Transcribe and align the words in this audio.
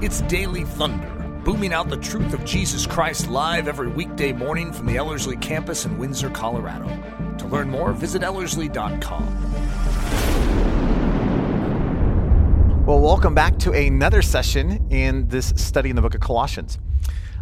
It's 0.00 0.20
Daily 0.22 0.62
Thunder, 0.62 1.08
booming 1.44 1.72
out 1.72 1.88
the 1.88 1.96
truth 1.96 2.32
of 2.32 2.44
Jesus 2.44 2.86
Christ 2.86 3.28
live 3.28 3.66
every 3.66 3.88
weekday 3.88 4.30
morning 4.32 4.72
from 4.72 4.86
the 4.86 4.96
Ellerslie 4.96 5.36
campus 5.38 5.86
in 5.86 5.98
Windsor, 5.98 6.30
Colorado. 6.30 6.86
To 7.38 7.46
learn 7.48 7.68
more, 7.68 7.92
visit 7.92 8.22
Ellerslie.com. 8.22 9.26
Well, 12.86 13.00
welcome 13.00 13.34
back 13.34 13.58
to 13.58 13.72
another 13.72 14.22
session 14.22 14.86
in 14.88 15.26
this 15.26 15.52
study 15.56 15.90
in 15.90 15.96
the 15.96 16.02
book 16.02 16.14
of 16.14 16.20
Colossians. 16.20 16.78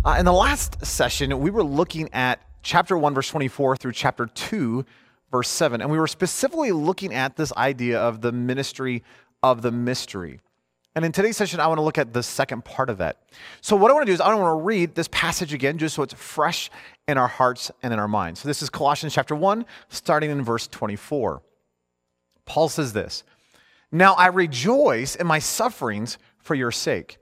Uh, 0.03 0.17
in 0.19 0.25
the 0.25 0.33
last 0.33 0.83
session, 0.83 1.39
we 1.39 1.51
were 1.51 1.63
looking 1.63 2.09
at 2.15 2.41
chapter 2.63 2.97
1, 2.97 3.13
verse 3.13 3.29
24 3.29 3.77
through 3.77 3.93
chapter 3.93 4.25
2, 4.25 4.83
verse 5.31 5.51
7, 5.51 5.83
and 5.83 5.91
we 5.91 5.99
were 5.99 6.07
specifically 6.07 6.73
looking 6.73 7.13
at 7.13 7.37
this 7.37 7.53
idea 7.53 8.01
of 8.01 8.23
the 8.23 8.33
ministry 8.33 9.05
of 9.43 9.61
the 9.61 9.71
mystery. 9.71 10.41
And 10.97 11.05
in 11.05 11.13
today's 11.13 11.37
session, 11.37 11.61
I 11.61 11.67
want 11.67 11.77
to 11.77 11.83
look 11.83 11.99
at 11.99 12.15
the 12.15 12.23
second 12.23 12.65
part 12.65 12.89
of 12.89 12.97
that. 12.99 13.19
So, 13.61 13.77
what 13.77 13.91
I 13.91 13.95
want 13.95 14.07
to 14.07 14.11
do 14.11 14.15
is 14.15 14.21
I 14.23 14.35
want 14.35 14.59
to 14.59 14.65
read 14.65 14.95
this 14.95 15.09
passage 15.09 15.53
again, 15.53 15.77
just 15.77 15.95
so 15.95 16.03
it's 16.03 16.15
fresh 16.15 16.71
in 17.07 17.19
our 17.19 17.29
hearts 17.29 17.71
and 17.83 17.93
in 17.93 17.99
our 17.99 18.09
minds. 18.09 18.41
So, 18.41 18.49
this 18.49 18.63
is 18.63 18.71
Colossians 18.71 19.13
chapter 19.13 19.37
1, 19.37 19.67
starting 19.91 20.31
in 20.31 20.43
verse 20.43 20.67
24. 20.67 21.43
Paul 22.47 22.71
says 22.71 22.95
this 22.95 23.25
Now 23.93 24.15
I 24.15 24.29
rejoice 24.29 25.17
in 25.17 25.27
my 25.27 25.39
sufferings 25.39 26.17
for 26.39 26.55
your 26.55 26.73
sake, 26.73 27.19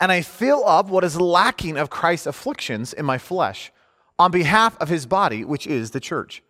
and 0.00 0.10
I 0.10 0.22
fill 0.22 0.66
up 0.66 0.88
what 0.88 1.04
is 1.04 1.20
lacking 1.20 1.76
of 1.76 1.90
Christ's 1.90 2.28
afflictions 2.28 2.94
in 2.94 3.04
my 3.04 3.18
flesh 3.18 3.70
on 4.18 4.30
behalf 4.30 4.74
of 4.80 4.88
his 4.88 5.04
body, 5.04 5.44
which 5.44 5.66
is 5.66 5.90
the 5.90 6.00
church, 6.00 6.42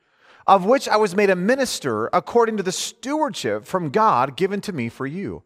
of 0.46 0.64
which 0.64 0.88
I 0.88 0.96
was 0.96 1.16
made 1.16 1.28
a 1.28 1.34
minister 1.34 2.08
according 2.12 2.56
to 2.58 2.62
the 2.62 2.70
stewardship 2.70 3.64
from 3.64 3.90
God 3.90 4.36
given 4.36 4.60
to 4.60 4.72
me 4.72 4.88
for 4.88 5.08
you 5.08 5.42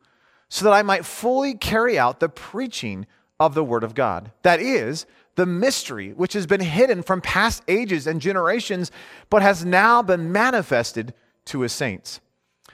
so 0.52 0.66
that 0.66 0.74
I 0.74 0.82
might 0.82 1.06
fully 1.06 1.54
carry 1.54 1.98
out 1.98 2.20
the 2.20 2.28
preaching 2.28 3.06
of 3.40 3.54
the 3.54 3.64
Word 3.64 3.82
of 3.82 3.94
God. 3.94 4.32
That 4.42 4.60
is, 4.60 5.06
the 5.34 5.46
mystery 5.46 6.10
which 6.10 6.34
has 6.34 6.46
been 6.46 6.60
hidden 6.60 7.02
from 7.02 7.22
past 7.22 7.62
ages 7.68 8.06
and 8.06 8.20
generations, 8.20 8.90
but 9.30 9.40
has 9.40 9.64
now 9.64 10.02
been 10.02 10.30
manifested 10.30 11.14
to 11.46 11.62
his 11.62 11.72
saints, 11.72 12.20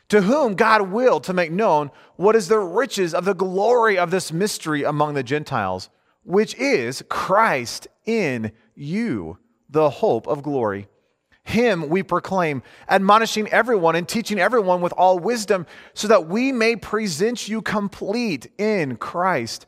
to 0.09 0.23
whom 0.23 0.57
God 0.57 0.91
willed 0.91 1.23
to 1.23 1.33
make 1.33 1.53
known 1.53 1.93
what 2.17 2.35
is 2.35 2.49
the 2.49 2.59
riches 2.59 3.15
of 3.15 3.25
the 3.25 3.33
glory 3.33 3.97
of 3.97 4.11
this 4.11 4.33
mystery 4.33 4.83
among 4.83 5.15
the 5.15 5.23
Gentiles, 5.23 5.89
which 6.25 6.57
is 6.57 7.05
Christ 7.09 7.87
in 8.05 8.51
you, 8.75 9.39
the 9.71 9.89
hope 9.89 10.27
of 10.27 10.43
glory. 10.43 10.89
Him 11.49 11.89
we 11.89 12.03
proclaim, 12.03 12.63
admonishing 12.91 13.49
everyone 13.49 13.97
and 13.97 14.07
teaching 14.07 14.39
everyone 14.39 14.83
with 14.83 14.93
all 14.93 15.19
wisdom, 15.19 15.65
so 15.95 16.07
that 16.09 16.29
we 16.29 16.53
may 16.53 16.77
present 16.77 17.49
you 17.49 17.63
complete 17.63 18.51
in 18.59 18.97
Christ. 18.97 19.65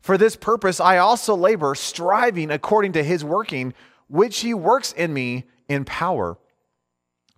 For 0.00 0.18
this 0.18 0.36
purpose 0.36 0.78
I 0.78 0.98
also 0.98 1.34
labor, 1.34 1.74
striving 1.74 2.50
according 2.50 2.92
to 2.92 3.02
his 3.02 3.24
working, 3.24 3.72
which 4.08 4.40
he 4.40 4.52
works 4.52 4.92
in 4.92 5.14
me 5.14 5.44
in 5.70 5.86
power. 5.86 6.36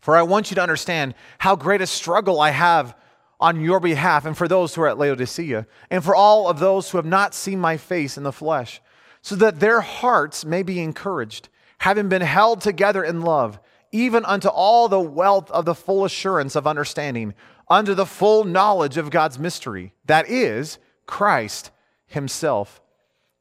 For 0.01 0.17
I 0.17 0.23
want 0.23 0.51
you 0.51 0.57
to 0.57 0.63
understand 0.63 1.15
how 1.39 1.55
great 1.55 1.81
a 1.81 1.87
struggle 1.87 2.41
I 2.41 2.51
have 2.51 2.97
on 3.39 3.61
your 3.61 3.79
behalf, 3.79 4.27
and 4.27 4.37
for 4.37 4.49
those 4.49 4.75
who 4.75 4.83
are 4.83 4.89
at 4.89 4.99
Laodicea, 4.99 5.69
and 5.89 6.03
for 6.03 6.17
all 6.17 6.49
of 6.49 6.59
those 6.59 6.91
who 6.91 6.99
have 6.99 7.07
not 7.07 7.33
seen 7.33 7.61
my 7.61 7.77
face 7.77 8.17
in 8.17 8.25
the 8.25 8.33
flesh, 8.33 8.81
so 9.23 9.37
that 9.37 9.61
their 9.61 9.83
hearts 9.83 10.45
may 10.45 10.65
be 10.65 10.81
encouraged, 10.81 11.49
having 11.79 12.09
been 12.09 12.23
held 12.23 12.61
together 12.61 13.05
in 13.05 13.21
love 13.21 13.61
even 13.95 14.25
unto 14.25 14.49
all 14.49 14.89
the 14.89 15.01
wealth 15.01 15.49
of 15.53 15.65
the 15.65 15.75
full 15.75 16.05
assurance 16.05 16.57
of 16.57 16.67
understanding, 16.67 17.33
unto 17.71 17.95
the 17.95 18.05
full 18.05 18.43
knowledge 18.43 18.97
of 18.97 19.09
God's 19.09 19.39
mystery, 19.39 19.95
that 20.07 20.29
is, 20.29 20.79
Christ 21.07 21.71
Himself, 22.07 22.83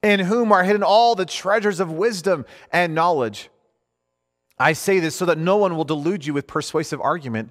in 0.04 0.20
whom 0.20 0.52
are 0.52 0.64
hidden 0.64 0.84
all 0.84 1.16
the 1.16 1.26
treasures 1.26 1.80
of 1.80 1.92
wisdom 1.92 2.46
and 2.72 2.94
knowledge. 2.94 3.50
I 4.60 4.74
say 4.74 5.00
this 5.00 5.16
so 5.16 5.26
that 5.26 5.40
no 5.40 5.58
one 5.58 5.76
will 5.76 5.86
delude 5.86 6.24
you 6.24 6.36
with 6.36 6.46
persuasive 6.46 7.02
argument. 7.02 7.50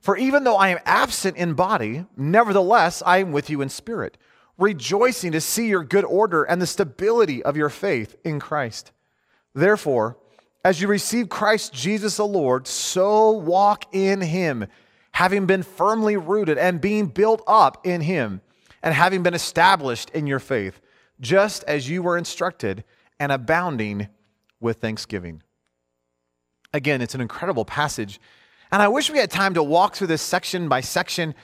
For 0.00 0.16
even 0.16 0.44
though 0.44 0.56
I 0.56 0.68
am 0.68 0.78
absent 0.84 1.36
in 1.36 1.54
body, 1.54 2.06
nevertheless 2.16 3.02
I 3.04 3.18
am 3.18 3.32
with 3.32 3.50
you 3.50 3.62
in 3.62 3.68
spirit, 3.68 4.16
rejoicing 4.58 5.32
to 5.32 5.40
see 5.40 5.66
your 5.66 5.82
good 5.82 6.04
order 6.04 6.44
and 6.44 6.62
the 6.62 6.68
stability 6.68 7.42
of 7.42 7.56
your 7.56 7.68
faith 7.68 8.14
in 8.22 8.38
Christ. 8.38 8.92
Therefore, 9.54 10.18
as 10.64 10.80
you 10.80 10.88
receive 10.88 11.28
Christ 11.28 11.72
Jesus 11.74 12.16
the 12.16 12.26
Lord, 12.26 12.66
so 12.66 13.30
walk 13.32 13.84
in 13.94 14.22
him, 14.22 14.66
having 15.12 15.46
been 15.46 15.62
firmly 15.62 16.16
rooted 16.16 16.56
and 16.56 16.80
being 16.80 17.06
built 17.06 17.42
up 17.46 17.86
in 17.86 18.00
him, 18.00 18.40
and 18.82 18.94
having 18.94 19.22
been 19.22 19.34
established 19.34 20.10
in 20.10 20.26
your 20.26 20.38
faith, 20.38 20.80
just 21.20 21.64
as 21.64 21.88
you 21.88 22.02
were 22.02 22.16
instructed, 22.16 22.82
and 23.20 23.30
abounding 23.30 24.08
with 24.60 24.78
thanksgiving. 24.78 25.42
Again, 26.72 27.02
it's 27.02 27.14
an 27.14 27.20
incredible 27.20 27.64
passage. 27.64 28.18
And 28.72 28.82
I 28.82 28.88
wish 28.88 29.10
we 29.10 29.18
had 29.18 29.30
time 29.30 29.54
to 29.54 29.62
walk 29.62 29.94
through 29.94 30.08
this 30.08 30.22
section 30.22 30.68
by 30.68 30.80
section 30.80 31.34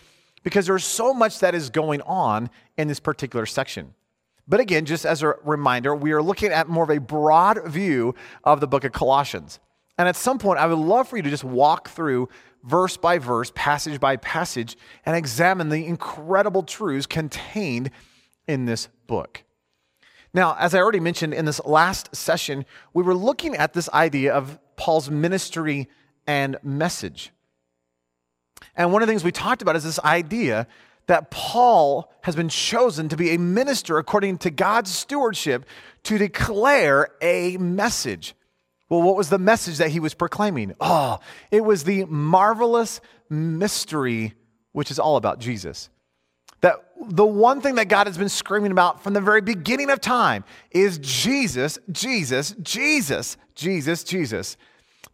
because 0.43 0.67
there's 0.67 0.85
so 0.85 1.15
much 1.15 1.39
that 1.41 1.55
is 1.55 1.71
going 1.71 2.01
on 2.03 2.51
in 2.77 2.89
this 2.89 2.99
particular 2.99 3.47
section. 3.47 3.95
But 4.51 4.59
again, 4.59 4.85
just 4.85 5.07
as 5.07 5.23
a 5.23 5.37
reminder, 5.45 5.95
we 5.95 6.11
are 6.11 6.21
looking 6.21 6.51
at 6.51 6.69
more 6.69 6.83
of 6.83 6.91
a 6.91 6.99
broad 6.99 7.65
view 7.67 8.17
of 8.43 8.59
the 8.59 8.67
book 8.67 8.83
of 8.83 8.91
Colossians. 8.91 9.61
And 9.97 10.09
at 10.09 10.17
some 10.17 10.41
point, 10.41 10.59
I 10.59 10.67
would 10.67 10.77
love 10.77 11.07
for 11.07 11.17
you 11.17 11.23
to 11.23 11.31
just 11.31 11.45
walk 11.45 11.89
through 11.89 12.29
verse 12.65 12.97
by 12.97 13.19
verse, 13.19 13.53
passage 13.55 14.01
by 14.01 14.17
passage, 14.17 14.77
and 15.07 15.17
examine 15.17 15.69
the 15.69 15.87
incredible 15.87 16.65
truths 16.65 17.07
contained 17.07 17.93
in 18.49 18.65
this 18.65 18.89
book. 19.07 19.45
Now, 20.35 20.57
as 20.59 20.75
I 20.75 20.81
already 20.81 21.01
mentioned 21.01 21.33
in 21.33 21.45
this 21.45 21.65
last 21.65 22.15
session, 22.15 22.67
we 22.93 23.05
were 23.05 23.15
looking 23.15 23.55
at 23.55 23.73
this 23.73 23.89
idea 23.91 24.35
of 24.35 24.59
Paul's 24.75 25.09
ministry 25.09 25.89
and 26.27 26.57
message. 26.65 27.31
And 28.75 28.93
one 28.93 29.01
of 29.01 29.07
the 29.07 29.13
things 29.13 29.23
we 29.23 29.31
talked 29.31 29.63
about 29.63 29.77
is 29.77 29.85
this 29.85 30.01
idea 30.01 30.67
that 31.11 31.29
Paul 31.33 32.09
has 32.23 32.37
been 32.37 32.49
chosen 32.49 33.09
to 33.09 33.17
be 33.17 33.31
a 33.31 33.39
minister 33.39 33.99
according 33.99 34.39
to 34.39 34.51
God's 34.51 34.93
stewardship 34.93 35.67
to 36.05 36.19
declare 36.19 37.09
a 37.21 37.57
message. 37.57 38.37
Well, 38.89 39.03
what 39.03 39.17
was 39.17 39.29
the 39.29 39.37
message 39.37 39.79
that 39.79 39.91
he 39.91 39.99
was 39.99 40.15
proclaiming? 40.15 40.73
Oh, 40.81 41.19
it 41.51 41.65
was 41.65 41.83
the 41.83 42.05
marvelous 42.05 43.01
mystery, 43.29 44.35
which 44.71 44.93
is 44.93 45.01
all 45.01 45.17
about 45.17 45.41
Jesus. 45.41 45.91
That 46.61 46.77
the 47.01 47.27
one 47.27 47.61
thing 47.61 47.75
that 47.75 47.89
God 47.89 48.07
has 48.07 48.17
been 48.17 48.29
screaming 48.29 48.71
about 48.71 49.03
from 49.03 49.13
the 49.13 49.21
very 49.21 49.41
beginning 49.41 49.91
of 49.91 50.01
time 50.01 50.45
is 50.71 51.01
Jesus, 51.03 51.77
Jesus, 51.91 52.55
Jesus, 52.63 53.37
Jesus, 53.57 54.05
Jesus. 54.05 54.57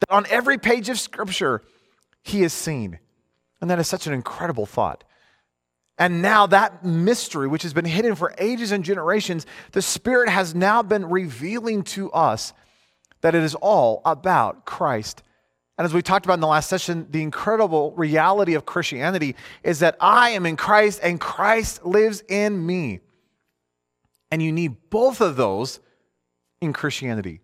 That 0.00 0.14
on 0.14 0.26
every 0.28 0.58
page 0.58 0.90
of 0.90 1.00
Scripture, 1.00 1.62
he 2.22 2.42
is 2.42 2.52
seen. 2.52 2.98
And 3.62 3.70
that 3.70 3.78
is 3.78 3.88
such 3.88 4.06
an 4.06 4.12
incredible 4.12 4.66
thought. 4.66 5.02
And 5.98 6.20
now 6.20 6.46
that 6.48 6.84
mystery, 6.84 7.48
which 7.48 7.62
has 7.62 7.72
been 7.72 7.86
hidden 7.86 8.14
for 8.14 8.34
ages 8.38 8.70
and 8.70 8.84
generations, 8.84 9.46
the 9.72 9.80
Spirit 9.80 10.28
has 10.28 10.54
now 10.54 10.82
been 10.82 11.06
revealing 11.08 11.82
to 11.84 12.10
us 12.12 12.52
that 13.22 13.34
it 13.34 13.42
is 13.42 13.54
all 13.54 14.02
about 14.04 14.66
Christ. 14.66 15.22
And 15.78 15.84
as 15.84 15.94
we 15.94 16.02
talked 16.02 16.26
about 16.26 16.34
in 16.34 16.40
the 16.40 16.46
last 16.46 16.68
session, 16.68 17.06
the 17.10 17.22
incredible 17.22 17.92
reality 17.92 18.54
of 18.54 18.66
Christianity 18.66 19.36
is 19.62 19.80
that 19.80 19.96
I 20.00 20.30
am 20.30 20.46
in 20.46 20.56
Christ 20.56 21.00
and 21.02 21.20
Christ 21.20 21.84
lives 21.84 22.22
in 22.28 22.64
me. 22.64 23.00
And 24.30 24.42
you 24.42 24.52
need 24.52 24.90
both 24.90 25.20
of 25.20 25.36
those 25.36 25.80
in 26.60 26.72
Christianity. 26.72 27.40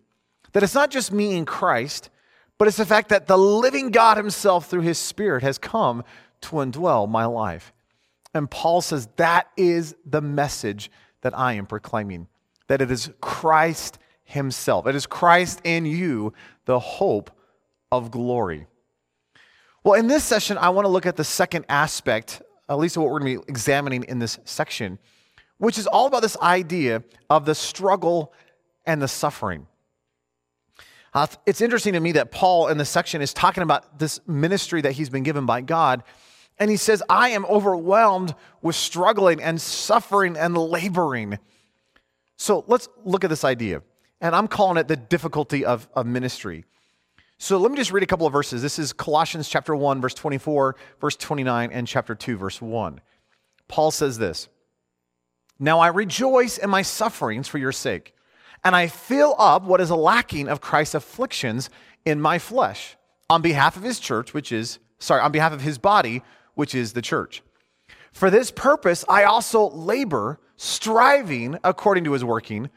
That 0.51 0.63
it's 0.63 0.75
not 0.75 0.91
just 0.91 1.11
me 1.11 1.35
in 1.35 1.45
Christ, 1.45 2.09
but 2.57 2.67
it's 2.67 2.77
the 2.77 2.85
fact 2.85 3.09
that 3.09 3.27
the 3.27 3.37
living 3.37 3.89
God 3.89 4.17
Himself 4.17 4.69
through 4.69 4.81
His 4.81 4.97
Spirit 4.97 5.43
has 5.43 5.57
come 5.57 6.03
to 6.41 6.57
indwell 6.57 7.09
my 7.09 7.25
life. 7.25 7.73
And 8.33 8.49
Paul 8.49 8.81
says 8.81 9.07
that 9.17 9.47
is 9.55 9.95
the 10.05 10.21
message 10.21 10.89
that 11.21 11.37
I 11.37 11.53
am 11.53 11.65
proclaiming 11.65 12.27
that 12.67 12.81
it 12.81 12.89
is 12.89 13.11
Christ 13.21 13.99
Himself. 14.23 14.87
It 14.87 14.95
is 14.95 15.05
Christ 15.05 15.61
in 15.63 15.85
you, 15.85 16.33
the 16.65 16.79
hope 16.79 17.29
of 17.91 18.09
glory. 18.09 18.67
Well, 19.83 19.99
in 19.99 20.07
this 20.07 20.23
session, 20.23 20.57
I 20.57 20.69
want 20.69 20.85
to 20.85 20.89
look 20.89 21.05
at 21.05 21.17
the 21.17 21.25
second 21.25 21.65
aspect, 21.67 22.41
at 22.69 22.79
least 22.79 22.95
of 22.95 23.03
what 23.03 23.11
we're 23.11 23.19
going 23.19 23.35
to 23.35 23.41
be 23.41 23.49
examining 23.49 24.05
in 24.05 24.19
this 24.19 24.39
section, 24.45 24.97
which 25.57 25.77
is 25.77 25.87
all 25.87 26.07
about 26.07 26.21
this 26.21 26.37
idea 26.37 27.03
of 27.29 27.45
the 27.45 27.53
struggle 27.53 28.33
and 28.85 29.01
the 29.01 29.07
suffering. 29.07 29.67
Uh, 31.13 31.27
it's 31.45 31.61
interesting 31.61 31.93
to 31.93 31.99
me 31.99 32.13
that 32.13 32.31
Paul 32.31 32.69
in 32.69 32.77
this 32.77 32.89
section 32.89 33.21
is 33.21 33.33
talking 33.33 33.61
about 33.61 33.99
this 33.99 34.19
ministry 34.25 34.81
that 34.81 34.93
he's 34.93 35.09
been 35.09 35.23
given 35.23 35.45
by 35.45 35.61
God 35.61 36.03
and 36.63 36.71
he 36.71 36.77
says, 36.77 37.03
I 37.09 37.31
am 37.31 37.43
overwhelmed 37.47 38.35
with 38.61 38.77
struggling 38.77 39.41
and 39.41 39.59
suffering 39.59 40.37
and 40.37 40.57
laboring. 40.57 41.37
So 42.37 42.63
let's 42.67 42.87
look 43.03 43.25
at 43.25 43.29
this 43.29 43.43
idea. 43.43 43.81
And 44.21 44.33
I'm 44.33 44.47
calling 44.47 44.77
it 44.77 44.87
the 44.87 44.95
difficulty 44.95 45.65
of, 45.65 45.89
of 45.93 46.05
ministry. 46.05 46.63
So 47.37 47.57
let 47.57 47.69
me 47.69 47.75
just 47.75 47.91
read 47.91 48.01
a 48.01 48.05
couple 48.05 48.25
of 48.25 48.31
verses. 48.31 48.61
This 48.61 48.79
is 48.79 48.93
Colossians 48.93 49.49
chapter 49.49 49.75
1, 49.75 49.99
verse 49.99 50.13
24, 50.13 50.77
verse 51.01 51.17
29, 51.17 51.69
and 51.73 51.85
chapter 51.85 52.15
2, 52.15 52.37
verse 52.37 52.61
1. 52.61 53.01
Paul 53.67 53.91
says 53.91 54.17
this 54.17 54.47
Now 55.59 55.81
I 55.81 55.87
rejoice 55.87 56.57
in 56.57 56.69
my 56.69 56.81
sufferings 56.81 57.49
for 57.49 57.57
your 57.57 57.73
sake, 57.73 58.15
and 58.63 58.73
I 58.73 58.87
fill 58.87 59.35
up 59.37 59.63
what 59.63 59.81
is 59.81 59.91
lacking 59.91 60.47
of 60.47 60.61
Christ's 60.61 60.95
afflictions 60.95 61.69
in 62.05 62.21
my 62.21 62.39
flesh 62.39 62.95
on 63.29 63.41
behalf 63.41 63.75
of 63.75 63.83
his 63.83 63.99
church, 63.99 64.33
which 64.33 64.53
is, 64.53 64.79
sorry, 64.99 65.19
on 65.19 65.33
behalf 65.33 65.51
of 65.51 65.59
his 65.59 65.77
body, 65.77 66.23
which 66.55 66.75
is 66.75 66.93
the 66.93 67.01
church. 67.01 67.41
For 68.11 68.29
this 68.29 68.51
purpose, 68.51 69.03
I 69.09 69.23
also 69.23 69.69
labor, 69.69 70.39
striving 70.55 71.57
according 71.63 72.03
to 72.05 72.13
his 72.13 72.23
working, 72.23 72.69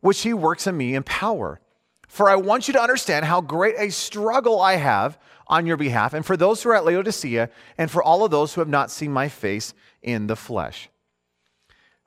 which 0.00 0.22
he 0.22 0.34
works 0.34 0.66
in 0.66 0.76
me 0.76 0.94
in 0.94 1.02
power. 1.04 1.60
For 2.08 2.28
I 2.28 2.36
want 2.36 2.66
you 2.66 2.74
to 2.74 2.82
understand 2.82 3.24
how 3.24 3.40
great 3.40 3.76
a 3.78 3.90
struggle 3.90 4.60
I 4.60 4.76
have 4.76 5.18
on 5.46 5.66
your 5.66 5.76
behalf, 5.76 6.12
and 6.12 6.26
for 6.26 6.36
those 6.36 6.62
who 6.62 6.70
are 6.70 6.76
at 6.76 6.84
Laodicea, 6.84 7.50
and 7.78 7.90
for 7.90 8.02
all 8.02 8.24
of 8.24 8.30
those 8.30 8.54
who 8.54 8.60
have 8.60 8.68
not 8.68 8.90
seen 8.90 9.12
my 9.12 9.28
face 9.28 9.74
in 10.02 10.26
the 10.26 10.36
flesh. 10.36 10.88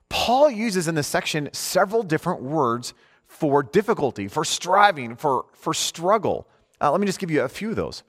Paul 0.09 0.49
uses 0.49 0.87
in 0.87 0.95
this 0.95 1.07
section 1.07 1.49
several 1.53 2.03
different 2.03 2.41
words 2.41 2.93
for 3.25 3.63
difficulty, 3.63 4.27
for 4.27 4.45
striving, 4.45 5.15
for, 5.15 5.45
for 5.53 5.73
struggle. 5.73 6.47
Uh, 6.79 6.91
let 6.91 6.99
me 7.01 7.07
just 7.07 7.19
give 7.19 7.31
you 7.31 7.41
a 7.41 7.49
few 7.49 7.71
of 7.71 7.75
those. 7.75 8.03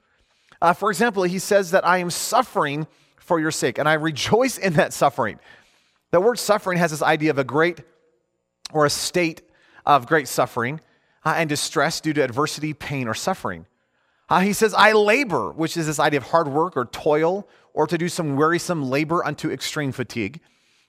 Uh, 0.61 0.73
for 0.73 0.89
example, 0.89 1.23
he 1.23 1.39
says 1.39 1.71
that 1.71 1.85
I 1.85 1.97
am 1.97 2.09
suffering 2.09 2.87
for 3.25 3.39
your 3.39 3.51
sake, 3.51 3.77
and 3.77 3.89
I 3.89 3.93
rejoice 3.93 4.57
in 4.57 4.73
that 4.73 4.93
suffering. 4.93 5.39
The 6.11 6.21
word 6.21 6.39
suffering 6.39 6.77
has 6.77 6.91
this 6.91 7.01
idea 7.01 7.31
of 7.31 7.37
a 7.37 7.43
great 7.43 7.81
or 8.71 8.85
a 8.85 8.89
state 8.89 9.41
of 9.85 10.07
great 10.07 10.27
suffering 10.27 10.79
uh, 11.25 11.33
and 11.35 11.49
distress 11.49 11.99
due 11.99 12.13
to 12.13 12.23
adversity, 12.23 12.73
pain, 12.73 13.07
or 13.07 13.13
suffering. 13.13 13.65
Uh, 14.29 14.39
he 14.39 14.53
says, 14.53 14.73
I 14.73 14.93
labor, 14.93 15.51
which 15.51 15.77
is 15.77 15.85
this 15.87 15.99
idea 15.99 16.19
of 16.19 16.27
hard 16.27 16.47
work 16.47 16.77
or 16.77 16.85
toil, 16.85 17.47
or 17.73 17.85
to 17.87 17.97
do 17.97 18.09
some 18.09 18.37
wearisome 18.37 18.89
labor 18.89 19.25
unto 19.25 19.51
extreme 19.51 19.91
fatigue. 19.91 20.39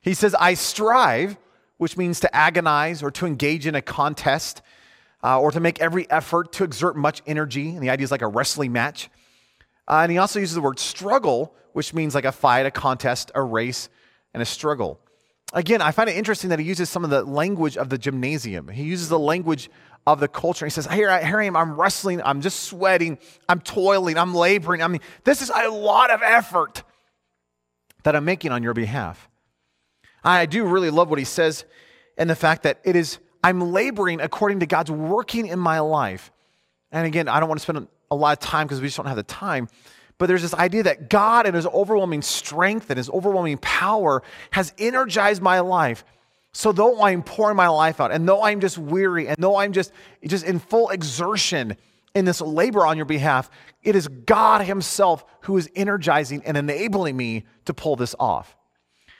He 0.01 0.15
says, 0.15 0.35
I 0.39 0.55
strive, 0.55 1.37
which 1.79 1.97
means 1.97 2.21
to 2.21 2.35
agonize 2.35 3.03
or 3.03 3.11
to 3.13 3.27
engage 3.27 3.67
in 3.67 3.75
a 3.75 3.83
contest 3.83 4.63
uh, 5.23 5.41
or 5.41 5.51
to 5.51 5.61
make 5.61 5.81
every 5.81 6.09
effort 6.11 6.53
to 6.53 6.65
exert 6.65 6.97
much 6.97 7.23
energy. 7.27 7.71
And 7.71 7.83
the 7.83 7.91
idea 7.91 8.05
is 8.05 8.11
like 8.11 8.23
a 8.23 8.29
wrestling 8.29 8.73
match. 8.73 9.11
Uh, 9.89 10.01
and 10.03 10.13
he 10.13 10.19
also 10.19 10.41
uses 10.41 10.55
the 10.55 10.61
word 10.61 10.79
struggle, 10.79 11.55
which 11.73 11.95
means 11.95 12.15
like 12.15 12.25
a 12.25 12.33
fight, 12.33 12.67
a 12.67 12.71
contest, 12.71 13.31
a 13.35 13.43
race, 13.43 13.89
and 14.35 14.43
a 14.43 14.47
struggle. 14.47 15.01
Again, 15.53 15.81
I 15.81 15.93
find 15.93 16.11
it 16.11 16.17
interesting 16.17 16.51
that 16.51 16.59
he 16.59 16.65
uses 16.65 16.91
some 16.91 17.05
of 17.05 17.11
the 17.11 17.23
language 17.23 17.77
of 17.77 17.89
the 17.89 17.99
gymnasium. 17.99 18.69
He 18.69 18.83
uses 18.83 19.09
the 19.09 19.19
language 19.19 19.71
of 20.07 20.21
the 20.21 20.29
culture. 20.29 20.67
He 20.67 20.71
says, 20.71 20.87
here 20.87 21.17
here 21.25 21.41
I 21.41 21.45
am, 21.45 21.57
I'm 21.57 21.79
wrestling, 21.79 22.21
I'm 22.23 22.41
just 22.41 22.65
sweating, 22.65 23.19
I'm 23.49 23.61
toiling, 23.61 24.19
I'm 24.19 24.35
laboring. 24.35 24.83
I 24.83 24.89
mean, 24.89 25.01
this 25.25 25.43
is 25.43 25.51
a 25.51 25.69
lot 25.69 26.11
of 26.11 26.21
effort 26.23 26.83
that 28.03 28.17
I'm 28.17 28.25
making 28.25 28.53
on 28.53 28.63
your 28.63 28.75
behalf. 28.75 29.29
I 30.23 30.47
do 30.47 30.65
really 30.65 30.91
love 30.91 31.11
what 31.11 31.19
he 31.19 31.25
says 31.25 31.65
and 32.19 32.29
the 32.29 32.37
fact 32.37 32.65
that 32.65 32.81
it 32.85 32.97
is, 32.97 33.19
I'm 33.43 33.73
laboring 33.73 34.21
according 34.21 34.61
to 34.61 34.67
God's 34.67 34.91
working 34.91 35.47
in 35.47 35.59
my 35.59 35.81
life. 35.81 36.33
And 36.91 37.07
again, 37.07 37.29
I 37.29 37.41
don't 37.41 37.49
want 37.49 37.61
to 37.61 37.63
spend 37.63 37.89
a 38.11 38.17
lot 38.17 38.33
of 38.33 38.41
time 38.41 38.67
because 38.67 38.81
we 38.81 38.89
just 38.89 38.97
don't 38.97 39.07
have 39.07 39.17
the 39.17 39.23
time. 39.23 39.69
But 40.19 40.27
there's 40.27 40.43
this 40.43 40.55
idea 40.55 40.85
that 40.85 41.11
God, 41.11 41.47
and 41.47 41.55
His 41.55 41.67
overwhelming 41.67 42.23
strength 42.23 42.91
and 42.91 42.97
His 42.97 43.11
overwhelming 43.11 43.59
power, 43.59 44.23
has 44.51 44.73
energized 44.79 45.43
my 45.43 45.61
life 45.61 46.05
so 46.57 46.73
though 46.73 47.03
I'm 47.03 47.23
pouring 47.23 47.55
my 47.55 47.69
life 47.69 48.01
out, 48.01 48.13
and 48.13 48.27
though 48.27 48.43
I'm 48.43 48.61
just 48.61 48.79
weary, 48.79 49.29
and 49.29 49.37
though 49.39 49.57
I'm 49.57 49.75
just, 49.75 49.93
just 50.27 50.43
in 50.43 50.59
full 50.59 50.89
exertion 50.89 51.77
in 52.15 52.25
this 52.25 52.41
labor 52.41 52.87
on 52.87 52.97
your 52.97 53.05
behalf, 53.05 53.51
it 53.83 53.95
is 53.95 54.09
God 54.09 54.63
Himself 54.63 55.27
who 55.43 55.59
is 55.59 55.69
energizing 55.77 56.43
and 56.47 56.57
enabling 56.57 57.15
me 57.15 57.45
to 57.67 57.75
pull 57.75 57.95
this 57.95 58.15
off. 58.19 58.57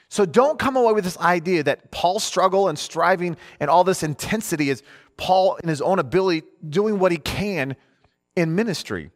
So 0.09 0.25
don't 0.25 0.57
come 0.57 0.75
away 0.75 0.93
with 0.93 1.03
this 1.03 1.19
idea 1.19 1.61
that 1.61 1.91
Paul's 1.91 2.23
struggle 2.23 2.69
and 2.69 2.79
striving 2.79 3.37
and 3.59 3.69
all 3.69 3.83
this 3.83 4.01
intensity 4.01 4.71
is 4.71 4.81
Paul 5.15 5.57
in 5.61 5.69
his 5.69 5.79
own 5.79 5.99
ability 5.99 6.41
doing 6.67 6.97
what 6.97 7.11
he 7.11 7.19
can 7.19 7.75
in 8.37 8.53
ministry. 8.55 9.09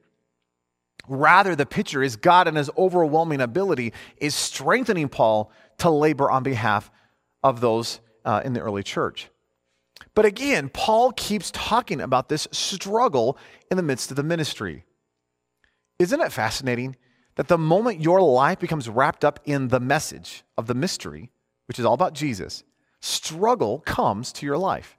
Rather, 1.08 1.56
the 1.56 1.66
picture 1.66 2.02
is 2.02 2.16
God 2.16 2.48
in 2.48 2.56
his 2.56 2.72
overwhelming 2.76 3.40
ability 3.40 3.94
is 4.18 4.34
strengthening 4.36 5.10
Paul 5.10 5.52
to 5.78 5.90
labor 5.90 6.30
on 6.30 6.44
behalf 6.44 6.92
of 7.44 7.62
those 7.62 8.02
uh, 8.26 8.42
in 8.44 8.54
the 8.54 8.60
early 8.62 8.84
church. 8.84 9.30
But 10.16 10.26
again, 10.26 10.70
Paul 10.70 11.12
keeps 11.12 11.52
talking 11.52 12.02
about 12.02 12.30
this 12.30 12.48
struggle 12.52 13.38
in 13.70 13.78
the 13.78 13.84
midst 13.84 14.10
of 14.10 14.18
the 14.18 14.24
ministry. 14.24 14.86
Isn't 16.00 16.20
it 16.20 16.32
fascinating 16.32 16.96
that 17.36 17.48
the 17.48 17.58
moment 17.58 18.02
your 18.02 18.22
life 18.22 18.60
becomes 18.60 18.90
wrapped 18.90 19.24
up 19.24 19.40
in 19.46 19.68
the 19.68 19.80
message 19.80 20.44
of 20.58 20.66
the 20.66 20.74
mystery, 20.74 21.32
which 21.68 21.78
is 21.78 21.86
all 21.86 21.94
about 21.94 22.14
Jesus, 22.14 22.64
struggle 23.00 23.80
comes 23.82 24.32
to 24.34 24.48
your 24.48 24.58
life? 24.58 24.98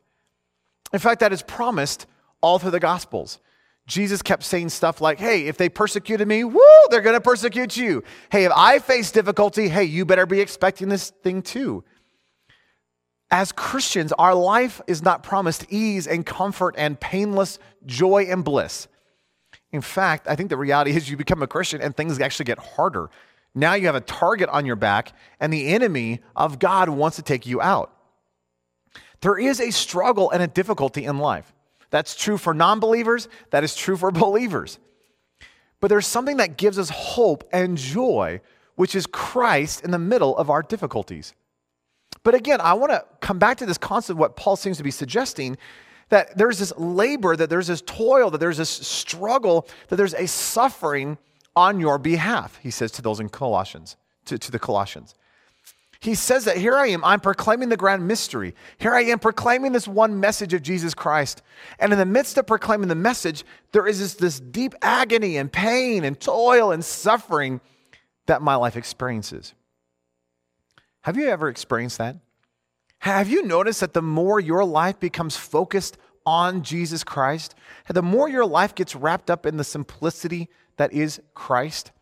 In 0.93 1.01
fact, 1.01 1.21
that 1.21 1.33
is 1.33 1.43
promised 1.43 2.07
all 2.41 2.61
through 2.61 2.71
the 2.71 2.81
Gospels. 2.81 3.41
Jesus 3.87 4.23
kept 4.23 4.45
saying 4.45 4.69
stuff 4.69 5.01
like, 5.01 5.19
hey, 5.19 5.47
if 5.47 5.57
they 5.57 5.69
persecuted 5.69 6.29
me, 6.29 6.45
woo, 6.45 6.61
they're 6.91 7.01
going 7.01 7.17
to 7.17 7.21
persecute 7.21 7.77
you. 7.77 8.05
Hey, 8.31 8.45
if 8.45 8.53
I 8.55 8.79
face 8.79 9.11
difficulty, 9.11 9.69
hey, 9.69 9.85
you 9.85 10.05
better 10.05 10.27
be 10.27 10.41
expecting 10.41 10.89
this 10.89 11.11
thing 11.11 11.43
too 11.43 11.85
as 13.33 13.51
Christians, 13.51 14.13
our 14.13 14.35
life 14.35 14.83
is 14.87 15.03
not 15.03 15.23
promised 15.23 15.65
ease 15.71 16.07
and 16.07 16.25
comfort 16.25 16.75
and 16.77 17.01
painless 17.01 17.59
joy 17.87 18.27
and 18.29 18.45
bliss. 18.45 18.89
In 19.73 19.81
fact, 19.81 20.29
I 20.29 20.37
think 20.37 20.51
the 20.51 20.59
reality 20.59 20.95
is 20.95 21.09
you 21.09 21.17
become 21.17 21.43
a 21.43 21.47
Christian 21.47 21.81
and 21.81 21.97
things 21.97 22.21
actually 22.21 22.45
get 22.45 22.59
harder. 22.59 23.09
Now 23.55 23.73
you 23.73 23.87
have 23.87 23.95
a 23.95 24.03
target 24.03 24.51
on 24.51 24.67
your 24.67 24.77
back, 24.77 25.15
and 25.41 25.53
the 25.53 25.69
enemy 25.69 26.21
of 26.37 26.59
God 26.59 26.91
wants 26.91 27.17
to 27.17 27.23
take 27.23 27.47
you 27.47 27.61
out. 27.61 27.91
There 29.23 29.39
is 29.39 29.61
a 29.61 29.71
struggle 29.71 30.31
and 30.31 30.43
a 30.43 30.47
difficulty 30.47 31.05
in 31.05 31.19
life. 31.19 31.53
That's 31.93 32.17
true 32.17 32.39
for 32.39 32.55
non 32.55 32.81
believers, 32.81 33.29
that 33.51 33.63
is 33.63 33.77
true 33.77 33.97
for 33.97 34.11
believers. 34.11 34.81
But 35.81 35.89
there's 35.89 36.07
something 36.07 36.39
that 36.39 36.57
gives 36.57 36.79
us 36.79 36.89
hope 36.89 37.49
and 37.53 37.77
joy, 37.77 38.41
which 38.75 38.97
is 38.97 39.07
Christ 39.07 39.85
in 39.85 39.91
the 39.93 39.99
middle 39.99 40.37
of 40.37 40.51
our 40.51 40.63
difficulties. 40.63 41.35
But 42.25 42.35
again, 42.35 42.61
I 42.61 42.73
want 42.75 42.93
to 42.93 43.05
come 43.21 43.39
back 43.39 43.59
to 43.59 43.67
this 43.67 43.79
concept, 43.79 44.19
what 44.19 44.37
Paul 44.37 44.57
seems 44.57 44.79
to 44.79 44.83
be 44.83 44.91
suggesting 44.91 45.59
that 46.09 46.37
there's 46.37 46.59
this 46.59 46.73
labor, 46.77 47.37
that 47.37 47.51
there's 47.51 47.67
this 47.67 47.83
toil, 47.83 48.31
that 48.31 48.39
there's 48.39 48.59
this 48.59 48.71
struggle, 48.71 49.69
that 49.89 49.97
there's 49.97 50.15
a 50.15 50.27
suffering 50.27 51.19
on 51.55 51.79
your 51.79 51.99
behalf, 51.99 52.59
he 52.63 52.71
says 52.71 52.91
to 52.93 53.03
those 53.03 53.21
in 53.21 53.29
Colossians, 53.29 53.97
to, 54.25 54.39
to 54.39 54.51
the 54.51 54.59
Colossians. 54.59 55.15
He 56.03 56.17
says 56.17 56.47
that 56.47 56.57
here 56.57 56.75
I 56.75 56.89
am, 56.89 57.05
I'm 57.05 57.21
proclaiming 57.21 57.69
the 57.69 57.77
grand 57.77 58.09
mystery. 58.09 58.57
Here 58.79 58.93
I 58.93 59.03
am 59.03 59.21
proclaiming 59.21 59.71
this 59.71 59.87
one 59.87 60.19
message 60.19 60.53
of 60.53 60.61
Jesus 60.61 60.95
Christ. 60.95 61.43
And 61.79 61.93
in 61.93 61.99
the 61.99 62.05
midst 62.05 62.37
of 62.39 62.47
proclaiming 62.49 62.89
the 62.89 62.97
message, 62.97 63.45
there 63.71 63.87
is 63.87 64.01
this, 64.01 64.15
this 64.15 64.41
deep 64.41 64.75
agony 64.83 65.37
and 65.37 65.51
pain 65.51 66.03
and 66.03 66.19
toil 66.19 66.73
and 66.73 66.85
suffering 66.85 67.61
that 68.27 68.43
my 68.43 68.57
life 68.57 68.77
experiences. 68.77 69.55
Have 71.03 71.17
you 71.17 71.29
ever 71.29 71.49
experienced 71.49 71.99
that? 71.99 72.17
Have 72.99 73.29
you 73.29 73.45
noticed 73.45 73.79
that 73.79 73.95
the 73.95 74.03
more 74.03 74.41
your 74.41 74.65
life 74.65 74.99
becomes 74.99 75.37
focused 75.37 75.99
on 76.27 76.65
Jesus 76.65 77.05
Christ, 77.05 77.55
the 77.89 78.03
more 78.03 78.29
your 78.29 78.47
life 78.47 78.75
gets 78.75 78.97
wrapped 78.97 79.31
up 79.31 79.47
in 79.47 79.57
the 79.57 79.63
simplicity 79.63 80.49
that 80.79 80.93
is 80.93 81.23
Christ, 81.35 81.93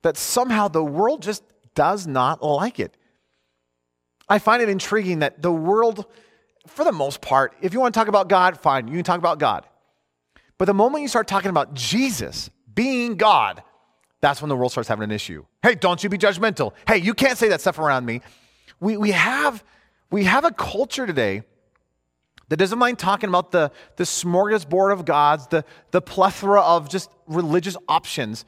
that 0.00 0.16
somehow 0.16 0.68
the 0.68 0.82
world 0.82 1.20
just 1.20 1.42
does 1.74 2.06
not 2.06 2.42
like 2.42 2.80
it? 2.80 2.96
I 4.28 4.38
find 4.38 4.62
it 4.62 4.68
intriguing 4.68 5.20
that 5.20 5.42
the 5.42 5.52
world, 5.52 6.06
for 6.66 6.84
the 6.84 6.92
most 6.92 7.20
part, 7.20 7.54
if 7.60 7.72
you 7.72 7.80
want 7.80 7.94
to 7.94 7.98
talk 7.98 8.08
about 8.08 8.28
God, 8.28 8.58
fine, 8.58 8.88
you 8.88 8.94
can 8.94 9.04
talk 9.04 9.18
about 9.18 9.38
God. 9.38 9.66
But 10.58 10.64
the 10.64 10.74
moment 10.74 11.02
you 11.02 11.08
start 11.08 11.28
talking 11.28 11.50
about 11.50 11.74
Jesus 11.74 12.50
being 12.74 13.16
God, 13.16 13.62
that's 14.20 14.40
when 14.40 14.48
the 14.48 14.56
world 14.56 14.72
starts 14.72 14.88
having 14.88 15.04
an 15.04 15.12
issue. 15.12 15.44
Hey, 15.62 15.74
don't 15.74 16.02
you 16.02 16.08
be 16.08 16.18
judgmental. 16.18 16.72
Hey, 16.88 16.98
you 16.98 17.14
can't 17.14 17.38
say 17.38 17.48
that 17.48 17.60
stuff 17.60 17.78
around 17.78 18.06
me. 18.06 18.22
We, 18.80 18.96
we, 18.96 19.12
have, 19.12 19.62
we 20.10 20.24
have 20.24 20.44
a 20.44 20.50
culture 20.50 21.06
today 21.06 21.42
that 22.48 22.56
doesn't 22.56 22.78
mind 22.78 22.98
talking 22.98 23.28
about 23.28 23.50
the, 23.50 23.70
the 23.96 24.04
smorgasbord 24.04 24.92
of 24.92 25.04
gods, 25.04 25.46
the, 25.48 25.64
the 25.90 26.00
plethora 26.00 26.60
of 26.60 26.88
just 26.88 27.10
religious 27.26 27.76
options. 27.88 28.44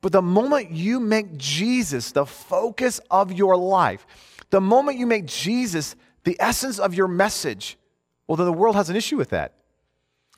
But 0.00 0.12
the 0.12 0.22
moment 0.22 0.70
you 0.70 1.00
make 1.00 1.36
Jesus 1.36 2.12
the 2.12 2.24
focus 2.24 3.00
of 3.10 3.32
your 3.32 3.56
life, 3.56 4.06
the 4.50 4.60
moment 4.60 4.98
you 4.98 5.06
make 5.06 5.26
Jesus 5.26 5.96
the 6.24 6.36
essence 6.40 6.78
of 6.78 6.94
your 6.94 7.08
message, 7.08 7.78
well, 8.26 8.36
then 8.36 8.46
the 8.46 8.52
world 8.52 8.76
has 8.76 8.90
an 8.90 8.96
issue 8.96 9.16
with 9.16 9.30
that. 9.30 9.54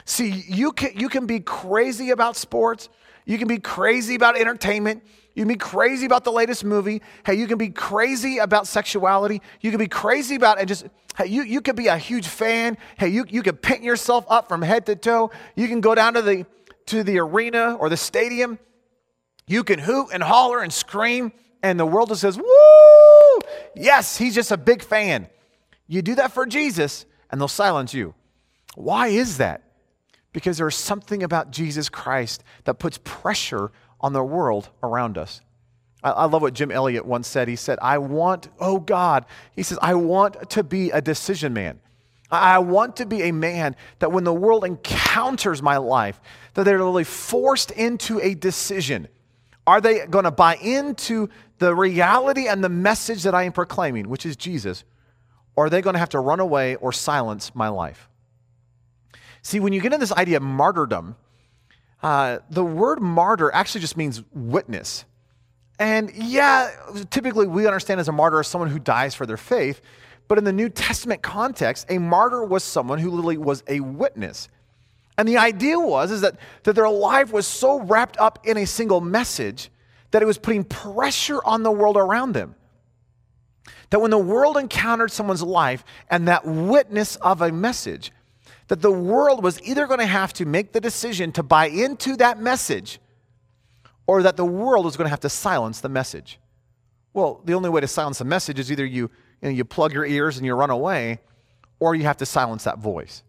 See, 0.04 0.44
you 0.48 0.72
can, 0.72 0.98
you 0.98 1.08
can 1.08 1.26
be 1.26 1.40
crazy 1.40 2.10
about 2.10 2.36
sports, 2.36 2.88
you 3.24 3.38
can 3.38 3.48
be 3.48 3.58
crazy 3.58 4.14
about 4.14 4.38
entertainment. 4.38 5.02
You 5.34 5.42
can 5.42 5.48
be 5.48 5.56
crazy 5.56 6.04
about 6.04 6.24
the 6.24 6.32
latest 6.32 6.64
movie. 6.64 7.00
Hey, 7.24 7.34
you 7.34 7.46
can 7.46 7.56
be 7.56 7.70
crazy 7.70 8.38
about 8.38 8.66
sexuality. 8.66 9.40
You 9.60 9.70
can 9.70 9.78
be 9.78 9.88
crazy 9.88 10.34
about 10.34 10.58
and 10.58 10.68
just 10.68 10.86
hey, 11.16 11.26
you, 11.26 11.42
you 11.42 11.60
could 11.60 11.76
be 11.76 11.86
a 11.86 11.96
huge 11.96 12.26
fan. 12.26 12.76
Hey, 12.98 13.08
you, 13.08 13.24
you 13.28 13.42
can 13.42 13.56
paint 13.56 13.82
yourself 13.82 14.26
up 14.28 14.48
from 14.48 14.60
head 14.60 14.86
to 14.86 14.96
toe. 14.96 15.30
You 15.56 15.68
can 15.68 15.80
go 15.80 15.94
down 15.94 16.14
to 16.14 16.22
the 16.22 16.46
to 16.86 17.02
the 17.02 17.18
arena 17.18 17.76
or 17.76 17.88
the 17.88 17.96
stadium. 17.96 18.58
You 19.46 19.64
can 19.64 19.78
hoot 19.78 20.08
and 20.12 20.22
holler 20.22 20.60
and 20.60 20.72
scream, 20.72 21.32
and 21.62 21.78
the 21.78 21.86
world 21.86 22.08
just 22.08 22.20
says, 22.20 22.36
Woo! 22.36 22.44
Yes, 23.74 24.16
he's 24.18 24.34
just 24.34 24.50
a 24.50 24.56
big 24.56 24.82
fan. 24.82 25.28
You 25.86 26.02
do 26.02 26.14
that 26.16 26.32
for 26.32 26.46
Jesus, 26.46 27.06
and 27.30 27.40
they'll 27.40 27.48
silence 27.48 27.94
you. 27.94 28.14
Why 28.74 29.08
is 29.08 29.38
that? 29.38 29.62
Because 30.32 30.58
there's 30.58 30.76
something 30.76 31.22
about 31.22 31.50
Jesus 31.50 31.88
Christ 31.88 32.42
that 32.64 32.74
puts 32.74 32.98
pressure 33.04 33.70
on 34.00 34.12
the 34.12 34.24
world 34.24 34.70
around 34.82 35.18
us. 35.18 35.40
I, 36.04 36.24
love 36.24 36.42
what 36.42 36.54
Jim 36.54 36.72
Elliot 36.72 37.06
once 37.06 37.28
said. 37.28 37.46
He 37.46 37.54
said, 37.54 37.78
I 37.80 37.98
want, 37.98 38.48
oh 38.58 38.80
God, 38.80 39.24
he 39.54 39.62
says, 39.62 39.78
I 39.80 39.94
want 39.94 40.50
to 40.50 40.64
be 40.64 40.90
a 40.90 41.00
decision 41.00 41.52
man. 41.52 41.78
I 42.28 42.58
want 42.58 42.96
to 42.96 43.06
be 43.06 43.22
a 43.24 43.32
man 43.32 43.76
that 43.98 44.10
when 44.10 44.24
the 44.24 44.32
world 44.32 44.64
encounters 44.64 45.62
my 45.62 45.76
life, 45.76 46.20
that 46.54 46.64
they're 46.64 46.78
literally 46.78 47.04
forced 47.04 47.70
into 47.70 48.20
a 48.20 48.34
decision. 48.34 49.06
Are 49.66 49.80
they 49.80 50.06
going 50.06 50.24
to 50.24 50.30
buy 50.30 50.56
into 50.56 51.28
the 51.62 51.74
reality 51.76 52.48
and 52.48 52.62
the 52.62 52.68
message 52.68 53.22
that 53.22 53.36
I 53.36 53.44
am 53.44 53.52
proclaiming, 53.52 54.08
which 54.08 54.26
is 54.26 54.36
Jesus, 54.36 54.82
or 55.54 55.66
are 55.66 55.70
they 55.70 55.80
going 55.80 55.94
to 55.94 56.00
have 56.00 56.08
to 56.08 56.18
run 56.18 56.40
away 56.40 56.74
or 56.74 56.92
silence 56.92 57.54
my 57.54 57.68
life? 57.68 58.08
See, 59.42 59.60
when 59.60 59.72
you 59.72 59.80
get 59.80 59.92
into 59.92 60.02
this 60.02 60.12
idea 60.12 60.38
of 60.38 60.42
martyrdom, 60.42 61.14
uh, 62.02 62.38
the 62.50 62.64
word 62.64 63.00
martyr 63.00 63.54
actually 63.54 63.80
just 63.80 63.96
means 63.96 64.24
witness. 64.34 65.04
And 65.78 66.12
yeah, 66.14 66.70
typically 67.10 67.46
we 67.46 67.64
understand 67.66 68.00
as 68.00 68.08
a 68.08 68.12
martyr 68.12 68.40
as 68.40 68.48
someone 68.48 68.70
who 68.70 68.80
dies 68.80 69.14
for 69.14 69.24
their 69.24 69.36
faith. 69.36 69.80
But 70.26 70.38
in 70.38 70.44
the 70.44 70.52
New 70.52 70.68
Testament 70.68 71.22
context, 71.22 71.86
a 71.88 71.98
martyr 71.98 72.42
was 72.44 72.64
someone 72.64 72.98
who 72.98 73.10
literally 73.10 73.38
was 73.38 73.62
a 73.68 73.78
witness. 73.78 74.48
And 75.16 75.28
the 75.28 75.38
idea 75.38 75.78
was 75.78 76.10
is 76.10 76.22
that, 76.22 76.38
that 76.64 76.74
their 76.74 76.88
life 76.88 77.32
was 77.32 77.46
so 77.46 77.80
wrapped 77.80 78.18
up 78.18 78.40
in 78.44 78.56
a 78.56 78.66
single 78.66 79.00
message 79.00 79.70
that 80.12 80.22
it 80.22 80.26
was 80.26 80.38
putting 80.38 80.64
pressure 80.64 81.40
on 81.44 81.62
the 81.62 81.70
world 81.70 81.96
around 81.96 82.32
them. 82.32 82.54
That 83.90 84.00
when 84.00 84.10
the 84.10 84.18
world 84.18 84.56
encountered 84.56 85.10
someone's 85.10 85.42
life 85.42 85.84
and 86.08 86.28
that 86.28 86.46
witness 86.46 87.16
of 87.16 87.42
a 87.42 87.52
message, 87.52 88.12
that 88.68 88.80
the 88.80 88.90
world 88.90 89.42
was 89.42 89.60
either 89.62 89.86
going 89.86 90.00
to 90.00 90.06
have 90.06 90.32
to 90.34 90.46
make 90.46 90.72
the 90.72 90.80
decision 90.80 91.32
to 91.32 91.42
buy 91.42 91.66
into 91.66 92.16
that 92.16 92.40
message 92.40 93.00
or 94.06 94.22
that 94.22 94.36
the 94.36 94.44
world 94.44 94.84
was 94.84 94.96
going 94.96 95.06
to 95.06 95.10
have 95.10 95.20
to 95.20 95.28
silence 95.28 95.80
the 95.80 95.88
message. 95.88 96.38
Well, 97.12 97.42
the 97.44 97.54
only 97.54 97.68
way 97.68 97.80
to 97.82 97.88
silence 97.88 98.18
the 98.18 98.24
message 98.24 98.58
is 98.58 98.72
either 98.72 98.84
you 98.86 99.10
you, 99.42 99.48
know, 99.48 99.54
you 99.54 99.64
plug 99.64 99.92
your 99.92 100.06
ears 100.06 100.36
and 100.36 100.46
you 100.46 100.54
run 100.54 100.70
away, 100.70 101.20
or 101.80 101.94
you 101.94 102.04
have 102.04 102.16
to 102.18 102.26
silence 102.26 102.64
that 102.64 102.78
voice. 102.78 103.22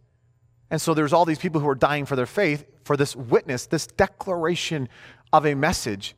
And 0.69 0.79
so 0.79 0.93
there's 0.93 1.11
all 1.11 1.25
these 1.25 1.39
people 1.39 1.59
who 1.59 1.67
are 1.67 1.75
dying 1.75 2.05
for 2.05 2.15
their 2.15 2.27
faith, 2.27 2.65
for 2.83 2.95
this 2.95 3.15
witness, 3.15 3.65
this 3.65 3.87
declaration 3.87 4.89
of 5.31 5.45
a 5.45 5.55
message. 5.55 6.15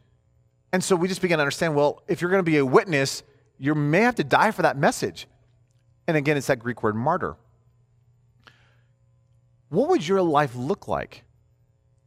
And 0.76 0.84
so 0.84 0.98
we 0.98 1.08
just 1.08 1.22
begin 1.22 1.38
to 1.38 1.42
understand 1.42 1.74
well, 1.74 2.04
if 2.06 2.20
you're 2.20 2.30
going 2.30 2.44
to 2.44 2.52
be 2.52 2.58
a 2.58 2.66
witness, 2.66 3.24
you 3.58 3.74
may 3.76 4.02
have 4.02 4.16
to 4.16 4.26
die 4.26 4.52
for 4.52 4.64
that 4.64 4.78
message. 4.78 5.26
And 6.06 6.18
again, 6.18 6.36
it's 6.36 6.48
that 6.48 6.60
Greek 6.60 6.84
word 6.84 6.98
martyr. 6.98 7.38
What 9.70 9.88
would 9.88 10.06
your 10.06 10.22
life 10.22 10.54
look 10.54 10.90
like 10.90 11.24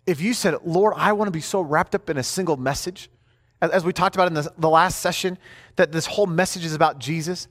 if 0.05 0.21
you 0.21 0.35
said, 0.35 0.55
Lord, 0.67 0.93
I 0.99 1.15
want 1.15 1.29
to 1.29 1.33
be 1.33 1.41
so 1.41 1.63
wrapped 1.63 1.95
up 1.95 2.11
in 2.11 2.19
a 2.19 2.23
single 2.23 2.59
message? 2.59 3.09
As 3.63 3.87
we 3.87 3.95
talked 3.95 4.17
about 4.17 4.27
in 4.27 4.35
the, 4.35 4.53
the 4.59 4.69
last 4.69 4.99
session, 5.01 5.39
that 5.77 5.91
this 5.91 6.05
whole 6.05 6.27
message 6.27 6.67
is 6.67 6.75
about 6.75 6.99
Jesus. 6.99 7.49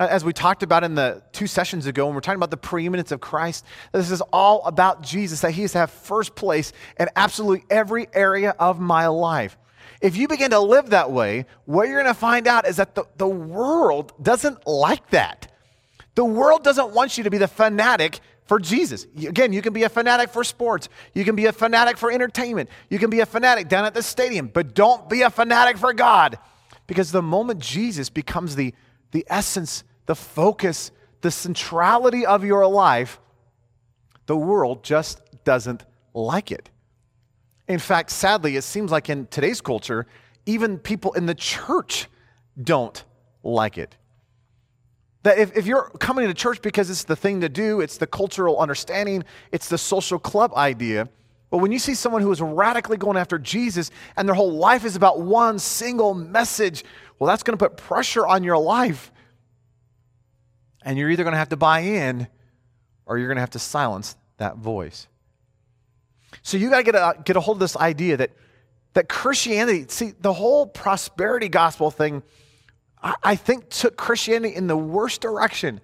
As 0.00 0.24
we 0.24 0.32
talked 0.32 0.64
about 0.64 0.82
in 0.82 0.96
the 0.96 1.22
two 1.30 1.46
sessions 1.46 1.86
ago, 1.86 2.06
when 2.06 2.14
we're 2.16 2.20
talking 2.22 2.40
about 2.40 2.50
the 2.50 2.56
preeminence 2.56 3.12
of 3.12 3.20
Christ, 3.20 3.64
this 3.92 4.10
is 4.10 4.20
all 4.32 4.64
about 4.64 5.04
Jesus, 5.04 5.42
that 5.42 5.52
He 5.52 5.62
is 5.62 5.70
to 5.72 5.78
have 5.78 5.92
first 5.92 6.34
place 6.34 6.72
in 6.98 7.08
absolutely 7.14 7.64
every 7.70 8.08
area 8.12 8.50
of 8.58 8.80
my 8.80 9.06
life. 9.06 9.56
If 10.00 10.16
you 10.16 10.28
begin 10.28 10.50
to 10.50 10.60
live 10.60 10.90
that 10.90 11.10
way, 11.10 11.46
what 11.64 11.88
you're 11.88 12.02
going 12.02 12.12
to 12.12 12.18
find 12.18 12.46
out 12.46 12.66
is 12.66 12.76
that 12.76 12.94
the, 12.94 13.04
the 13.16 13.28
world 13.28 14.12
doesn't 14.22 14.66
like 14.66 15.10
that. 15.10 15.52
The 16.14 16.24
world 16.24 16.64
doesn't 16.64 16.92
want 16.92 17.18
you 17.18 17.24
to 17.24 17.30
be 17.30 17.38
the 17.38 17.48
fanatic 17.48 18.20
for 18.44 18.58
Jesus. 18.58 19.06
Again, 19.16 19.52
you 19.52 19.62
can 19.62 19.72
be 19.72 19.82
a 19.82 19.88
fanatic 19.88 20.30
for 20.30 20.44
sports. 20.44 20.88
You 21.14 21.24
can 21.24 21.36
be 21.36 21.46
a 21.46 21.52
fanatic 21.52 21.98
for 21.98 22.10
entertainment. 22.10 22.70
You 22.88 22.98
can 22.98 23.10
be 23.10 23.20
a 23.20 23.26
fanatic 23.26 23.68
down 23.68 23.84
at 23.84 23.94
the 23.94 24.02
stadium, 24.02 24.48
but 24.52 24.74
don't 24.74 25.08
be 25.10 25.22
a 25.22 25.30
fanatic 25.30 25.78
for 25.78 25.92
God. 25.92 26.38
Because 26.86 27.10
the 27.10 27.22
moment 27.22 27.60
Jesus 27.60 28.08
becomes 28.08 28.54
the 28.54 28.72
the 29.12 29.24
essence, 29.28 29.84
the 30.06 30.14
focus, 30.14 30.90
the 31.22 31.30
centrality 31.30 32.26
of 32.26 32.44
your 32.44 32.66
life, 32.66 33.18
the 34.26 34.36
world 34.36 34.84
just 34.84 35.20
doesn't 35.44 35.84
like 36.12 36.50
it. 36.50 36.68
In 37.68 37.78
fact, 37.78 38.10
sadly, 38.10 38.56
it 38.56 38.62
seems 38.62 38.90
like 38.90 39.10
in 39.10 39.26
today's 39.26 39.60
culture, 39.60 40.06
even 40.46 40.78
people 40.78 41.12
in 41.14 41.26
the 41.26 41.34
church 41.34 42.08
don't 42.60 43.04
like 43.42 43.78
it. 43.78 43.96
That 45.24 45.38
if, 45.38 45.56
if 45.56 45.66
you're 45.66 45.90
coming 45.98 46.28
to 46.28 46.34
church 46.34 46.62
because 46.62 46.88
it's 46.88 47.04
the 47.04 47.16
thing 47.16 47.40
to 47.40 47.48
do, 47.48 47.80
it's 47.80 47.98
the 47.98 48.06
cultural 48.06 48.58
understanding, 48.58 49.24
it's 49.50 49.68
the 49.68 49.78
social 49.78 50.18
club 50.18 50.54
idea, 50.54 51.08
but 51.50 51.58
when 51.58 51.72
you 51.72 51.78
see 51.78 51.94
someone 51.94 52.22
who 52.22 52.32
is 52.32 52.40
radically 52.40 52.96
going 52.96 53.16
after 53.16 53.38
Jesus 53.38 53.90
and 54.16 54.28
their 54.28 54.34
whole 54.34 54.52
life 54.52 54.84
is 54.84 54.96
about 54.96 55.20
one 55.20 55.58
single 55.58 56.12
message, 56.12 56.84
well, 57.18 57.28
that's 57.28 57.42
going 57.42 57.56
to 57.56 57.64
put 57.64 57.76
pressure 57.76 58.26
on 58.26 58.42
your 58.42 58.58
life. 58.58 59.12
And 60.82 60.98
you're 60.98 61.10
either 61.10 61.22
going 61.22 61.32
to 61.32 61.38
have 61.38 61.50
to 61.50 61.56
buy 61.56 61.80
in 61.80 62.28
or 63.06 63.18
you're 63.18 63.28
going 63.28 63.36
to 63.36 63.42
have 63.42 63.50
to 63.50 63.58
silence 63.58 64.16
that 64.38 64.56
voice. 64.56 65.06
So 66.42 66.56
you 66.56 66.70
got 66.70 66.78
to 66.78 66.82
get 66.82 66.94
a, 66.94 67.16
get 67.24 67.36
a 67.36 67.40
hold 67.40 67.56
of 67.56 67.60
this 67.60 67.76
idea 67.76 68.16
that, 68.18 68.30
that 68.94 69.08
Christianity, 69.08 69.86
see, 69.88 70.12
the 70.20 70.32
whole 70.32 70.66
prosperity 70.66 71.48
gospel 71.48 71.90
thing, 71.90 72.22
I, 73.02 73.14
I 73.22 73.36
think 73.36 73.68
took 73.70 73.96
Christianity 73.96 74.54
in 74.54 74.66
the 74.66 74.76
worst 74.76 75.20
direction 75.20 75.80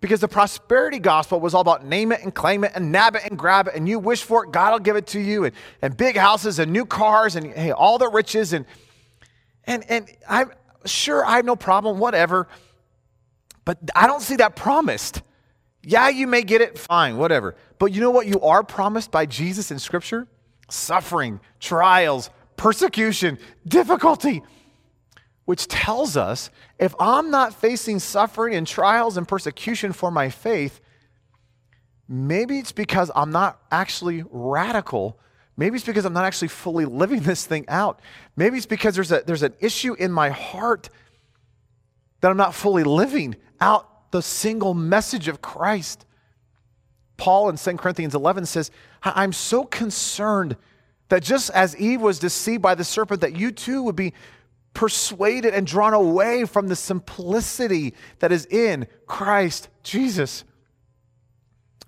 because 0.00 0.20
the 0.20 0.28
prosperity 0.28 0.98
gospel 0.98 1.40
was 1.40 1.54
all 1.54 1.62
about 1.62 1.84
name 1.84 2.12
it 2.12 2.20
and 2.22 2.34
claim 2.34 2.64
it 2.64 2.72
and 2.74 2.92
nab 2.92 3.16
it 3.16 3.22
and 3.28 3.38
grab 3.38 3.68
it 3.68 3.74
and 3.74 3.88
you 3.88 3.98
wish 3.98 4.22
for 4.22 4.44
it, 4.44 4.52
God 4.52 4.72
will 4.72 4.78
give 4.78 4.96
it 4.96 5.06
to 5.08 5.20
you 5.20 5.44
and, 5.44 5.54
and 5.82 5.96
big 5.96 6.16
houses 6.16 6.58
and 6.58 6.72
new 6.72 6.84
cars 6.84 7.36
and 7.36 7.46
hey, 7.52 7.72
all 7.72 7.98
the 7.98 8.08
riches 8.08 8.52
and 8.52 8.66
and 9.64 9.84
and 9.90 10.08
I'm 10.28 10.52
sure 10.84 11.24
I 11.24 11.36
have 11.36 11.44
no 11.44 11.56
problem, 11.56 11.98
whatever. 11.98 12.48
But 13.64 13.78
I 13.94 14.06
don't 14.06 14.22
see 14.22 14.36
that 14.36 14.54
promised. 14.54 15.22
Yeah, 15.88 16.08
you 16.08 16.26
may 16.26 16.42
get 16.42 16.60
it, 16.60 16.76
fine, 16.76 17.16
whatever. 17.16 17.54
But 17.78 17.92
you 17.92 18.00
know 18.00 18.10
what 18.10 18.26
you 18.26 18.40
are 18.40 18.64
promised 18.64 19.12
by 19.12 19.24
Jesus 19.24 19.70
in 19.70 19.78
Scripture? 19.78 20.26
Suffering, 20.68 21.38
trials, 21.60 22.28
persecution, 22.56 23.38
difficulty. 23.66 24.42
Which 25.44 25.68
tells 25.68 26.16
us 26.16 26.50
if 26.80 26.92
I'm 26.98 27.30
not 27.30 27.54
facing 27.54 28.00
suffering 28.00 28.56
and 28.56 28.66
trials 28.66 29.16
and 29.16 29.28
persecution 29.28 29.92
for 29.92 30.10
my 30.10 30.28
faith, 30.28 30.80
maybe 32.08 32.58
it's 32.58 32.72
because 32.72 33.12
I'm 33.14 33.30
not 33.30 33.60
actually 33.70 34.24
radical 34.28 35.20
Maybe 35.56 35.76
it's 35.76 35.86
because 35.86 36.04
I'm 36.04 36.12
not 36.12 36.24
actually 36.24 36.48
fully 36.48 36.84
living 36.84 37.20
this 37.20 37.46
thing 37.46 37.64
out. 37.68 38.00
Maybe 38.36 38.58
it's 38.58 38.66
because 38.66 38.94
there's, 38.94 39.10
a, 39.10 39.22
there's 39.26 39.42
an 39.42 39.54
issue 39.60 39.94
in 39.94 40.12
my 40.12 40.28
heart 40.28 40.90
that 42.20 42.30
I'm 42.30 42.36
not 42.36 42.54
fully 42.54 42.84
living 42.84 43.36
out 43.60 43.88
the 44.16 44.22
single 44.22 44.72
message 44.72 45.28
of 45.28 45.42
Christ. 45.42 46.06
Paul 47.18 47.50
in 47.50 47.56
2 47.56 47.76
Corinthians 47.76 48.14
11 48.14 48.46
says, 48.46 48.70
I'm 49.02 49.34
so 49.34 49.64
concerned 49.64 50.56
that 51.10 51.22
just 51.22 51.50
as 51.50 51.76
Eve 51.76 52.00
was 52.00 52.18
deceived 52.18 52.62
by 52.62 52.74
the 52.74 52.82
serpent, 52.82 53.20
that 53.20 53.36
you 53.36 53.52
too 53.52 53.82
would 53.82 53.94
be 53.94 54.14
persuaded 54.72 55.52
and 55.52 55.66
drawn 55.66 55.92
away 55.92 56.46
from 56.46 56.68
the 56.68 56.76
simplicity 56.76 57.92
that 58.20 58.32
is 58.32 58.46
in 58.46 58.86
Christ 59.06 59.68
Jesus. 59.82 60.44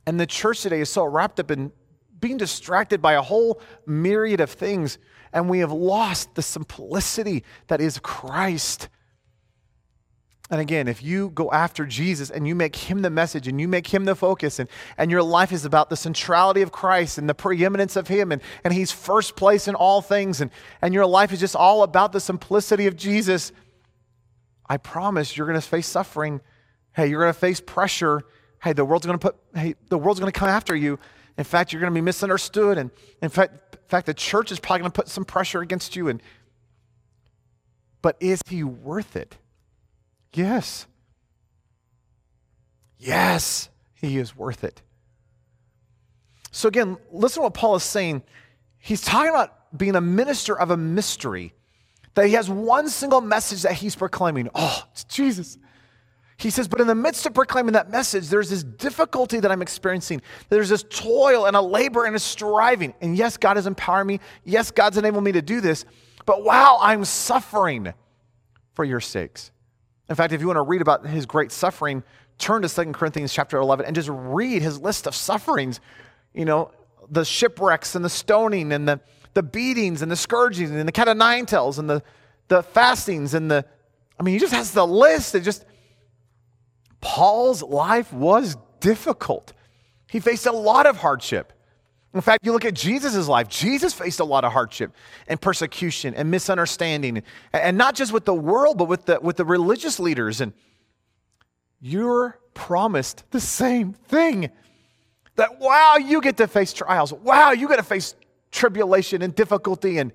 And 0.07 0.21
the 0.21 0.27
church 0.27 0.61
today 0.61 0.83
is 0.83 0.91
so 0.91 1.05
wrapped 1.05 1.41
up 1.41 1.51
in 1.51 1.73
being 2.21 2.37
distracted 2.37 3.01
by 3.01 3.15
a 3.15 3.23
whole 3.23 3.63
myriad 3.87 4.41
of 4.41 4.51
things, 4.51 4.99
and 5.33 5.49
we 5.49 5.61
have 5.61 5.73
lost 5.73 6.35
the 6.35 6.43
simplicity 6.43 7.43
that 7.69 7.81
is 7.81 7.99
Christ. 7.99 8.91
And 10.51 10.63
again, 10.63 10.89
if 10.89 11.03
you 11.03 11.29
go 11.31 11.51
after 11.53 11.85
Jesus 11.85 12.31
and 12.31 12.49
you 12.49 12.55
make 12.55 12.75
him 12.75 13.03
the 13.03 13.11
message 13.11 13.47
and 13.49 13.61
you 13.61 13.69
make 13.69 13.87
him 13.87 14.07
the 14.07 14.15
focus, 14.15 14.59
and, 14.59 14.69
and 14.97 15.11
your 15.11 15.23
life 15.23 15.53
is 15.53 15.67
about 15.67 15.91
the 15.91 15.97
centrality 15.97 16.63
of 16.63 16.73
Christ 16.73 17.19
and 17.19 17.29
the 17.29 17.35
preeminence 17.35 17.97
of 17.97 18.09
him, 18.09 18.33
and, 18.33 18.41
and 18.65 18.73
he's 18.73 18.91
first 18.91 19.37
place 19.37 19.69
in 19.69 19.75
all 19.75 20.01
things, 20.01 20.41
and, 20.41 20.51
and 20.81 20.95
your 20.95 21.05
life 21.05 21.33
is 21.33 21.41
just 21.41 21.55
all 21.55 21.83
about 21.83 22.13
the 22.13 22.21
simplicity 22.21 22.87
of 22.87 22.97
Jesus, 22.97 23.53
I 24.67 24.79
promise 24.79 25.37
you're 25.37 25.47
going 25.47 25.61
to 25.61 25.67
face 25.67 25.87
suffering. 25.87 26.41
Hey, 26.95 27.09
you're 27.09 27.21
going 27.21 27.33
to 27.33 27.39
face 27.39 27.61
pressure. 27.61 28.23
Hey, 28.63 28.73
the 28.73 28.85
world's 28.85 29.07
going 29.07 29.19
to 29.19 29.23
put, 29.23 29.37
hey, 29.55 29.75
the 29.89 29.99
world's 29.99 30.19
going 30.19 30.33
to 30.33 30.39
come 30.39 30.49
after 30.49 30.75
you. 30.75 30.99
In 31.37 31.45
fact, 31.45 31.73
you're 31.73 31.81
going 31.81 31.93
to 31.93 31.95
be 31.95 32.05
misunderstood. 32.05 32.79
And 32.79 32.91
in 33.23 33.29
fact, 33.29 33.75
in 33.75 33.89
fact, 33.89 34.07
the 34.07 34.15
church 34.15 34.51
is 34.51 34.59
probably 34.59 34.81
going 34.81 34.91
to 34.91 34.97
put 34.97 35.09
some 35.09 35.25
pressure 35.25 35.61
against 35.61 35.95
you. 35.95 36.09
And, 36.09 36.23
but 38.03 38.17
is 38.21 38.41
he 38.49 38.65
worth 38.65 39.15
it? 39.15 39.37
Yes. 40.33 40.87
Yes, 42.99 43.69
he 43.95 44.19
is 44.19 44.37
worth 44.37 44.65
it. 44.65 44.83
So 46.51 46.69
again, 46.69 46.97
listen 47.13 47.41
to 47.41 47.45
what 47.45 47.55
Paul 47.55 47.77
is 47.77 47.83
saying. 47.83 48.23
He's 48.79 49.03
talking 49.03 49.31
about 49.31 49.77
being 49.77 49.97
a 49.97 50.01
minister 50.01 50.59
of 50.59 50.71
a 50.71 50.77
mystery, 50.77 51.55
that 52.15 52.27
he 52.27 52.33
has 52.33 52.49
one 52.51 52.89
single 52.89 53.21
message 53.21 53.63
that 53.63 53.75
he's 53.75 53.95
proclaiming. 53.95 54.49
Oh, 54.55 54.83
it's 54.91 55.05
Jesus. 55.05 55.59
He 56.37 56.51
says, 56.51 56.69
but 56.69 56.81
in 56.81 56.87
the 56.87 56.95
midst 56.95 57.27
of 57.27 57.35
proclaiming 57.35 57.73
that 57.73 57.91
message, 57.91 58.29
there's 58.29 58.51
this 58.51 58.63
difficulty 58.63 59.41
that 59.41 59.51
I'm 59.51 59.63
experiencing. 59.63 60.23
There's 60.49 60.69
this 60.69 60.85
toil 60.89 61.47
and 61.47 61.57
a 61.57 61.61
labor 61.61 62.05
and 62.05 62.15
a 62.15 62.19
striving. 62.21 62.95
And 63.01 63.17
yes, 63.17 63.37
God 63.37 63.57
has 63.57 63.67
empowered 63.67 64.07
me. 64.07 64.21
Yes, 64.45 64.71
God's 64.71 64.99
enabled 64.99 65.25
me 65.25 65.33
to 65.33 65.43
do 65.43 65.61
this. 65.61 65.85
But 66.27 66.45
wow, 66.45 66.79
I'm 66.81 67.05
suffering 67.05 67.93
for 68.75 68.85
your 68.85 69.01
sakes. 69.01 69.51
In 70.09 70.17
fact, 70.17 70.33
if 70.33 70.41
you 70.41 70.47
want 70.47 70.57
to 70.57 70.63
read 70.63 70.81
about 70.81 71.07
his 71.07 71.27
great 71.27 71.53
suffering, 71.53 72.03
turn 72.39 72.63
to 72.63 72.69
Second 72.69 72.95
Corinthians 72.95 73.33
chapter 73.33 73.59
11 73.59 73.87
and 73.87 73.95
just 73.95 74.09
read 74.11 74.63
his 74.63 74.81
list 74.81 75.07
of 75.07 75.15
sufferings. 75.15 75.81
You 76.35 76.45
know, 76.45 76.71
the 77.11 77.25
shipwrecks 77.25 77.95
and 77.95 78.05
the 78.05 78.11
stoning 78.11 78.73
and 78.73 78.89
the, 78.89 79.01
the 79.35 79.43
beatings 79.43 80.03
and 80.03 80.11
the 80.11 80.17
scourgings 80.17 80.71
and 80.71 80.87
the 80.87 80.93
cat 80.93 81.09
of 81.09 81.17
nine 81.17 81.47
tails 81.47 81.79
and 81.79 81.89
the, 81.89 82.03
the 82.49 82.63
fastings 82.63 83.35
and 83.35 83.51
the, 83.51 83.65
I 84.19 84.23
mean, 84.23 84.35
he 84.35 84.41
just 84.41 84.55
has 84.55 84.73
the 84.73 84.87
list. 84.87 85.35
It 85.35 85.41
just, 85.41 85.65
Paul's 87.01 87.63
life 87.63 88.13
was 88.13 88.57
difficult. 88.81 89.53
He 90.11 90.21
faced 90.21 90.47
a 90.47 90.53
lot 90.53 90.87
of 90.87 90.97
hardship. 90.97 91.53
In 92.15 92.23
fact, 92.23 92.47
you 92.47 92.53
look 92.53 92.65
at 92.65 92.75
Jesus' 92.75 93.29
life, 93.29 93.49
Jesus 93.49 93.93
faced 93.93 94.19
a 94.19 94.25
lot 94.25 94.45
of 94.45 94.53
hardship 94.53 94.93
and 95.27 95.41
persecution 95.41 96.15
and 96.15 96.31
misunderstanding, 96.31 97.23
and 97.53 97.77
not 97.77 97.95
just 97.95 98.13
with 98.13 98.25
the 98.25 98.35
world, 98.35 98.79
but 98.79 98.87
with 98.87 99.05
the, 99.05 99.21
with 99.21 99.37
the 99.37 99.45
religious 99.45 100.01
leaders. 100.01 100.41
And 100.41 100.55
you're 101.81 102.41
promised 102.55 103.25
the 103.31 103.41
same 103.41 103.93
thing 103.93 104.51
that, 105.37 105.61
wow, 105.61 105.97
you 105.97 106.21
get 106.21 106.39
to 106.39 106.49
face 106.49 106.73
trials. 106.73 107.13
Wow, 107.13 107.53
you 107.53 107.69
get 107.69 107.77
to 107.77 107.83
face 107.83 108.15
tribulation 108.51 109.21
and 109.23 109.35
difficulty. 109.35 109.99
And, 109.99 110.13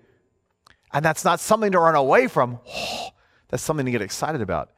and 0.91 1.05
that's 1.05 1.23
not 1.23 1.39
something 1.39 1.71
to 1.73 1.79
run 1.79 1.95
away 1.95 2.27
from. 2.27 2.59
Oh, 2.67 3.09
that's 3.49 3.63
something 3.63 3.85
to 3.85 3.91
get 3.91 4.01
excited 4.01 4.41
about. 4.41 4.71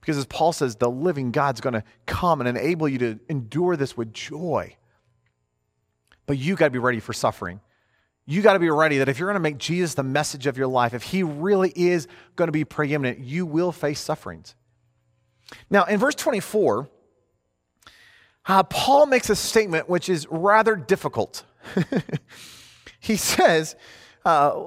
Because 0.00 0.16
as 0.16 0.24
Paul 0.24 0.54
says, 0.54 0.76
the 0.76 0.90
living 0.90 1.30
God's 1.30 1.60
going 1.60 1.74
to 1.74 1.84
come 2.06 2.40
and 2.40 2.48
enable 2.48 2.88
you 2.88 2.98
to 2.98 3.20
endure 3.28 3.76
this 3.76 3.96
with 3.96 4.14
joy. 4.14 4.74
But 6.28 6.38
you 6.38 6.54
got 6.54 6.66
to 6.66 6.70
be 6.70 6.78
ready 6.78 7.00
for 7.00 7.12
suffering. 7.12 7.60
You 8.26 8.42
got 8.42 8.52
to 8.52 8.58
be 8.58 8.68
ready 8.68 8.98
that 8.98 9.08
if 9.08 9.18
you're 9.18 9.28
going 9.28 9.34
to 9.34 9.40
make 9.40 9.56
Jesus 9.56 9.94
the 9.94 10.02
message 10.02 10.46
of 10.46 10.58
your 10.58 10.66
life, 10.66 10.92
if 10.92 11.02
he 11.02 11.22
really 11.22 11.72
is 11.74 12.06
going 12.36 12.48
to 12.48 12.52
be 12.52 12.64
preeminent, 12.66 13.20
you 13.20 13.46
will 13.46 13.72
face 13.72 13.98
sufferings. 13.98 14.54
Now, 15.70 15.84
in 15.84 15.98
verse 15.98 16.14
24, 16.14 16.90
uh, 18.44 18.62
Paul 18.64 19.06
makes 19.06 19.30
a 19.30 19.36
statement 19.36 19.88
which 19.88 20.10
is 20.10 20.26
rather 20.30 20.76
difficult. 20.76 21.44
he 23.00 23.16
says, 23.16 23.74
uh, 24.26 24.66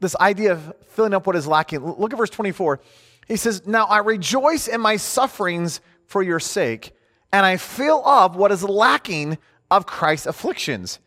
this 0.00 0.14
idea 0.16 0.52
of 0.52 0.74
filling 0.88 1.14
up 1.14 1.26
what 1.26 1.36
is 1.36 1.46
lacking. 1.46 1.82
Look 1.82 2.12
at 2.12 2.18
verse 2.18 2.28
24. 2.28 2.80
He 3.26 3.36
says, 3.36 3.66
Now 3.66 3.86
I 3.86 3.98
rejoice 3.98 4.68
in 4.68 4.82
my 4.82 4.96
sufferings 4.96 5.80
for 6.04 6.22
your 6.22 6.40
sake, 6.40 6.94
and 7.32 7.46
I 7.46 7.56
fill 7.56 8.02
up 8.04 8.36
what 8.36 8.52
is 8.52 8.62
lacking 8.62 9.38
of 9.72 9.86
Christ's 9.86 10.26
afflictions 10.26 10.98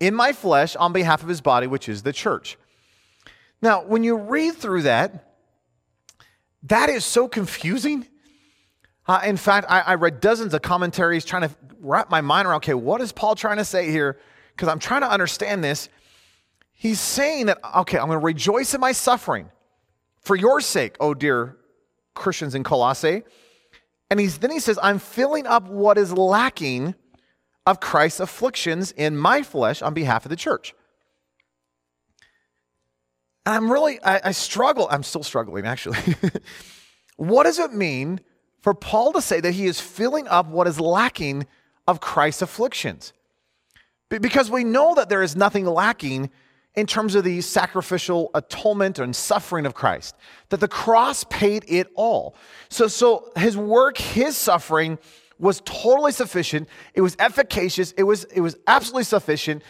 in 0.00 0.14
my 0.14 0.32
flesh 0.32 0.74
on 0.76 0.92
behalf 0.92 1.22
of 1.22 1.28
his 1.28 1.40
body, 1.40 1.66
which 1.66 1.88
is 1.88 2.02
the 2.02 2.12
church. 2.12 2.56
Now, 3.60 3.84
when 3.84 4.02
you 4.02 4.16
read 4.16 4.54
through 4.54 4.82
that, 4.82 5.32
that 6.64 6.88
is 6.88 7.04
so 7.04 7.28
confusing. 7.28 8.06
Uh, 9.06 9.20
in 9.24 9.36
fact, 9.36 9.66
I, 9.70 9.80
I 9.80 9.94
read 9.94 10.20
dozens 10.20 10.54
of 10.54 10.62
commentaries 10.62 11.24
trying 11.24 11.48
to 11.48 11.54
wrap 11.80 12.10
my 12.10 12.22
mind 12.22 12.48
around 12.48 12.56
okay, 12.56 12.74
what 12.74 13.02
is 13.02 13.12
Paul 13.12 13.34
trying 13.34 13.58
to 13.58 13.64
say 13.64 13.90
here? 13.90 14.18
Because 14.56 14.68
I'm 14.68 14.78
trying 14.78 15.02
to 15.02 15.10
understand 15.10 15.62
this. 15.62 15.90
He's 16.72 17.00
saying 17.00 17.46
that, 17.46 17.58
okay, 17.76 17.98
I'm 17.98 18.06
going 18.06 18.18
to 18.18 18.24
rejoice 18.24 18.72
in 18.74 18.80
my 18.80 18.92
suffering 18.92 19.50
for 20.22 20.34
your 20.34 20.60
sake, 20.60 20.96
oh 20.98 21.12
dear 21.12 21.58
Christians 22.14 22.54
in 22.54 22.64
Colossae. 22.64 23.22
And 24.10 24.18
he's, 24.18 24.38
then 24.38 24.50
he 24.50 24.60
says, 24.60 24.78
I'm 24.82 24.98
filling 24.98 25.46
up 25.46 25.68
what 25.68 25.98
is 25.98 26.12
lacking 26.12 26.94
of 27.66 27.80
Christ's 27.80 28.20
afflictions 28.20 28.92
in 28.92 29.16
my 29.16 29.42
flesh 29.42 29.82
on 29.82 29.94
behalf 29.94 30.24
of 30.24 30.30
the 30.30 30.36
church. 30.36 30.74
And 33.46 33.54
I'm 33.54 33.70
really, 33.70 34.02
I, 34.02 34.28
I 34.28 34.32
struggle. 34.32 34.88
I'm 34.90 35.02
still 35.02 35.22
struggling, 35.22 35.66
actually. 35.66 35.98
what 37.16 37.44
does 37.44 37.58
it 37.58 37.72
mean 37.72 38.20
for 38.62 38.74
Paul 38.74 39.12
to 39.12 39.22
say 39.22 39.40
that 39.40 39.52
he 39.52 39.66
is 39.66 39.80
filling 39.80 40.26
up 40.28 40.46
what 40.46 40.66
is 40.66 40.80
lacking 40.80 41.46
of 41.86 42.00
Christ's 42.00 42.42
afflictions? 42.42 43.12
Because 44.08 44.50
we 44.50 44.64
know 44.64 44.94
that 44.94 45.08
there 45.08 45.22
is 45.22 45.34
nothing 45.34 45.66
lacking 45.66 46.30
in 46.74 46.86
terms 46.86 47.14
of 47.14 47.24
the 47.24 47.40
sacrificial 47.40 48.30
atonement 48.34 48.98
and 48.98 49.14
suffering 49.14 49.64
of 49.64 49.74
Christ, 49.74 50.16
that 50.48 50.60
the 50.60 50.68
cross 50.68 51.24
paid 51.24 51.64
it 51.68 51.88
all. 51.94 52.34
So, 52.68 52.88
so 52.88 53.30
his 53.36 53.56
work, 53.56 53.96
his 53.96 54.36
suffering 54.36 54.98
was 55.44 55.62
totally 55.64 56.12
sufficient. 56.12 56.68
It 56.94 57.00
was 57.00 57.16
efficacious. 57.18 57.92
It 57.92 58.02
was, 58.04 58.24
it 58.24 58.40
was 58.40 58.56
absolutely 58.66 59.04
sufficient. 59.04 59.62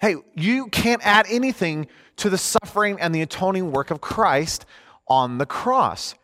Hey, 0.00 0.16
you 0.34 0.68
can't 0.68 1.04
add 1.06 1.26
anything 1.28 1.86
to 2.16 2.30
the 2.30 2.38
suffering 2.38 3.00
and 3.00 3.14
the 3.14 3.22
atoning 3.22 3.72
work 3.72 3.90
of 3.90 4.00
Christ 4.00 4.64
on 5.08 5.38
the 5.38 5.46
cross. 5.46 6.14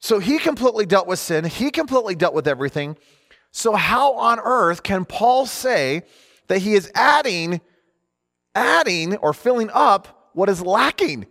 So 0.00 0.18
he 0.18 0.38
completely 0.38 0.86
dealt 0.86 1.06
with 1.06 1.18
sin, 1.18 1.44
he 1.44 1.70
completely 1.70 2.14
dealt 2.14 2.34
with 2.34 2.48
everything. 2.48 2.96
So, 3.52 3.74
how 3.74 4.14
on 4.14 4.38
earth 4.38 4.84
can 4.84 5.04
Paul 5.04 5.44
say 5.44 6.02
that 6.46 6.58
he 6.58 6.74
is 6.74 6.90
adding 6.94 7.60
adding 8.54 9.16
or 9.16 9.32
filling 9.32 9.70
up 9.72 10.30
what 10.32 10.48
is 10.48 10.60
lacking. 10.60 11.26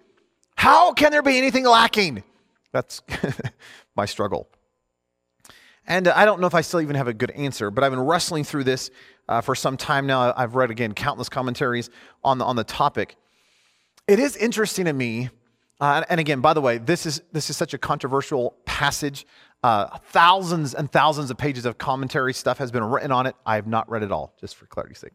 How 0.55 0.93
can 0.93 1.11
there 1.11 1.21
be 1.21 1.37
anything 1.37 1.65
lacking? 1.65 2.23
That's 2.71 3.01
my 3.95 4.05
struggle. 4.05 4.47
And 5.89 6.07
uh, 6.07 6.13
I 6.15 6.23
don't 6.23 6.39
know 6.39 6.45
if 6.47 6.53
I 6.53 6.61
still 6.61 6.81
even 6.81 6.95
have 6.95 7.07
a 7.07 7.13
good 7.13 7.31
answer, 7.31 7.71
but 7.71 7.83
I've 7.83 7.91
been 7.91 7.99
wrestling 7.99 8.43
through 8.43 8.63
this 8.63 8.91
uh, 9.27 9.41
for 9.41 9.55
some 9.55 9.75
time 9.75 10.05
now. 10.05 10.33
I've 10.37 10.53
read, 10.53 10.69
again, 10.69 10.93
countless 10.93 11.29
commentaries 11.29 11.89
on 12.23 12.37
the, 12.37 12.45
on 12.45 12.55
the 12.55 12.63
topic. 12.63 13.15
It 14.07 14.19
is 14.19 14.37
interesting 14.37 14.85
to 14.85 14.93
me, 14.93 15.29
uh, 15.81 16.03
and 16.07 16.19
again, 16.19 16.41
by 16.41 16.53
the 16.53 16.61
way, 16.61 16.77
this 16.77 17.07
is, 17.07 17.21
this 17.31 17.49
is 17.49 17.57
such 17.57 17.73
a 17.73 17.79
controversial 17.79 18.55
passage. 18.65 19.25
Uh, 19.63 19.97
thousands 20.11 20.73
and 20.75 20.91
thousands 20.91 21.31
of 21.31 21.37
pages 21.37 21.65
of 21.65 21.77
commentary 21.77 22.33
stuff 22.33 22.59
has 22.59 22.71
been 22.71 22.83
written 22.83 23.11
on 23.11 23.25
it. 23.25 23.35
I 23.45 23.55
have 23.55 23.67
not 23.67 23.89
read 23.89 24.03
it 24.03 24.11
all, 24.11 24.33
just 24.39 24.55
for 24.55 24.67
clarity's 24.67 24.99
sake. 24.99 25.13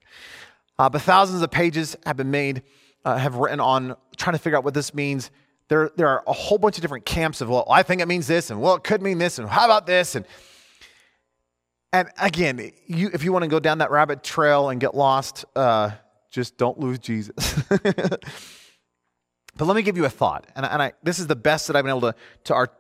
Uh, 0.77 0.91
but 0.91 1.03
thousands 1.03 1.41
of 1.43 1.53
pages 1.53 1.97
have 2.05 2.17
been 2.17 2.33
made, 2.33 2.63
uh, 3.05 3.17
have 3.17 3.37
written 3.37 3.61
on 3.61 3.97
trying 4.17 4.35
to 4.35 4.39
figure 4.41 4.59
out 4.59 4.65
what 4.65 4.75
this 4.75 4.93
means. 4.93 5.31
There, 5.69 5.93
there 5.97 6.09
are 6.09 6.25
a 6.27 6.33
whole 6.33 6.59
bunch 6.59 6.79
of 6.79 6.83
different 6.83 7.05
camps 7.05 7.41
of, 7.41 7.49
well, 7.49 7.65
I 7.71 7.85
think 7.85 8.03
it 8.03 8.09
means 8.09 8.27
this, 8.27 8.51
and 8.51 8.61
well, 8.61 8.75
it 8.75 8.83
could 8.83 9.03
mean 9.03 9.19
this, 9.19 9.39
and 9.39 9.49
how 9.49 9.67
about 9.67 9.87
this? 9.87 10.17
And, 10.17 10.27
and 11.95 12.11
again, 12.19 12.73
you, 12.89 13.09
if 13.15 13.23
you 13.23 13.33
want 13.33 13.45
to 13.45 13.49
go 13.49 13.61
down 13.61 13.79
that 13.79 13.93
rabbit 13.93 14.25
trail 14.25 14.71
and 14.71 14.81
get 14.81 14.97
lost, 14.97 15.45
uh, 15.55 15.93
just 16.29 16.59
don't 16.59 16.81
lose 16.81 16.99
Jesus. 16.99 17.63
but 17.69 18.21
let 19.61 19.77
me 19.77 19.83
give 19.83 19.97
you 19.97 20.05
a 20.05 20.11
thought. 20.11 20.45
And, 20.57 20.67
and 20.67 20.83
I, 20.83 20.93
this 21.05 21.21
is 21.21 21.29
the 21.29 21.37
best 21.37 21.69
that 21.69 21.77
I've 21.77 21.85
been 21.85 21.97
able 21.97 22.13
to, 22.13 22.15
to 22.45 22.55
art, 22.55 22.75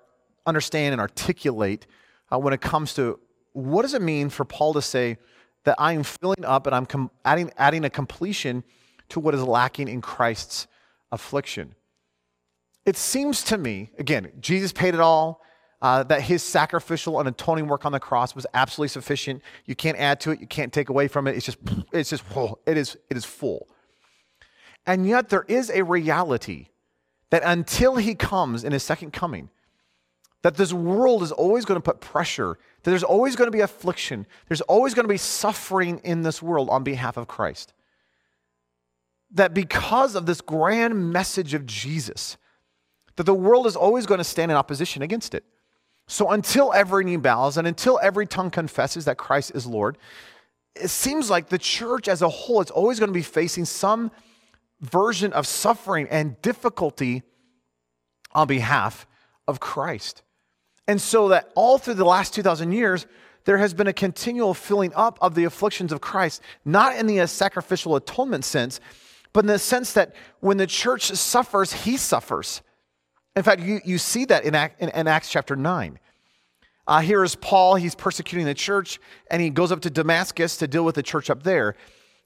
understand 0.46 0.94
and 0.94 1.00
articulate 1.00 1.86
uh, 2.32 2.40
when 2.40 2.52
it 2.52 2.60
comes 2.60 2.92
to 2.94 3.20
what 3.52 3.82
does 3.82 3.94
it 3.94 4.02
mean 4.02 4.30
for 4.30 4.44
Paul 4.44 4.74
to 4.74 4.82
say, 4.82 5.18
that 5.62 5.76
I 5.78 5.92
am 5.92 6.02
filling 6.02 6.44
up 6.44 6.66
and 6.66 6.74
I'm 6.74 6.84
com- 6.84 7.12
adding, 7.24 7.52
adding 7.56 7.84
a 7.84 7.90
completion 7.90 8.64
to 9.10 9.20
what 9.20 9.32
is 9.32 9.44
lacking 9.44 9.86
in 9.86 10.00
Christ's 10.00 10.66
affliction. 11.12 11.76
It 12.84 12.96
seems 12.96 13.44
to 13.44 13.58
me, 13.58 13.92
again, 13.96 14.32
Jesus 14.40 14.72
paid 14.72 14.92
it 14.92 15.00
all, 15.00 15.40
uh, 15.84 16.02
that 16.02 16.22
his 16.22 16.42
sacrificial 16.42 17.20
and 17.20 17.28
atoning 17.28 17.66
work 17.66 17.84
on 17.84 17.92
the 17.92 18.00
cross 18.00 18.34
was 18.34 18.46
absolutely 18.54 18.88
sufficient. 18.88 19.42
You 19.66 19.76
can't 19.76 19.98
add 19.98 20.18
to 20.20 20.30
it, 20.30 20.40
you 20.40 20.46
can't 20.46 20.72
take 20.72 20.88
away 20.88 21.08
from 21.08 21.26
it. 21.26 21.36
It's 21.36 21.44
just, 21.44 21.58
it's 21.92 22.08
just, 22.08 22.24
it 22.64 22.78
is, 22.78 22.96
it 23.10 23.18
is 23.18 23.26
full. 23.26 23.68
And 24.86 25.06
yet 25.06 25.28
there 25.28 25.44
is 25.46 25.68
a 25.68 25.84
reality 25.84 26.68
that 27.28 27.42
until 27.44 27.96
he 27.96 28.14
comes 28.14 28.64
in 28.64 28.72
his 28.72 28.82
second 28.82 29.12
coming, 29.12 29.50
that 30.40 30.56
this 30.56 30.72
world 30.72 31.22
is 31.22 31.32
always 31.32 31.66
going 31.66 31.76
to 31.76 31.84
put 31.84 32.00
pressure, 32.00 32.56
that 32.82 32.90
there's 32.90 33.04
always 33.04 33.36
going 33.36 33.48
to 33.48 33.56
be 33.56 33.60
affliction, 33.60 34.26
there's 34.48 34.62
always 34.62 34.94
going 34.94 35.04
to 35.04 35.12
be 35.12 35.18
suffering 35.18 36.00
in 36.02 36.22
this 36.22 36.40
world 36.40 36.70
on 36.70 36.82
behalf 36.82 37.18
of 37.18 37.28
Christ. 37.28 37.74
That 39.30 39.52
because 39.52 40.14
of 40.14 40.24
this 40.24 40.40
grand 40.40 41.12
message 41.12 41.52
of 41.52 41.66
Jesus, 41.66 42.38
that 43.16 43.24
the 43.24 43.34
world 43.34 43.66
is 43.66 43.76
always 43.76 44.06
going 44.06 44.16
to 44.16 44.24
stand 44.24 44.50
in 44.50 44.56
opposition 44.56 45.02
against 45.02 45.34
it. 45.34 45.44
So 46.06 46.30
until 46.30 46.72
every 46.72 47.04
knee 47.04 47.16
bows 47.16 47.56
and 47.56 47.66
until 47.66 47.98
every 48.02 48.26
tongue 48.26 48.50
confesses 48.50 49.06
that 49.06 49.16
Christ 49.16 49.52
is 49.54 49.66
Lord, 49.66 49.96
it 50.74 50.88
seems 50.88 51.30
like 51.30 51.48
the 51.48 51.58
church 51.58 52.08
as 52.08 52.20
a 52.20 52.28
whole 52.28 52.60
is 52.60 52.70
always 52.70 52.98
going 52.98 53.08
to 53.08 53.14
be 53.14 53.22
facing 53.22 53.64
some 53.64 54.10
version 54.80 55.32
of 55.32 55.46
suffering 55.46 56.08
and 56.10 56.40
difficulty 56.42 57.22
on 58.32 58.46
behalf 58.46 59.06
of 59.46 59.60
Christ. 59.60 60.22
And 60.86 61.00
so 61.00 61.28
that 61.28 61.50
all 61.54 61.78
through 61.78 61.94
the 61.94 62.04
last 62.04 62.34
2,000 62.34 62.72
years, 62.72 63.06
there 63.44 63.58
has 63.58 63.72
been 63.72 63.86
a 63.86 63.92
continual 63.92 64.54
filling 64.54 64.92
up 64.94 65.18
of 65.20 65.34
the 65.34 65.44
afflictions 65.44 65.92
of 65.92 66.00
Christ, 66.00 66.42
not 66.64 66.96
in 66.96 67.06
the 67.06 67.26
sacrificial 67.26 67.96
atonement 67.96 68.44
sense, 68.44 68.80
but 69.32 69.44
in 69.44 69.48
the 69.48 69.58
sense 69.58 69.92
that 69.94 70.14
when 70.40 70.56
the 70.56 70.66
church 70.66 71.04
suffers, 71.04 71.72
he 71.72 71.96
suffers. 71.96 72.62
In 73.36 73.42
fact, 73.42 73.62
you, 73.62 73.80
you 73.84 73.98
see 73.98 74.24
that 74.26 74.44
in, 74.44 74.54
Act, 74.54 74.80
in, 74.80 74.90
in 74.90 75.08
Acts 75.08 75.28
chapter 75.28 75.56
9. 75.56 75.98
Uh, 76.86 77.00
here 77.00 77.24
is 77.24 77.34
Paul. 77.34 77.76
He's 77.76 77.94
persecuting 77.94 78.46
the 78.46 78.54
church, 78.54 79.00
and 79.30 79.40
he 79.40 79.50
goes 79.50 79.72
up 79.72 79.80
to 79.80 79.90
Damascus 79.90 80.58
to 80.58 80.68
deal 80.68 80.84
with 80.84 80.94
the 80.94 81.02
church 81.02 81.30
up 81.30 81.42
there. 81.42 81.76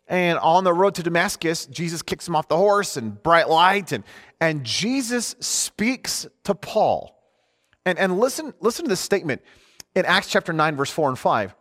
And 0.08 0.38
on 0.38 0.64
the 0.64 0.72
road 0.72 0.94
to 0.96 1.02
Damascus, 1.02 1.66
Jesus 1.66 2.02
kicks 2.02 2.26
him 2.26 2.34
off 2.34 2.48
the 2.48 2.56
horse 2.56 2.96
and 2.96 3.22
bright 3.22 3.48
light, 3.48 3.92
and, 3.92 4.04
and 4.40 4.64
Jesus 4.64 5.36
speaks 5.40 6.26
to 6.44 6.54
Paul. 6.54 7.14
And, 7.84 7.98
and 7.98 8.18
listen, 8.18 8.52
listen 8.60 8.84
to 8.84 8.88
this 8.88 9.00
statement 9.00 9.42
in 9.94 10.04
Acts 10.04 10.28
chapter 10.28 10.52
9, 10.52 10.76
verse 10.76 10.90
4 10.90 11.10
and 11.10 11.18
5. 11.18 11.54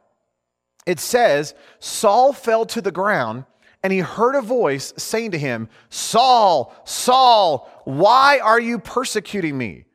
It 0.85 0.99
says, 0.99 1.53
Saul 1.79 2.33
fell 2.33 2.65
to 2.67 2.81
the 2.81 2.91
ground, 2.91 3.45
and 3.87 3.93
he 3.93 3.99
heard 3.99 4.35
a 4.35 4.41
voice 4.41 4.93
saying 4.97 5.31
to 5.31 5.37
him, 5.37 5.69
Saul, 5.89 6.75
Saul, 6.83 7.69
why 7.85 8.39
are 8.39 8.59
you 8.59 8.79
persecuting 8.79 9.57
me? 9.57 9.85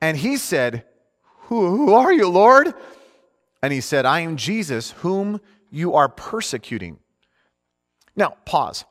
And 0.00 0.16
he 0.16 0.38
said, 0.38 0.86
Who, 1.48 1.76
who 1.76 1.92
are 1.92 2.10
you, 2.10 2.26
Lord? 2.30 2.72
And 3.62 3.70
he 3.70 3.82
said, 3.82 4.06
I 4.06 4.20
am 4.20 4.38
Jesus, 4.38 4.92
whom 4.92 5.42
you 5.68 5.92
are 5.92 6.08
persecuting. 6.08 7.00
Now, 8.16 8.38
pause. 8.46 8.86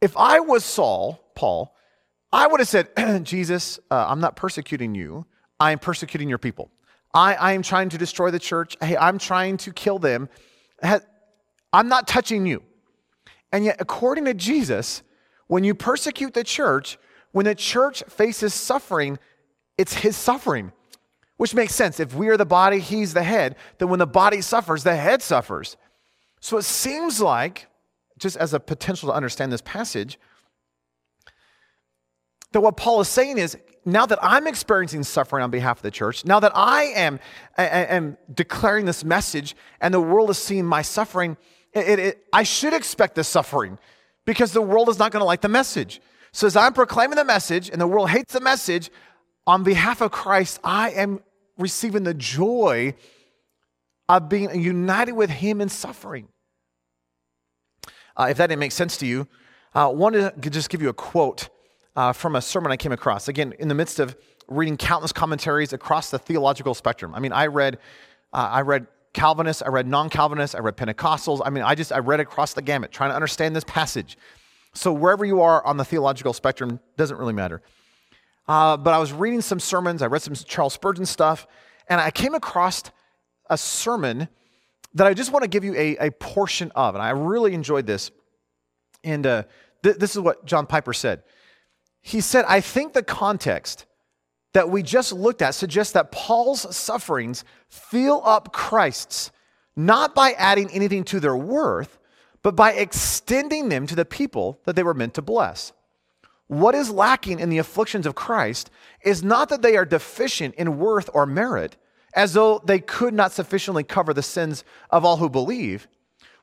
If 0.00 0.16
I 0.16 0.40
was 0.40 0.64
Saul, 0.64 1.30
Paul, 1.36 1.76
I 2.32 2.48
would 2.48 2.58
have 2.58 2.68
said, 2.68 2.88
Jesus, 3.24 3.78
uh, 3.88 4.06
I'm 4.08 4.18
not 4.18 4.34
persecuting 4.34 4.96
you. 4.96 5.26
I 5.60 5.70
am 5.70 5.78
persecuting 5.78 6.28
your 6.28 6.38
people. 6.38 6.72
I, 7.14 7.34
I 7.36 7.52
am 7.52 7.62
trying 7.62 7.90
to 7.90 7.98
destroy 7.98 8.32
the 8.32 8.40
church. 8.40 8.76
Hey, 8.80 8.96
I'm 8.96 9.18
trying 9.18 9.58
to 9.58 9.72
kill 9.72 10.00
them. 10.00 10.28
I'm 11.72 11.86
not 11.86 12.08
touching 12.08 12.46
you. 12.46 12.64
And 13.52 13.64
yet, 13.64 13.76
according 13.78 14.24
to 14.26 14.34
Jesus, 14.34 15.02
when 15.46 15.64
you 15.64 15.74
persecute 15.74 16.34
the 16.34 16.44
church, 16.44 16.98
when 17.32 17.44
the 17.44 17.54
church 17.54 18.02
faces 18.08 18.54
suffering, 18.54 19.18
it's 19.76 19.94
his 19.94 20.16
suffering, 20.16 20.72
which 21.36 21.54
makes 21.54 21.74
sense. 21.74 22.00
If 22.00 22.14
we 22.14 22.28
are 22.28 22.36
the 22.36 22.44
body, 22.44 22.78
he's 22.78 23.14
the 23.14 23.22
head, 23.22 23.56
then 23.78 23.88
when 23.88 23.98
the 23.98 24.06
body 24.06 24.40
suffers, 24.40 24.84
the 24.84 24.96
head 24.96 25.22
suffers. 25.22 25.76
So 26.40 26.56
it 26.56 26.64
seems 26.64 27.20
like, 27.20 27.66
just 28.18 28.36
as 28.36 28.54
a 28.54 28.60
potential 28.60 29.08
to 29.08 29.14
understand 29.14 29.52
this 29.52 29.62
passage, 29.62 30.18
that 32.52 32.60
what 32.60 32.76
Paul 32.76 33.00
is 33.00 33.08
saying 33.08 33.38
is 33.38 33.56
now 33.84 34.06
that 34.06 34.18
I'm 34.22 34.46
experiencing 34.46 35.04
suffering 35.04 35.42
on 35.42 35.50
behalf 35.50 35.78
of 35.78 35.82
the 35.82 35.90
church, 35.90 36.24
now 36.24 36.40
that 36.40 36.52
I 36.54 36.84
am, 36.84 37.20
am 37.56 38.18
declaring 38.32 38.84
this 38.84 39.04
message 39.04 39.56
and 39.80 39.94
the 39.94 40.00
world 40.00 40.30
is 40.30 40.38
seeing 40.38 40.66
my 40.66 40.82
suffering, 40.82 41.36
it, 41.72 41.98
it, 41.98 42.26
I 42.32 42.42
should 42.42 42.72
expect 42.72 43.14
this 43.14 43.28
suffering 43.28 43.78
because 44.24 44.52
the 44.52 44.62
world 44.62 44.88
is 44.88 44.98
not 44.98 45.12
going 45.12 45.20
to 45.20 45.26
like 45.26 45.40
the 45.40 45.48
message. 45.48 46.00
So 46.32 46.46
as 46.46 46.56
I'm 46.56 46.72
proclaiming 46.72 47.16
the 47.16 47.24
message 47.24 47.70
and 47.70 47.80
the 47.80 47.86
world 47.86 48.10
hates 48.10 48.32
the 48.32 48.40
message, 48.40 48.90
on 49.46 49.64
behalf 49.64 50.00
of 50.00 50.12
Christ, 50.12 50.60
I 50.62 50.90
am 50.90 51.20
receiving 51.58 52.04
the 52.04 52.14
joy 52.14 52.94
of 54.08 54.28
being 54.28 54.60
united 54.60 55.12
with 55.12 55.30
Him 55.30 55.60
in 55.60 55.68
suffering. 55.68 56.28
Uh, 58.16 58.28
if 58.30 58.36
that 58.36 58.48
didn't 58.48 58.60
make 58.60 58.72
sense 58.72 58.96
to 58.98 59.06
you, 59.06 59.26
I 59.74 59.84
uh, 59.84 59.90
wanted 59.90 60.42
to 60.42 60.50
just 60.50 60.68
give 60.68 60.82
you 60.82 60.88
a 60.88 60.94
quote 60.94 61.48
uh, 61.96 62.12
from 62.12 62.36
a 62.36 62.42
sermon 62.42 62.72
I 62.72 62.76
came 62.76 62.92
across. 62.92 63.28
Again, 63.28 63.54
in 63.58 63.68
the 63.68 63.74
midst 63.74 64.00
of 64.00 64.16
reading 64.48 64.76
countless 64.76 65.12
commentaries 65.12 65.72
across 65.72 66.10
the 66.10 66.18
theological 66.18 66.74
spectrum. 66.74 67.14
I 67.14 67.20
mean, 67.20 67.32
I 67.32 67.46
read, 67.46 67.78
uh, 68.32 68.48
I 68.50 68.60
read 68.62 68.86
Calvinists, 69.12 69.62
I 69.62 69.68
read 69.68 69.86
non-Calvinists, 69.86 70.54
I 70.54 70.60
read 70.60 70.76
Pentecostals. 70.76 71.40
I 71.44 71.50
mean, 71.50 71.64
I 71.64 71.74
just 71.74 71.92
I 71.92 71.98
read 71.98 72.20
across 72.20 72.54
the 72.54 72.62
gamut, 72.62 72.92
trying 72.92 73.10
to 73.10 73.14
understand 73.14 73.56
this 73.56 73.64
passage. 73.64 74.16
So 74.72 74.92
wherever 74.92 75.24
you 75.24 75.40
are 75.40 75.64
on 75.66 75.76
the 75.76 75.84
theological 75.84 76.32
spectrum 76.32 76.78
doesn't 76.96 77.16
really 77.16 77.32
matter. 77.32 77.60
Uh, 78.46 78.76
but 78.76 78.94
I 78.94 78.98
was 78.98 79.12
reading 79.12 79.40
some 79.40 79.60
sermons. 79.60 80.02
I 80.02 80.06
read 80.06 80.22
some 80.22 80.34
Charles 80.34 80.74
Spurgeon 80.74 81.06
stuff, 81.06 81.46
and 81.88 82.00
I 82.00 82.10
came 82.10 82.34
across 82.34 82.84
a 83.48 83.58
sermon 83.58 84.28
that 84.94 85.06
I 85.06 85.14
just 85.14 85.32
want 85.32 85.42
to 85.42 85.48
give 85.48 85.64
you 85.64 85.74
a, 85.74 85.96
a 85.96 86.10
portion 86.10 86.72
of, 86.74 86.94
and 86.94 87.02
I 87.02 87.10
really 87.10 87.54
enjoyed 87.54 87.86
this. 87.86 88.10
And 89.04 89.26
uh, 89.26 89.44
th- 89.82 89.96
this 89.96 90.14
is 90.14 90.20
what 90.20 90.44
John 90.46 90.66
Piper 90.66 90.92
said. 90.92 91.22
He 92.00 92.20
said, 92.20 92.44
I 92.48 92.60
think 92.60 92.92
the 92.92 93.02
context 93.02 93.86
that 94.52 94.70
we 94.70 94.82
just 94.82 95.12
looked 95.12 95.42
at 95.42 95.54
suggests 95.54 95.92
that 95.92 96.12
Paul's 96.12 96.74
sufferings 96.74 97.44
fill 97.68 98.22
up 98.24 98.52
Christ's, 98.52 99.30
not 99.76 100.14
by 100.14 100.32
adding 100.32 100.70
anything 100.70 101.04
to 101.04 101.20
their 101.20 101.36
worth, 101.36 101.98
but 102.42 102.56
by 102.56 102.72
extending 102.72 103.68
them 103.68 103.86
to 103.86 103.94
the 103.94 104.04
people 104.04 104.60
that 104.64 104.74
they 104.74 104.82
were 104.82 104.94
meant 104.94 105.14
to 105.14 105.22
bless. 105.22 105.72
What 106.46 106.74
is 106.74 106.90
lacking 106.90 107.38
in 107.38 107.48
the 107.48 107.58
afflictions 107.58 108.06
of 108.06 108.16
Christ 108.16 108.70
is 109.04 109.22
not 109.22 109.50
that 109.50 109.62
they 109.62 109.76
are 109.76 109.84
deficient 109.84 110.56
in 110.56 110.78
worth 110.78 111.08
or 111.14 111.26
merit, 111.26 111.76
as 112.14 112.32
though 112.32 112.60
they 112.64 112.80
could 112.80 113.14
not 113.14 113.30
sufficiently 113.30 113.84
cover 113.84 114.12
the 114.12 114.22
sins 114.22 114.64
of 114.90 115.04
all 115.04 115.18
who 115.18 115.30
believe. 115.30 115.86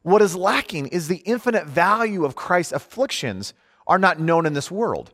What 0.04 0.22
is 0.22 0.34
lacking 0.34 0.88
is 0.88 1.10
the 1.10 1.18
infinite 1.26 1.66
value 1.66 2.24
of 2.24 2.38
Christ's 2.38 2.72
afflictions 2.72 3.54
are 3.86 4.00
not 4.00 4.20
known 4.20 4.46
in 4.46 4.54
this 4.54 4.72
world. 4.72 5.12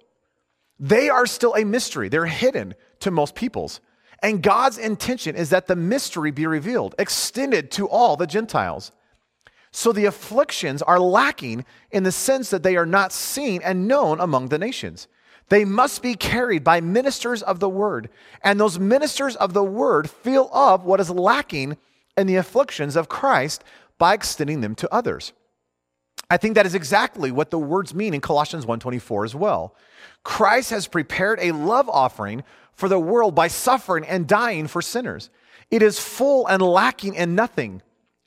They 0.84 1.08
are 1.08 1.26
still 1.26 1.54
a 1.54 1.63
mystery, 1.63 2.10
they're 2.10 2.26
hidden 2.26 2.76
to 3.00 3.10
most 3.10 3.36
peoples. 3.36 3.80
And 4.22 4.43
God's 4.43 4.78
intention 4.78 5.34
is 5.38 5.50
that 5.52 5.67
the 5.67 5.78
mystery 5.78 6.30
be 6.30 6.46
revealed, 6.46 6.93
extended 7.00 7.72
to 7.72 7.88
all 7.88 8.17
the 8.17 8.28
Gentiles. 8.28 8.91
So 9.72 9.93
the 9.93 10.06
afflictions 10.06 10.82
are 10.82 11.00
lacking 11.00 11.63
in 11.91 12.04
the 12.04 12.12
sense 12.12 12.50
that 12.50 12.63
they 12.63 12.76
are 12.76 12.86
not 12.86 13.13
seen 13.13 13.62
and 13.63 13.88
known 13.88 14.19
among 14.19 14.50
the 14.50 14.58
nations. 14.58 15.08
They 15.48 15.63
must 15.63 16.02
be 16.02 16.15
carried 16.15 16.65
by 16.65 16.82
ministers 16.82 17.41
of 17.41 17.62
the 17.62 17.69
word. 17.69 18.10
And 18.43 18.60
those 18.60 18.78
ministers 18.78 19.38
of 19.38 19.54
the 19.54 19.63
word 19.63 20.10
fill 20.10 20.50
up 20.52 20.84
what 20.84 21.00
is 21.00 21.10
lacking 21.10 21.78
in 22.17 22.28
the 22.28 22.36
afflictions 22.36 22.98
of 22.98 23.08
Christ 23.08 23.63
by 23.98 24.13
extending 24.13 24.60
them 24.60 24.76
to 24.76 24.93
others. 24.93 25.32
I 26.34 26.38
think 26.38 26.56
that 26.56 26.65
is 26.65 26.74
exactly 26.74 27.32
what 27.32 27.52
the 27.52 27.60
words 27.60 27.93
mean 27.93 28.15
in 28.15 28.19
Colossians 28.19 28.65
1:24 28.65 29.24
as 29.24 29.36
well. 29.36 29.76
Christ 30.24 30.72
has 30.72 30.88
prepared 30.88 31.38
a 31.39 31.52
love 31.52 31.88
offering 31.88 32.43
for 32.74 32.89
the 32.89 32.98
world 32.98 33.36
by 33.36 33.48
suffering 33.48 34.04
and 34.04 34.28
dying 34.28 34.65
for 34.65 34.82
sinners. 34.82 35.30
It 35.69 35.84
is 35.84 36.00
full 36.00 36.48
and 36.48 36.60
lacking 36.60 37.13
in 37.13 37.36
nothing 37.36 37.84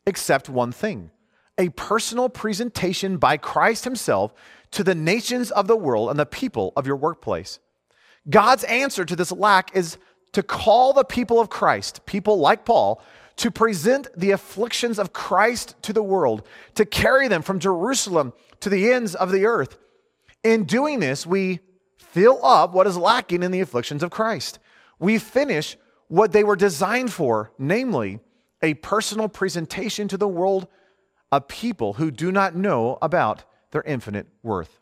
except 0.07 0.49
one 0.49 0.71
thing 0.71 1.11
a 1.59 1.71
personal 1.71 2.29
presentation 2.29 3.17
by 3.17 3.39
Christ 3.39 3.83
Himself 3.83 4.33
to 4.71 4.85
the 4.85 4.95
nations 4.95 5.51
of 5.51 5.67
the 5.67 5.77
world 5.77 6.09
and 6.09 6.17
the 6.17 6.27
people 6.27 6.73
of 6.77 6.87
your 6.87 6.95
workplace. 6.95 7.59
God's 8.31 8.63
answer 8.65 9.05
to 9.05 9.17
this 9.17 9.33
lack 9.33 9.75
is 9.75 9.99
to 10.31 10.45
call 10.45 10.93
the 10.93 11.03
people 11.03 11.41
of 11.41 11.51
Christ, 11.51 12.07
people 12.07 12.39
like 12.39 12.65
Paul, 12.65 13.03
to 13.37 13.51
present 13.51 14.09
the 14.17 14.31
afflictions 14.31 14.99
of 14.99 15.13
Christ 15.13 15.75
to 15.83 15.93
the 15.93 16.03
world, 16.03 16.47
to 16.75 16.85
carry 16.85 17.29
them 17.29 17.43
from 17.43 17.59
Jerusalem 17.59 18.33
to 18.61 18.69
the 18.69 18.93
ends 18.93 19.15
of 19.15 19.31
the 19.31 19.45
earth. 19.45 19.77
In 20.43 20.65
doing 20.65 21.01
this, 21.01 21.27
we 21.27 21.61
fill 21.99 22.45
up 22.45 22.73
what 22.73 22.87
is 22.87 22.97
lacking 22.97 23.43
in 23.43 23.51
the 23.51 23.61
afflictions 23.61 24.03
of 24.03 24.11
Christ. 24.11 24.59
We 24.99 25.19
finish 25.19 25.77
what 26.09 26.33
they 26.33 26.45
were 26.45 26.57
designed 26.57 27.13
for, 27.13 27.53
namely, 27.59 28.21
a 28.63 28.75
personal 28.75 29.29
presentation 29.29 30.09
to 30.09 30.17
the 30.17 30.29
world 30.29 30.67
of 31.31 31.49
people 31.49 31.95
who 31.95 32.11
do 32.11 32.33
not 32.33 32.55
know 32.55 32.97
about 33.03 33.45
their 33.73 33.83
infinite 33.83 34.27
worth. 34.43 34.81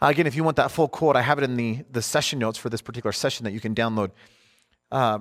Again, 0.00 0.26
if 0.26 0.36
you 0.36 0.44
want 0.44 0.56
that 0.56 0.70
full 0.70 0.88
quote, 0.88 1.16
I 1.16 1.22
have 1.22 1.38
it 1.38 1.44
in 1.44 1.56
the, 1.56 1.84
the 1.90 2.02
session 2.02 2.38
notes 2.38 2.58
for 2.58 2.68
this 2.68 2.82
particular 2.82 3.12
session 3.12 3.44
that 3.44 3.52
you 3.52 3.60
can 3.60 3.74
download. 3.74 4.10
Uh, 4.92 5.20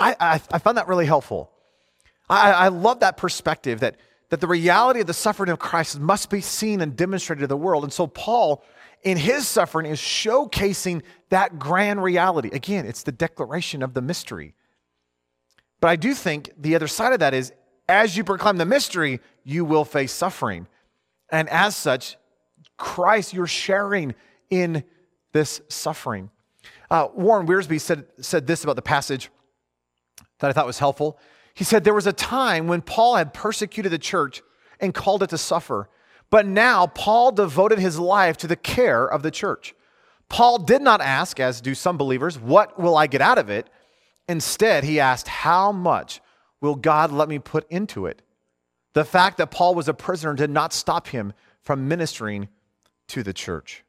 I, 0.00 0.16
I, 0.18 0.40
I, 0.50 0.58
found 0.58 0.78
that 0.78 0.88
really 0.88 1.06
helpful. 1.06 1.50
I, 2.28 2.52
I 2.52 2.68
love 2.68 3.00
that 3.00 3.16
perspective 3.16 3.80
that, 3.80 3.96
that 4.30 4.40
the 4.40 4.46
reality 4.46 5.00
of 5.00 5.06
the 5.06 5.14
suffering 5.14 5.50
of 5.50 5.58
Christ 5.58 6.00
must 6.00 6.30
be 6.30 6.40
seen 6.40 6.80
and 6.80 6.96
demonstrated 6.96 7.42
to 7.42 7.46
the 7.46 7.56
world. 7.56 7.84
And 7.84 7.92
so, 7.92 8.06
Paul 8.06 8.64
in 9.02 9.16
his 9.16 9.46
suffering 9.48 9.86
is 9.86 9.98
showcasing 9.98 11.02
that 11.30 11.58
grand 11.58 12.02
reality. 12.02 12.50
Again, 12.52 12.86
it's 12.86 13.02
the 13.02 13.12
declaration 13.12 13.82
of 13.82 13.94
the 13.94 14.02
mystery. 14.02 14.54
But 15.80 15.88
I 15.88 15.96
do 15.96 16.14
think 16.14 16.50
the 16.58 16.74
other 16.74 16.88
side 16.88 17.12
of 17.12 17.20
that 17.20 17.32
is 17.32 17.52
as 17.88 18.16
you 18.16 18.24
proclaim 18.24 18.56
the 18.56 18.66
mystery, 18.66 19.20
you 19.42 19.64
will 19.64 19.84
face 19.84 20.12
suffering. 20.12 20.66
And 21.30 21.48
as 21.48 21.76
such, 21.76 22.16
Christ, 22.76 23.32
you're 23.32 23.46
sharing 23.46 24.14
in 24.48 24.84
this 25.32 25.60
suffering. 25.68 26.30
Uh, 26.90 27.08
Warren 27.14 27.46
Wiersbe 27.46 27.80
said, 27.80 28.06
said 28.20 28.46
this 28.46 28.64
about 28.64 28.76
the 28.76 28.82
passage 28.82 29.30
that 30.40 30.50
I 30.50 30.52
thought 30.52 30.66
was 30.66 30.78
helpful. 30.78 31.18
He 31.54 31.64
said, 31.64 31.84
There 31.84 31.94
was 31.94 32.06
a 32.06 32.12
time 32.12 32.66
when 32.66 32.82
Paul 32.82 33.16
had 33.16 33.32
persecuted 33.32 33.92
the 33.92 33.98
church 33.98 34.42
and 34.80 34.94
called 34.94 35.22
it 35.22 35.30
to 35.30 35.38
suffer. 35.38 35.88
But 36.30 36.46
now 36.46 36.86
Paul 36.86 37.32
devoted 37.32 37.78
his 37.78 37.98
life 37.98 38.36
to 38.38 38.46
the 38.46 38.56
care 38.56 39.06
of 39.06 39.22
the 39.22 39.30
church. 39.30 39.74
Paul 40.28 40.58
did 40.58 40.80
not 40.80 41.00
ask, 41.00 41.40
as 41.40 41.60
do 41.60 41.74
some 41.74 41.96
believers, 41.96 42.38
what 42.38 42.78
will 42.78 42.96
I 42.96 43.08
get 43.08 43.20
out 43.20 43.38
of 43.38 43.50
it? 43.50 43.68
Instead, 44.28 44.84
he 44.84 45.00
asked, 45.00 45.26
How 45.26 45.72
much 45.72 46.20
will 46.60 46.76
God 46.76 47.10
let 47.10 47.28
me 47.28 47.38
put 47.38 47.68
into 47.70 48.06
it? 48.06 48.22
The 48.92 49.04
fact 49.04 49.38
that 49.38 49.50
Paul 49.50 49.74
was 49.74 49.88
a 49.88 49.94
prisoner 49.94 50.34
did 50.34 50.50
not 50.50 50.72
stop 50.72 51.08
him 51.08 51.32
from 51.62 51.88
ministering 51.88 52.48
to 53.08 53.22
the 53.22 53.32
church. 53.32 53.84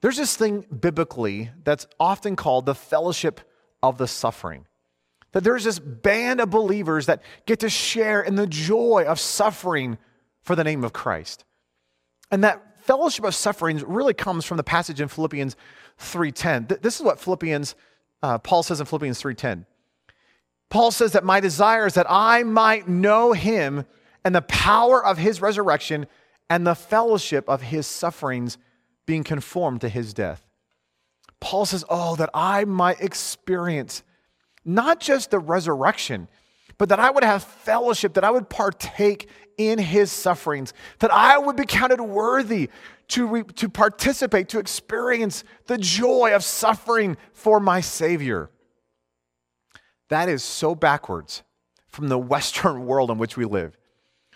There's 0.00 0.16
this 0.16 0.36
thing 0.36 0.64
biblically 0.80 1.50
that's 1.64 1.86
often 1.98 2.36
called 2.36 2.66
the 2.66 2.74
fellowship 2.74 3.40
of 3.82 3.98
the 3.98 4.06
suffering. 4.06 4.66
That 5.32 5.44
there's 5.44 5.64
this 5.64 5.78
band 5.78 6.40
of 6.40 6.50
believers 6.50 7.06
that 7.06 7.22
get 7.46 7.60
to 7.60 7.68
share 7.68 8.22
in 8.22 8.36
the 8.36 8.46
joy 8.46 9.04
of 9.06 9.20
suffering 9.20 9.98
for 10.42 10.56
the 10.56 10.64
name 10.64 10.84
of 10.84 10.92
Christ. 10.92 11.44
And 12.30 12.42
that 12.44 12.80
fellowship 12.82 13.24
of 13.24 13.34
sufferings 13.34 13.84
really 13.84 14.14
comes 14.14 14.44
from 14.44 14.56
the 14.56 14.62
passage 14.62 15.00
in 15.00 15.08
Philippians 15.08 15.56
3:10. 15.98 16.80
This 16.80 16.96
is 16.96 17.02
what 17.02 17.20
Philippians 17.20 17.74
uh, 18.22 18.38
Paul 18.38 18.62
says 18.62 18.80
in 18.80 18.86
Philippians 18.86 19.20
3:10. 19.20 19.66
Paul 20.70 20.90
says 20.90 21.12
that 21.12 21.24
my 21.24 21.40
desire 21.40 21.86
is 21.86 21.94
that 21.94 22.06
I 22.08 22.42
might 22.42 22.88
know 22.88 23.32
him 23.32 23.86
and 24.24 24.34
the 24.34 24.42
power 24.42 25.04
of 25.04 25.18
his 25.18 25.40
resurrection 25.40 26.06
and 26.50 26.66
the 26.66 26.74
fellowship 26.74 27.48
of 27.48 27.62
his 27.62 27.86
sufferings 27.86 28.58
being 29.06 29.24
conformed 29.24 29.80
to 29.80 29.88
his 29.88 30.12
death. 30.12 30.46
Paul 31.40 31.66
says, 31.66 31.84
Oh, 31.88 32.16
that 32.16 32.30
I 32.34 32.64
might 32.64 33.00
experience 33.00 34.02
not 34.64 35.00
just 35.00 35.30
the 35.30 35.38
resurrection, 35.38 36.28
but 36.78 36.88
that 36.90 37.00
I 37.00 37.10
would 37.10 37.24
have 37.24 37.42
fellowship, 37.42 38.14
that 38.14 38.24
I 38.24 38.30
would 38.30 38.48
partake 38.48 39.28
in 39.56 39.78
his 39.78 40.12
sufferings, 40.12 40.72
that 41.00 41.12
I 41.12 41.36
would 41.36 41.56
be 41.56 41.66
counted 41.66 42.00
worthy 42.00 42.70
to, 43.08 43.26
re- 43.26 43.42
to 43.42 43.68
participate, 43.68 44.48
to 44.50 44.58
experience 44.58 45.42
the 45.66 45.78
joy 45.78 46.34
of 46.34 46.44
suffering 46.44 47.16
for 47.32 47.58
my 47.58 47.80
Savior. 47.80 48.50
That 50.08 50.28
is 50.28 50.44
so 50.44 50.74
backwards 50.74 51.42
from 51.88 52.08
the 52.08 52.18
Western 52.18 52.86
world 52.86 53.10
in 53.10 53.18
which 53.18 53.36
we 53.36 53.44
live. 53.44 53.76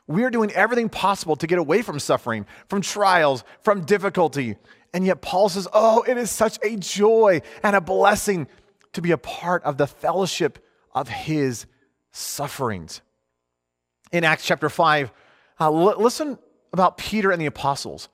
We 0.08 0.24
are 0.24 0.30
doing 0.30 0.50
everything 0.52 0.88
possible 0.88 1.37
to 1.37 1.46
get 1.46 1.58
away 1.58 1.80
from 1.82 2.00
suffering, 2.00 2.44
from 2.68 2.82
trials, 2.82 3.44
from 3.61 3.85
difficulty. 3.85 4.56
And 4.92 5.06
yet, 5.06 5.22
Paul 5.22 5.48
says, 5.48 5.68
Oh, 5.72 6.02
it 6.02 6.16
is 6.16 6.30
such 6.30 6.58
a 6.62 6.76
joy 6.76 7.40
and 7.62 7.76
a 7.76 7.80
blessing 7.80 8.48
to 8.92 9.02
be 9.02 9.11
a 9.11 9.18
part 9.18 9.62
of 9.64 9.76
the 9.76 9.87
fellowship 9.87 10.64
of 10.94 11.09
his 11.09 11.66
sufferings. 12.11 13.00
In 14.12 14.24
Acts 14.24 14.44
chapter 14.44 14.68
5, 14.68 15.11
uh, 15.61 15.64
l- 15.64 16.00
listen 16.00 16.38
about 16.72 16.98
Peter 16.98 17.31
and 17.31 17.40
the 17.40 17.46
apostles. 17.46 18.09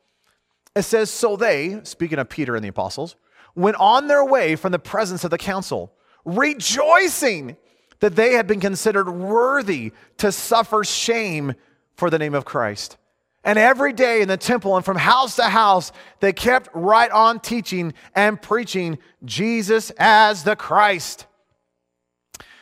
It 0.74 0.82
says, 0.82 1.10
So 1.10 1.36
they, 1.36 1.80
speaking 1.82 2.18
of 2.18 2.28
Peter 2.28 2.54
and 2.54 2.64
the 2.64 2.68
apostles, 2.68 3.16
went 3.54 3.76
on 3.76 4.06
their 4.06 4.24
way 4.24 4.54
from 4.54 4.72
the 4.72 4.78
presence 4.78 5.24
of 5.24 5.30
the 5.30 5.38
council, 5.38 5.92
rejoicing 6.24 7.56
that 8.00 8.14
they 8.14 8.34
had 8.34 8.46
been 8.46 8.60
considered 8.60 9.10
worthy 9.10 9.92
to 10.18 10.30
suffer 10.30 10.84
shame 10.84 11.54
for 11.96 12.10
the 12.10 12.18
name 12.18 12.34
of 12.34 12.44
Christ. 12.44 12.96
And 13.44 13.58
every 13.58 13.92
day 13.92 14.20
in 14.20 14.28
the 14.28 14.36
temple 14.36 14.76
and 14.76 14.84
from 14.84 14.96
house 14.96 15.36
to 15.36 15.44
house, 15.44 15.92
they 16.20 16.32
kept 16.32 16.68
right 16.74 17.10
on 17.10 17.40
teaching 17.40 17.94
and 18.14 18.40
preaching 18.40 18.98
Jesus 19.24 19.90
as 19.98 20.44
the 20.44 20.56
Christ. 20.56 21.26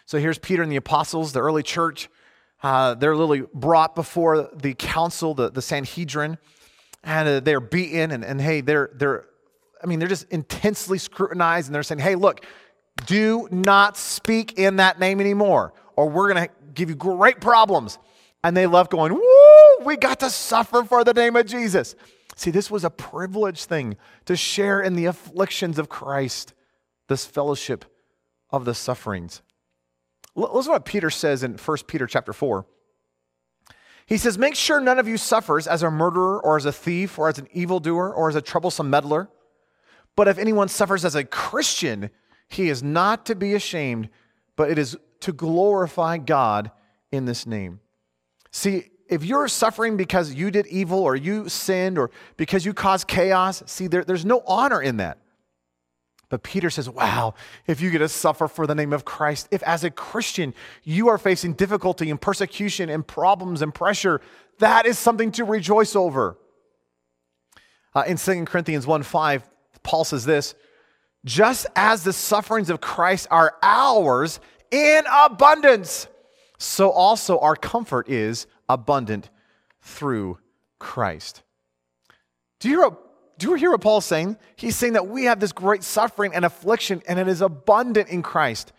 So 0.05 0.19
here's 0.19 0.39
Peter 0.39 0.63
and 0.63 0.71
the 0.71 0.77
apostles, 0.77 1.33
the 1.33 1.41
early 1.41 1.63
church. 1.63 2.09
Uh, 2.63 2.95
they're 2.95 3.17
literally 3.17 3.45
brought 3.55 3.95
before 3.95 4.51
the 4.55 4.75
council, 4.75 5.35
the, 5.35 5.51
the 5.51 5.63
Sanhedrin, 5.63 6.39
and 7.03 7.29
uh, 7.29 7.41
they're 7.41 7.61
beaten. 7.61 8.13
And, 8.13 8.25
and 8.25 8.41
hey, 8.41 8.61
they're, 8.61 8.91
they're, 8.95 9.25
I 9.83 9.87
mean, 9.87 9.99
they're 9.99 10.09
just 10.09 10.31
intensely 10.31 10.99
scrutinized. 10.99 11.69
And 11.69 11.75
they're 11.75 11.83
saying, 11.83 12.01
hey, 12.01 12.15
look, 12.15 12.45
do 13.07 13.49
not 13.51 13.97
speak 13.97 14.59
in 14.59 14.77
that 14.77 15.01
name 15.01 15.21
anymore, 15.21 15.75
or 15.97 16.09
we're 16.09 16.33
going 16.33 16.49
to 16.49 16.55
give 16.75 16.89
you 16.89 16.97
great 16.97 17.41
problems. 17.41 17.99
And 18.45 18.57
they 18.57 18.67
left 18.67 18.91
going, 18.91 19.13
woo, 19.13 19.21
we 19.87 19.97
got 19.97 20.21
to 20.21 20.31
suffer 20.31 20.85
for 20.85 21.05
the 21.05 21.15
name 21.15 21.37
of 21.37 21.47
Jesus. 21.47 21.95
See, 22.35 22.51
this 22.51 22.71
was 22.71 22.85
a 22.85 22.91
privileged 22.91 23.65
thing 23.65 23.97
to 24.27 24.37
share 24.37 24.83
in 24.83 24.95
the 24.95 25.07
afflictions 25.07 25.79
of 25.79 25.89
Christ, 25.89 26.53
this 27.09 27.25
fellowship 27.25 27.85
of 28.51 28.65
the 28.65 28.75
sufferings. 28.75 29.41
Listen 30.35 30.65
to 30.65 30.71
what 30.73 30.85
Peter 30.85 31.09
says 31.09 31.43
in 31.43 31.55
1 31.55 31.77
Peter 31.87 32.07
chapter 32.07 32.35
4. 32.35 32.67
He 34.05 34.19
says, 34.19 34.37
Make 34.37 34.55
sure 34.55 34.81
none 34.81 34.99
of 34.99 35.09
you 35.09 35.17
suffers 35.17 35.67
as 35.67 35.83
a 35.83 35.91
murderer 35.91 36.41
or 36.45 36.57
as 36.57 36.67
a 36.67 36.73
thief 36.73 37.19
or 37.19 37.29
as 37.29 37.39
an 37.39 37.49
evildoer 37.53 38.13
or 38.13 38.29
as 38.29 38.37
a 38.37 38.43
troublesome 38.43 38.91
meddler. 38.91 39.31
But 40.15 40.29
if 40.29 40.39
anyone 40.39 40.69
suffers 40.69 41.05
as 41.05 41.15
a 41.15 41.25
Christian, 41.25 42.11
he 42.49 42.69
is 42.69 42.83
not 42.83 43.27
to 43.27 43.35
be 43.35 43.55
ashamed, 43.55 44.11
but 44.57 44.71
it 44.71 44.79
is 44.79 44.97
to 45.21 45.33
glorify 45.33 46.19
God 46.19 46.71
in 47.11 47.25
this 47.25 47.47
name. 47.47 47.81
See, 48.53 48.91
if 49.09 49.25
you're 49.25 49.49
suffering 49.49 49.97
because 49.97 50.33
you 50.35 50.51
did 50.51 50.67
evil 50.67 50.99
or 50.99 51.17
you 51.17 51.49
sinned 51.49 51.99
or 51.99 52.11
because 52.37 52.65
you 52.65 52.75
caused 52.75 53.07
chaos, 53.07 53.63
see, 53.67 53.87
there, 53.87 54.05
there's 54.05 54.25
no 54.25 54.43
honor 54.47 54.81
in 54.83 54.97
that. 54.99 55.19
But 56.29 56.43
Peter 56.43 56.71
says, 56.71 56.91
wow, 56.91 57.35
if 57.67 57.81
you 57.81 57.91
get 57.91 57.99
to 57.99 58.09
suffer 58.09 58.49
for 58.49 58.67
the 58.67 58.75
name 58.75 58.93
of 58.93 59.05
Christ, 59.05 59.49
if 59.53 59.63
as 59.63 59.85
a 59.85 59.91
Christian 59.91 60.55
you 60.83 61.09
are 61.09 61.19
facing 61.19 61.53
difficulty 61.53 62.11
and 62.11 62.21
persecution 62.21 62.89
and 62.89 63.07
problems 63.07 63.63
and 63.63 63.73
pressure, 63.73 64.21
that 64.59 64.87
is 64.87 64.99
something 64.99 65.31
to 65.33 65.45
rejoice 65.45 65.95
over. 65.95 66.37
Uh, 67.95 68.03
in 68.07 68.17
2 68.17 68.45
Corinthians 68.45 68.87
1 68.87 69.05
5, 69.05 69.49
Paul 69.83 70.05
says 70.05 70.25
this 70.25 70.55
just 71.25 71.67
as 71.77 72.05
the 72.05 72.13
sufferings 72.13 72.71
of 72.71 72.81
Christ 72.81 73.27
are 73.31 73.57
ours 73.63 74.41
in 74.71 75.05
abundance, 75.11 76.09
so 76.59 76.91
also 76.91 77.39
our 77.39 77.57
comfort 77.57 78.09
is 78.09 78.47
abundant 78.69 79.31
through 79.81 80.39
Christ. 80.79 81.43
Do 82.61 82.69
you 82.69 82.77
hear 82.77 82.89
what 82.89 83.03
do 83.39 83.51
you 83.51 83.55
hear 83.55 83.71
what 83.71 83.83
Paul's 83.83 84.07
saying? 84.07 84.39
He's 84.57 84.77
saying 84.77 84.95
that 84.95 85.09
we 85.09 85.25
have 85.25 85.41
this 85.41 85.53
great 85.53 85.85
suffering 85.85 86.35
and 86.35 86.45
affliction, 86.45 87.03
and 87.07 87.19
it 87.19 87.29
is 87.29 87.43
abundant 87.43 88.09
in 88.09 88.23
Christ, 88.23 88.73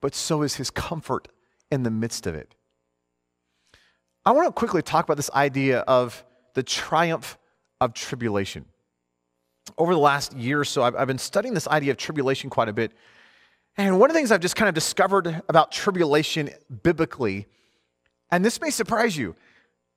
but 0.00 0.14
so 0.14 0.42
is 0.42 0.56
his 0.56 0.70
comfort 0.70 1.28
in 1.70 1.82
the 1.82 1.90
midst 1.90 2.26
of 2.26 2.34
it. 2.34 2.54
I 4.24 4.32
want 4.32 4.46
to 4.48 4.52
quickly 4.52 4.82
talk 4.82 5.04
about 5.04 5.18
this 5.18 5.30
idea 5.32 5.80
of 5.80 6.24
the 6.54 6.62
triumph 6.62 7.36
of 7.80 7.92
tribulation. 7.92 8.64
Over 9.76 9.92
the 9.92 10.00
last 10.00 10.34
year 10.34 10.60
or 10.60 10.64
so, 10.64 10.82
I've, 10.82 10.96
I've 10.96 11.06
been 11.06 11.18
studying 11.18 11.52
this 11.52 11.68
idea 11.68 11.90
of 11.90 11.98
tribulation 11.98 12.48
quite 12.48 12.68
a 12.68 12.72
bit. 12.72 12.92
And 13.76 14.00
one 14.00 14.10
of 14.10 14.14
the 14.14 14.18
things 14.18 14.32
I've 14.32 14.40
just 14.40 14.56
kind 14.56 14.68
of 14.68 14.74
discovered 14.74 15.42
about 15.48 15.70
tribulation 15.70 16.50
biblically, 16.82 17.46
and 18.30 18.44
this 18.44 18.60
may 18.60 18.70
surprise 18.70 19.16
you, 19.16 19.34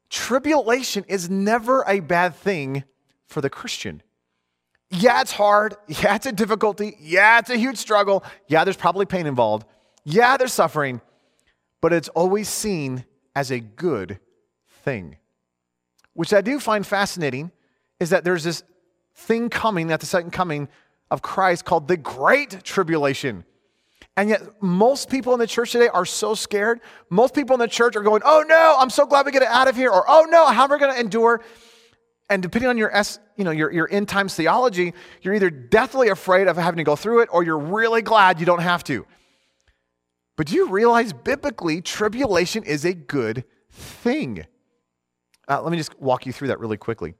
tribulation 0.10 1.06
is 1.08 1.30
never 1.30 1.84
a 1.88 2.00
bad 2.00 2.36
thing 2.36 2.84
for 3.28 3.42
the 3.42 3.50
Christian. 3.50 4.02
Yeah, 4.90 5.22
it's 5.22 5.32
hard. 5.32 5.76
Yeah, 5.88 6.16
it's 6.16 6.26
a 6.26 6.32
difficulty. 6.32 6.98
Yeah, 7.00 7.40
it's 7.40 7.50
a 7.50 7.58
huge 7.58 7.78
struggle. 7.78 8.24
Yeah, 8.48 8.64
there's 8.66 8.78
probably 8.78 9.06
pain 9.06 9.26
involved. 9.26 9.66
Yeah, 10.04 10.36
there's 10.38 10.54
suffering, 10.54 11.00
but 11.80 11.94
it's 11.94 12.10
always 12.10 12.50
seen 12.50 13.06
as 13.36 13.52
a 13.52 13.60
good 13.60 14.20
thing. 14.84 15.18
Which 16.14 16.34
I 16.34 16.42
do 16.42 16.60
find 16.60 16.86
fascinating 16.86 17.52
is 18.00 18.10
that 18.10 18.24
there's 18.24 18.44
this 18.44 18.64
thing 19.16 19.50
coming 19.50 19.92
at 19.92 20.00
the 20.02 20.06
second 20.06 20.32
coming 20.32 20.68
of 21.10 21.22
Christ 21.22 21.66
called 21.66 21.88
the 21.88 21.98
Great 21.98 22.64
Tribulation. 22.64 23.46
And 24.18 24.30
yet, 24.30 24.42
most 24.62 25.10
people 25.10 25.34
in 25.34 25.40
the 25.40 25.48
church 25.48 25.72
today 25.72 25.88
are 25.88 26.06
so 26.06 26.36
scared. 26.36 26.82
Most 27.10 27.34
people 27.34 27.54
in 27.54 27.60
the 27.60 27.68
church 27.68 27.96
are 27.96 28.02
going, 28.02 28.22
Oh 28.26 28.44
no, 28.48 28.76
I'm 28.78 28.90
so 28.90 29.06
glad 29.06 29.26
we 29.26 29.32
get 29.32 29.44
out 29.44 29.68
of 29.68 29.76
here. 29.76 29.90
Or, 29.90 30.04
Oh 30.08 30.28
no, 30.30 30.48
how 30.48 30.66
am 30.66 30.72
I 30.72 30.78
going 30.78 30.94
to 30.94 31.00
endure? 31.00 31.42
And 32.30 32.42
depending 32.42 32.70
on 32.70 32.78
your, 32.78 32.94
you 33.36 33.44
know, 33.44 33.52
your, 33.52 33.72
your 33.72 33.90
end 33.92 34.08
times 34.08 34.36
theology, 34.36 34.94
you're 35.22 35.34
either 35.34 35.50
deathly 35.50 36.10
afraid 36.10 36.48
of 36.48 36.56
having 36.56 36.78
to 36.78 36.84
go 36.84 36.96
through 36.96 37.22
it 37.22 37.30
or 37.32 37.44
you're 37.44 37.58
really 37.58 38.02
glad 38.02 38.40
you 38.40 38.46
don't 38.46 38.62
have 38.62 38.84
to. 38.86 39.06
But 40.38 40.48
do 40.48 40.56
you 40.56 40.70
realize 40.70 41.14
biblically, 41.14 41.82
tribulation 41.82 42.64
is 42.64 42.86
a 42.86 42.94
good 42.94 43.44
thing? 43.70 44.46
Uh, 45.48 45.62
let 45.62 45.72
me 45.72 45.78
just 45.78 46.00
walk 46.00 46.26
you 46.26 46.32
through 46.32 46.48
that 46.50 46.60
really 46.60 46.78
quickly. 46.78 47.16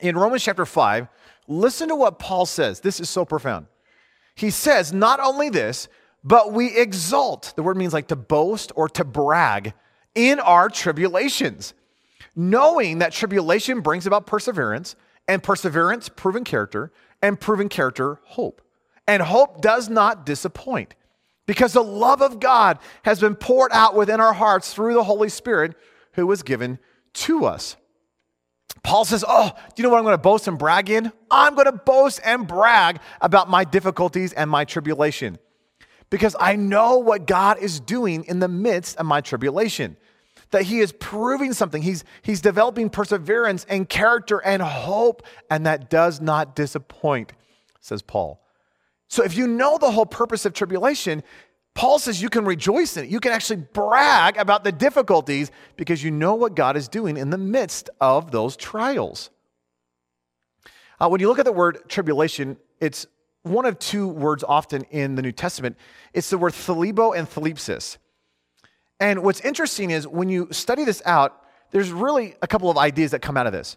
In 0.00 0.16
Romans 0.16 0.42
chapter 0.42 0.64
5, 0.64 1.08
listen 1.48 1.88
to 1.88 1.96
what 1.96 2.18
Paul 2.18 2.46
says. 2.46 2.80
This 2.80 3.00
is 3.00 3.10
so 3.10 3.24
profound. 3.24 3.66
He 4.36 4.50
says, 4.50 4.92
Not 4.92 5.20
only 5.20 5.50
this, 5.50 5.88
but 6.22 6.52
we 6.52 6.76
exalt. 6.76 7.52
The 7.56 7.62
word 7.62 7.76
means 7.76 7.92
like 7.92 8.08
to 8.08 8.16
boast 8.16 8.72
or 8.76 8.88
to 8.90 9.04
brag 9.04 9.74
in 10.14 10.40
our 10.40 10.68
tribulations 10.68 11.74
knowing 12.36 12.98
that 12.98 13.12
tribulation 13.12 13.80
brings 13.80 14.06
about 14.06 14.26
perseverance, 14.26 14.96
and 15.28 15.42
perseverance, 15.42 16.08
proven 16.08 16.44
character, 16.44 16.90
and 17.22 17.40
proven 17.40 17.68
character, 17.68 18.18
hope. 18.24 18.62
And 19.06 19.22
hope 19.22 19.60
does 19.60 19.88
not 19.88 20.26
disappoint 20.26 20.94
because 21.46 21.72
the 21.72 21.84
love 21.84 22.22
of 22.22 22.40
God 22.40 22.78
has 23.04 23.20
been 23.20 23.34
poured 23.34 23.70
out 23.72 23.94
within 23.94 24.20
our 24.20 24.32
hearts 24.32 24.72
through 24.72 24.94
the 24.94 25.04
Holy 25.04 25.28
Spirit 25.28 25.74
who 26.12 26.26
was 26.26 26.42
given 26.42 26.78
to 27.12 27.44
us. 27.44 27.76
Paul 28.82 29.04
says, 29.04 29.24
Oh, 29.26 29.50
do 29.50 29.72
you 29.76 29.82
know 29.82 29.90
what 29.90 29.98
I'm 29.98 30.04
going 30.04 30.14
to 30.14 30.18
boast 30.18 30.48
and 30.48 30.58
brag 30.58 30.90
in? 30.90 31.12
I'm 31.30 31.54
going 31.54 31.66
to 31.66 31.72
boast 31.72 32.20
and 32.24 32.46
brag 32.46 32.98
about 33.20 33.50
my 33.50 33.64
difficulties 33.64 34.32
and 34.32 34.48
my 34.48 34.64
tribulation 34.64 35.38
because 36.10 36.36
I 36.38 36.56
know 36.56 36.98
what 36.98 37.26
God 37.26 37.58
is 37.58 37.80
doing 37.80 38.24
in 38.24 38.40
the 38.40 38.48
midst 38.48 38.96
of 38.96 39.06
my 39.06 39.20
tribulation 39.20 39.96
that 40.50 40.62
he 40.64 40.80
is 40.80 40.92
proving 40.92 41.52
something. 41.52 41.82
He's, 41.82 42.04
he's 42.22 42.40
developing 42.40 42.90
perseverance 42.90 43.64
and 43.68 43.88
character 43.88 44.38
and 44.38 44.60
hope, 44.60 45.22
and 45.48 45.66
that 45.66 45.90
does 45.90 46.20
not 46.20 46.56
disappoint, 46.56 47.32
says 47.80 48.02
Paul. 48.02 48.44
So 49.08 49.24
if 49.24 49.36
you 49.36 49.46
know 49.46 49.78
the 49.78 49.90
whole 49.90 50.06
purpose 50.06 50.44
of 50.44 50.52
tribulation, 50.52 51.22
Paul 51.74 51.98
says 51.98 52.20
you 52.20 52.28
can 52.28 52.44
rejoice 52.44 52.96
in 52.96 53.04
it. 53.04 53.10
You 53.10 53.20
can 53.20 53.32
actually 53.32 53.64
brag 53.72 54.36
about 54.36 54.64
the 54.64 54.72
difficulties 54.72 55.50
because 55.76 56.02
you 56.02 56.10
know 56.10 56.34
what 56.34 56.54
God 56.54 56.76
is 56.76 56.88
doing 56.88 57.16
in 57.16 57.30
the 57.30 57.38
midst 57.38 57.90
of 58.00 58.30
those 58.30 58.56
trials. 58.56 59.30
Uh, 61.00 61.08
when 61.08 61.20
you 61.20 61.28
look 61.28 61.38
at 61.38 61.44
the 61.44 61.52
word 61.52 61.78
tribulation, 61.88 62.56
it's 62.80 63.06
one 63.42 63.64
of 63.64 63.78
two 63.78 64.06
words 64.08 64.44
often 64.46 64.82
in 64.90 65.14
the 65.14 65.22
New 65.22 65.32
Testament. 65.32 65.76
It's 66.12 66.30
the 66.30 66.38
word 66.38 66.52
thalibo 66.52 67.16
and 67.16 67.28
thalipsis. 67.28 67.96
And 68.98 69.22
what's 69.22 69.40
interesting 69.40 69.90
is 69.90 70.06
when 70.06 70.28
you 70.28 70.48
study 70.50 70.84
this 70.84 71.00
out, 71.06 71.42
there's 71.70 71.90
really 71.90 72.34
a 72.42 72.46
couple 72.46 72.70
of 72.70 72.76
ideas 72.76 73.12
that 73.12 73.20
come 73.22 73.36
out 73.36 73.46
of 73.46 73.52
this. 73.52 73.76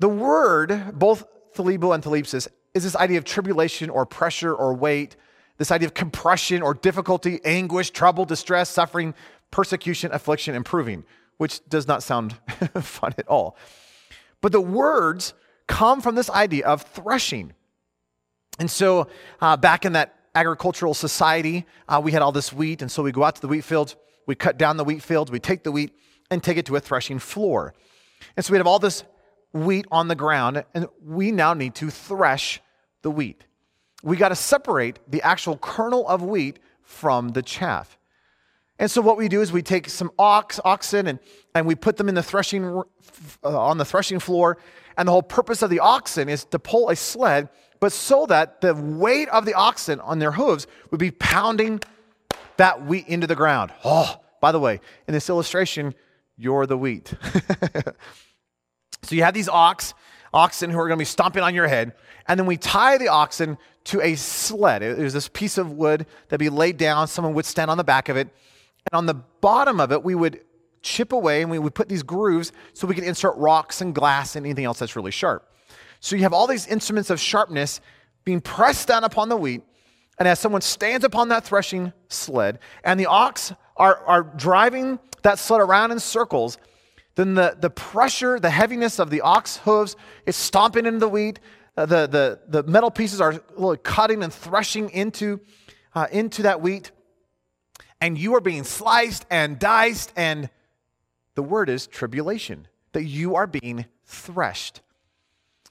The 0.00 0.08
word, 0.08 0.98
both 0.98 1.24
thalibo 1.54 1.94
and 1.94 2.02
thalipsis, 2.02 2.48
is 2.74 2.82
this 2.82 2.96
idea 2.96 3.18
of 3.18 3.24
tribulation 3.24 3.88
or 3.88 4.04
pressure 4.04 4.54
or 4.54 4.74
weight, 4.74 5.16
this 5.56 5.70
idea 5.70 5.86
of 5.86 5.94
compression 5.94 6.60
or 6.62 6.74
difficulty, 6.74 7.40
anguish, 7.44 7.90
trouble, 7.90 8.24
distress, 8.24 8.68
suffering, 8.68 9.14
persecution, 9.50 10.12
affliction, 10.12 10.54
improving, 10.54 11.04
which 11.38 11.66
does 11.68 11.86
not 11.86 12.02
sound 12.02 12.32
fun 12.80 13.14
at 13.16 13.28
all. 13.28 13.56
But 14.40 14.52
the 14.52 14.60
words 14.60 15.32
come 15.68 16.00
from 16.00 16.16
this 16.16 16.28
idea 16.28 16.66
of 16.66 16.82
threshing. 16.82 17.54
And 18.58 18.70
so, 18.70 19.08
uh, 19.40 19.56
back 19.56 19.84
in 19.84 19.94
that 19.94 20.14
agricultural 20.34 20.94
society, 20.94 21.66
uh, 21.88 22.00
we 22.02 22.12
had 22.12 22.22
all 22.22 22.32
this 22.32 22.52
wheat. 22.52 22.82
And 22.82 22.90
so 22.90 23.02
we 23.02 23.12
go 23.12 23.24
out 23.24 23.36
to 23.36 23.40
the 23.40 23.48
wheat 23.48 23.64
fields, 23.64 23.96
we 24.26 24.34
cut 24.34 24.58
down 24.58 24.76
the 24.76 24.84
wheat 24.84 25.02
fields, 25.02 25.30
we 25.30 25.40
take 25.40 25.62
the 25.62 25.72
wheat 25.72 25.92
and 26.30 26.42
take 26.42 26.56
it 26.56 26.66
to 26.66 26.76
a 26.76 26.80
threshing 26.80 27.18
floor. 27.18 27.74
And 28.36 28.44
so 28.44 28.52
we 28.52 28.58
have 28.58 28.66
all 28.66 28.78
this 28.78 29.04
wheat 29.52 29.86
on 29.90 30.08
the 30.08 30.14
ground, 30.14 30.64
and 30.74 30.88
we 31.04 31.30
now 31.30 31.54
need 31.54 31.74
to 31.76 31.90
thresh 31.90 32.60
the 33.02 33.10
wheat. 33.10 33.44
We 34.02 34.16
got 34.16 34.30
to 34.30 34.36
separate 34.36 34.98
the 35.08 35.22
actual 35.22 35.56
kernel 35.56 36.06
of 36.08 36.22
wheat 36.22 36.58
from 36.82 37.30
the 37.30 37.42
chaff. 37.42 37.98
And 38.78 38.90
so 38.90 39.00
what 39.00 39.16
we 39.16 39.28
do 39.28 39.40
is 39.40 39.52
we 39.52 39.62
take 39.62 39.88
some 39.88 40.10
ox, 40.18 40.58
oxen 40.64 41.06
and, 41.06 41.20
and 41.54 41.66
we 41.66 41.74
put 41.74 41.96
them 41.96 42.08
in 42.08 42.14
the 42.14 42.22
threshing 42.22 42.64
uh, 42.64 42.82
on 43.44 43.78
the 43.78 43.84
threshing 43.84 44.18
floor. 44.18 44.58
And 44.96 45.08
the 45.08 45.12
whole 45.12 45.22
purpose 45.22 45.62
of 45.62 45.70
the 45.70 45.78
oxen 45.78 46.28
is 46.28 46.44
to 46.46 46.58
pull 46.58 46.90
a 46.90 46.96
sled 46.96 47.48
but 47.80 47.92
so 47.92 48.26
that 48.26 48.60
the 48.60 48.74
weight 48.74 49.28
of 49.28 49.44
the 49.44 49.54
oxen 49.54 50.00
on 50.00 50.18
their 50.18 50.32
hooves 50.32 50.66
would 50.90 51.00
be 51.00 51.10
pounding 51.10 51.80
that 52.56 52.84
wheat 52.86 53.06
into 53.08 53.26
the 53.26 53.34
ground. 53.34 53.72
Oh, 53.84 54.20
by 54.40 54.52
the 54.52 54.60
way, 54.60 54.80
in 55.08 55.14
this 55.14 55.28
illustration, 55.28 55.94
you're 56.36 56.66
the 56.66 56.78
wheat. 56.78 57.14
so 59.02 59.14
you 59.14 59.22
have 59.22 59.34
these 59.34 59.48
ox, 59.48 59.94
oxen 60.32 60.70
who 60.70 60.78
are 60.78 60.88
going 60.88 60.98
to 60.98 61.00
be 61.00 61.06
stomping 61.06 61.42
on 61.42 61.54
your 61.54 61.68
head, 61.68 61.92
and 62.28 62.38
then 62.38 62.46
we 62.46 62.56
tie 62.56 62.98
the 62.98 63.08
oxen 63.08 63.58
to 63.84 64.00
a 64.00 64.14
sled. 64.14 64.82
It 64.82 64.98
was 64.98 65.12
this 65.12 65.28
piece 65.28 65.58
of 65.58 65.72
wood 65.72 66.06
that 66.28 66.38
be 66.38 66.48
laid 66.48 66.76
down, 66.76 67.06
someone 67.08 67.34
would 67.34 67.46
stand 67.46 67.70
on 67.70 67.76
the 67.76 67.84
back 67.84 68.08
of 68.08 68.16
it, 68.16 68.28
and 68.90 68.98
on 68.98 69.06
the 69.06 69.14
bottom 69.14 69.80
of 69.80 69.92
it, 69.92 70.02
we 70.02 70.14
would 70.14 70.40
chip 70.82 71.12
away 71.12 71.42
and 71.42 71.50
we 71.50 71.58
would 71.58 71.74
put 71.74 71.88
these 71.88 72.02
grooves 72.02 72.52
so 72.74 72.86
we 72.86 72.94
could 72.94 73.04
insert 73.04 73.34
rocks 73.36 73.80
and 73.80 73.94
glass 73.94 74.36
and 74.36 74.44
anything 74.44 74.64
else 74.64 74.78
that's 74.78 74.96
really 74.96 75.10
sharp. 75.10 75.50
So 76.04 76.16
you 76.16 76.22
have 76.24 76.34
all 76.34 76.46
these 76.46 76.66
instruments 76.66 77.08
of 77.08 77.18
sharpness 77.18 77.80
being 78.24 78.42
pressed 78.42 78.88
down 78.88 79.04
upon 79.04 79.30
the 79.30 79.38
wheat. 79.38 79.62
And 80.18 80.28
as 80.28 80.38
someone 80.38 80.60
stands 80.60 81.02
upon 81.02 81.30
that 81.30 81.44
threshing 81.44 81.94
sled 82.08 82.58
and 82.84 83.00
the 83.00 83.06
ox 83.06 83.54
are, 83.78 83.96
are 84.04 84.22
driving 84.22 84.98
that 85.22 85.38
sled 85.38 85.62
around 85.62 85.92
in 85.92 85.98
circles, 85.98 86.58
then 87.14 87.32
the, 87.32 87.56
the 87.58 87.70
pressure, 87.70 88.38
the 88.38 88.50
heaviness 88.50 88.98
of 88.98 89.08
the 89.08 89.22
ox 89.22 89.56
hooves 89.56 89.96
is 90.26 90.36
stomping 90.36 90.84
into 90.84 90.98
the 90.98 91.08
wheat. 91.08 91.40
Uh, 91.74 91.86
the, 91.86 92.06
the, 92.06 92.38
the 92.48 92.70
metal 92.70 92.90
pieces 92.90 93.18
are 93.22 93.38
cutting 93.78 94.22
and 94.22 94.30
threshing 94.30 94.90
into, 94.90 95.40
uh, 95.94 96.06
into 96.12 96.42
that 96.42 96.60
wheat. 96.60 96.90
And 98.02 98.18
you 98.18 98.34
are 98.34 98.42
being 98.42 98.64
sliced 98.64 99.24
and 99.30 99.58
diced. 99.58 100.12
And 100.16 100.50
the 101.34 101.42
word 101.42 101.70
is 101.70 101.86
tribulation, 101.86 102.68
that 102.92 103.04
you 103.04 103.36
are 103.36 103.46
being 103.46 103.86
threshed. 104.04 104.82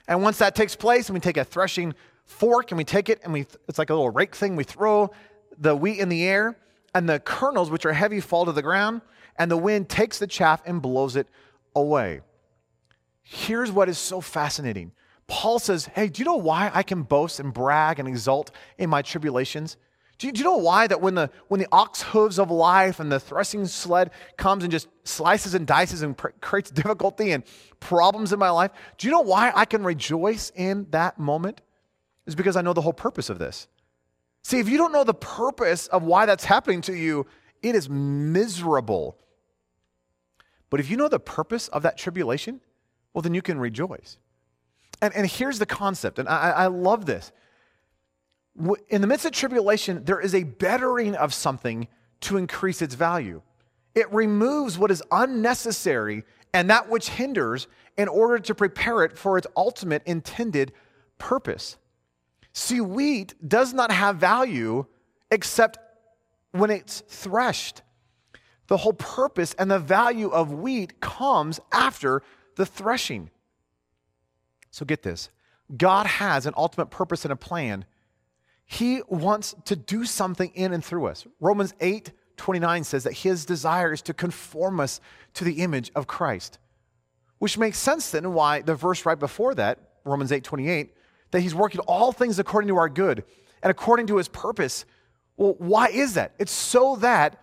And 0.08 0.22
once 0.22 0.38
that 0.39 0.56
takes 0.56 0.76
place, 0.76 1.08
and 1.08 1.13
we 1.13 1.20
take 1.20 1.38
a 1.38 1.46
threshing 1.46 1.94
fork 2.26 2.72
and 2.72 2.78
we 2.78 2.84
take 2.84 3.10
it 3.10 3.22
and 3.24 3.34
we, 3.34 3.42
it's 3.68 3.78
like 3.78 3.89
a 3.89 3.94
little 3.94 4.10
rake 4.10 4.36
thing, 4.36 4.56
we 4.56 4.63
throw 4.63 5.12
the 5.58 5.76
wheat 5.76 6.00
in 6.00 6.10
the 6.10 6.24
air, 6.24 6.58
and 6.96 7.10
the 7.10 7.20
kernels, 7.20 7.72
which 7.72 7.86
are 7.86 7.94
heavy, 7.94 8.20
fall 8.20 8.46
to 8.46 8.52
the 8.52 8.62
ground, 8.62 9.02
and 9.38 9.50
the 9.50 9.58
wind 9.58 9.89
takes 9.89 10.20
the 10.20 10.28
chaff 10.28 10.62
and 10.66 10.82
blows 10.82 11.16
it 11.16 11.28
away. 11.76 12.22
Here's 13.24 13.72
what 13.72 13.89
is 13.89 13.98
so 13.98 14.22
fascinating. 14.22 14.92
Paul 15.28 15.60
says, 15.60 15.86
Hey, 15.88 16.08
do 16.10 16.22
you 16.22 16.26
know 16.26 16.36
why 16.36 16.70
I 16.74 16.84
can 16.84 17.04
boast 17.04 17.39
and 17.39 17.54
brag 17.54 18.00
and 18.00 18.08
exult 18.08 18.52
in 18.78 18.89
my 18.89 19.02
tribulations? 19.02 19.78
Do 20.23 20.27
you, 20.27 20.31
do 20.31 20.39
you, 20.39 20.45
know 20.45 20.55
why 20.55 20.88
that 20.88 21.01
when 21.01 21.15
the, 21.15 21.29
when 21.49 21.59
the 21.59 21.67
ox 21.69 22.01
hooves 22.01 22.39
of 22.39 22.49
life 22.49 23.01
and 23.01 23.12
the 23.12 23.19
threshing 23.19 23.65
sled 23.65 24.12
comes 24.38 24.63
and 24.63 24.71
just 24.71 24.88
slices 25.03 25.53
and 25.53 25.67
dices 25.67 26.01
and 26.01 26.17
pr- 26.17 26.29
creates 26.39 26.71
difficulty 26.71 27.31
and 27.31 27.43
problems 27.81 28.31
in 28.31 28.39
my 28.39 28.49
life, 28.49 28.71
do 28.97 29.05
you 29.05 29.12
know 29.12 29.19
why 29.19 29.51
I 29.53 29.65
can 29.65 29.83
rejoice 29.83 30.49
in 30.55 30.88
that 30.91 31.19
moment? 31.19 31.59
Is 32.25 32.36
because 32.36 32.55
I 32.55 32.62
know 32.62 32.71
the 32.71 32.79
whole 32.79 32.93
purpose 32.93 33.29
of 33.29 33.38
this. 33.38 33.67
See, 34.43 34.59
if 34.59 34.69
you 34.69 34.77
don't 34.77 34.93
know 34.93 35.03
the 35.03 35.13
purpose 35.13 35.88
of 35.88 36.03
why 36.03 36.25
that's 36.25 36.45
happening 36.45 36.79
to 36.83 36.95
you, 36.95 37.27
it 37.62 37.75
is 37.75 37.89
miserable. 37.89 39.17
But 40.69 40.79
if 40.79 40.89
you 40.89 40.95
know 40.95 41.09
the 41.09 41.19
purpose 41.19 41.67
of 41.67 41.83
that 41.83 41.97
tribulation, 41.97 42.62
well, 43.13 43.23
then 43.23 43.33
you 43.33 43.41
can 43.41 43.59
rejoice. 43.59 44.19
And, 45.01 45.13
and 45.15 45.27
here's 45.27 45.59
the 45.59 45.65
concept, 45.65 46.17
and 46.17 46.29
I, 46.29 46.51
I 46.51 46.67
love 46.67 47.07
this 47.07 47.33
in 48.89 49.02
the 49.02 49.08
midst 49.08 49.26
of 49.26 49.32
tribulation, 49.32 50.04
there 50.04 50.20
is 50.20 50.36
a 50.36 50.44
bettering 50.44 51.16
of 51.16 51.34
something 51.34 51.88
to 52.22 52.38
increase 52.38 52.82
its 52.82 52.96
value. 52.96 53.42
It 53.96 54.12
removes 54.13 54.78
what 54.78 54.92
is 54.92 55.04
unnecessary 55.12 56.24
and 56.54 56.70
that 56.70 56.89
which 56.89 57.10
hinders 57.10 57.68
in 57.98 58.08
order 58.08 58.39
to 58.39 58.56
prepare 58.56 59.04
it 59.04 59.18
for 59.18 59.38
its 59.38 59.48
ultimate 59.56 60.04
intended 60.06 60.72
purpose. 61.18 61.78
See, 62.54 62.82
wheat 62.82 63.34
does 63.48 63.74
not 63.74 63.92
have 63.92 64.18
value 64.18 64.86
except 65.32 65.80
when 66.52 66.70
it's 66.70 67.02
threshed. 67.08 67.82
The 68.68 68.78
whole 68.78 68.94
purpose 68.94 69.56
and 69.58 69.70
the 69.70 69.80
value 69.80 70.30
of 70.30 70.52
wheat 70.52 71.02
comes 71.02 71.60
after 71.72 72.22
the 72.56 72.66
threshing. 72.66 73.32
So 74.70 74.86
get 74.86 75.02
this 75.02 75.30
God 75.76 76.06
has 76.06 76.46
an 76.46 76.54
ultimate 76.56 76.88
purpose 76.88 77.26
and 77.26 77.32
a 77.32 77.36
plan 77.36 77.86
he 78.73 79.03
wants 79.07 79.53
to 79.65 79.75
do 79.75 80.03
something 80.03 80.51
in 80.55 80.73
and 80.73 80.83
through 80.83 81.05
us. 81.05 81.25
Romans 81.39 81.73
8 81.79 82.12
29 82.36 82.83
says 82.83 83.03
that 83.03 83.13
his 83.13 83.45
desire 83.45 83.93
is 83.93 84.01
to 84.01 84.13
conform 84.13 84.79
us 84.79 84.99
to 85.36 85.43
the 85.43 85.62
image 85.62 85.91
of 85.93 86.07
Christ, 86.07 86.57
which 87.38 87.59
makes 87.59 87.77
sense 87.77 88.09
then 88.09 88.33
why 88.33 88.62
the 88.62 88.73
verse 88.73 89.05
right 89.05 89.19
before 89.19 89.53
that, 89.55 89.77
Romans 90.03 90.31
8 90.31 90.43
28, 90.43 90.95
that 91.31 91.41
he's 91.41 91.53
working 91.53 91.81
all 91.81 92.12
things 92.12 92.39
according 92.39 92.69
to 92.69 92.77
our 92.77 92.89
good 92.89 93.23
and 93.62 93.69
according 93.69 94.07
to 94.07 94.17
his 94.17 94.27
purpose. 94.27 94.86
Well, 95.38 95.55
why 95.59 95.89
is 95.89 96.15
that? 96.15 96.33
It's 96.39 96.51
so 96.51 96.95
that 96.97 97.39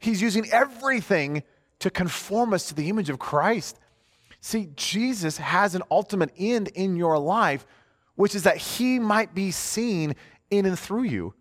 he's 0.00 0.22
using 0.22 0.50
everything 0.50 1.42
to 1.80 1.90
conform 1.90 2.54
us 2.54 2.68
to 2.68 2.74
the 2.74 2.88
image 2.88 3.10
of 3.10 3.18
Christ. 3.18 3.78
See, 4.40 4.70
Jesus 4.76 5.36
has 5.36 5.74
an 5.74 5.82
ultimate 5.90 6.30
end 6.38 6.68
in 6.68 6.96
your 6.96 7.18
life, 7.18 7.66
which 8.14 8.34
is 8.34 8.44
that 8.44 8.56
he 8.56 8.98
might 8.98 9.34
be 9.34 9.50
seen 9.50 10.16
in 10.50 10.66
and 10.66 10.78
through 10.78 11.04
you. 11.04 11.34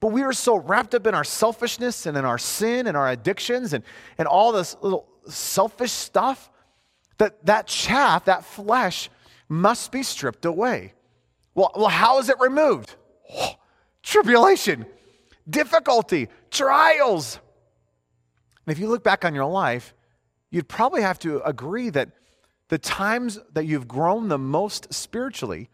But 0.00 0.08
we 0.08 0.22
are 0.22 0.32
so 0.32 0.56
wrapped 0.56 0.94
up 0.94 1.06
in 1.06 1.14
our 1.14 1.24
selfishness 1.24 2.06
and 2.06 2.16
in 2.16 2.24
our 2.24 2.38
sin 2.38 2.86
and 2.86 2.96
our 2.96 3.08
addictions 3.08 3.72
and, 3.72 3.82
and 4.18 4.28
all 4.28 4.52
this 4.52 4.76
little 4.80 5.08
selfish 5.28 5.92
stuff 5.92 6.50
that 7.18 7.44
that 7.46 7.66
chaff, 7.66 8.26
that 8.26 8.44
flesh, 8.44 9.10
must 9.48 9.90
be 9.90 10.02
stripped 10.02 10.44
away. 10.44 10.92
Well, 11.54 11.72
well 11.74 11.88
how 11.88 12.18
is 12.18 12.28
it 12.28 12.38
removed? 12.40 12.94
Oh, 13.32 13.54
tribulation, 14.02 14.86
difficulty, 15.48 16.28
trials. 16.50 17.40
And 18.66 18.72
if 18.72 18.78
you 18.78 18.88
look 18.88 19.02
back 19.02 19.24
on 19.24 19.34
your 19.34 19.46
life, 19.46 19.94
you'd 20.50 20.68
probably 20.68 21.02
have 21.02 21.18
to 21.20 21.42
agree 21.42 21.90
that 21.90 22.10
the 22.68 22.78
times 22.78 23.38
that 23.54 23.64
you've 23.64 23.88
grown 23.88 24.28
the 24.28 24.38
most 24.38 24.92
spiritually 24.92 25.70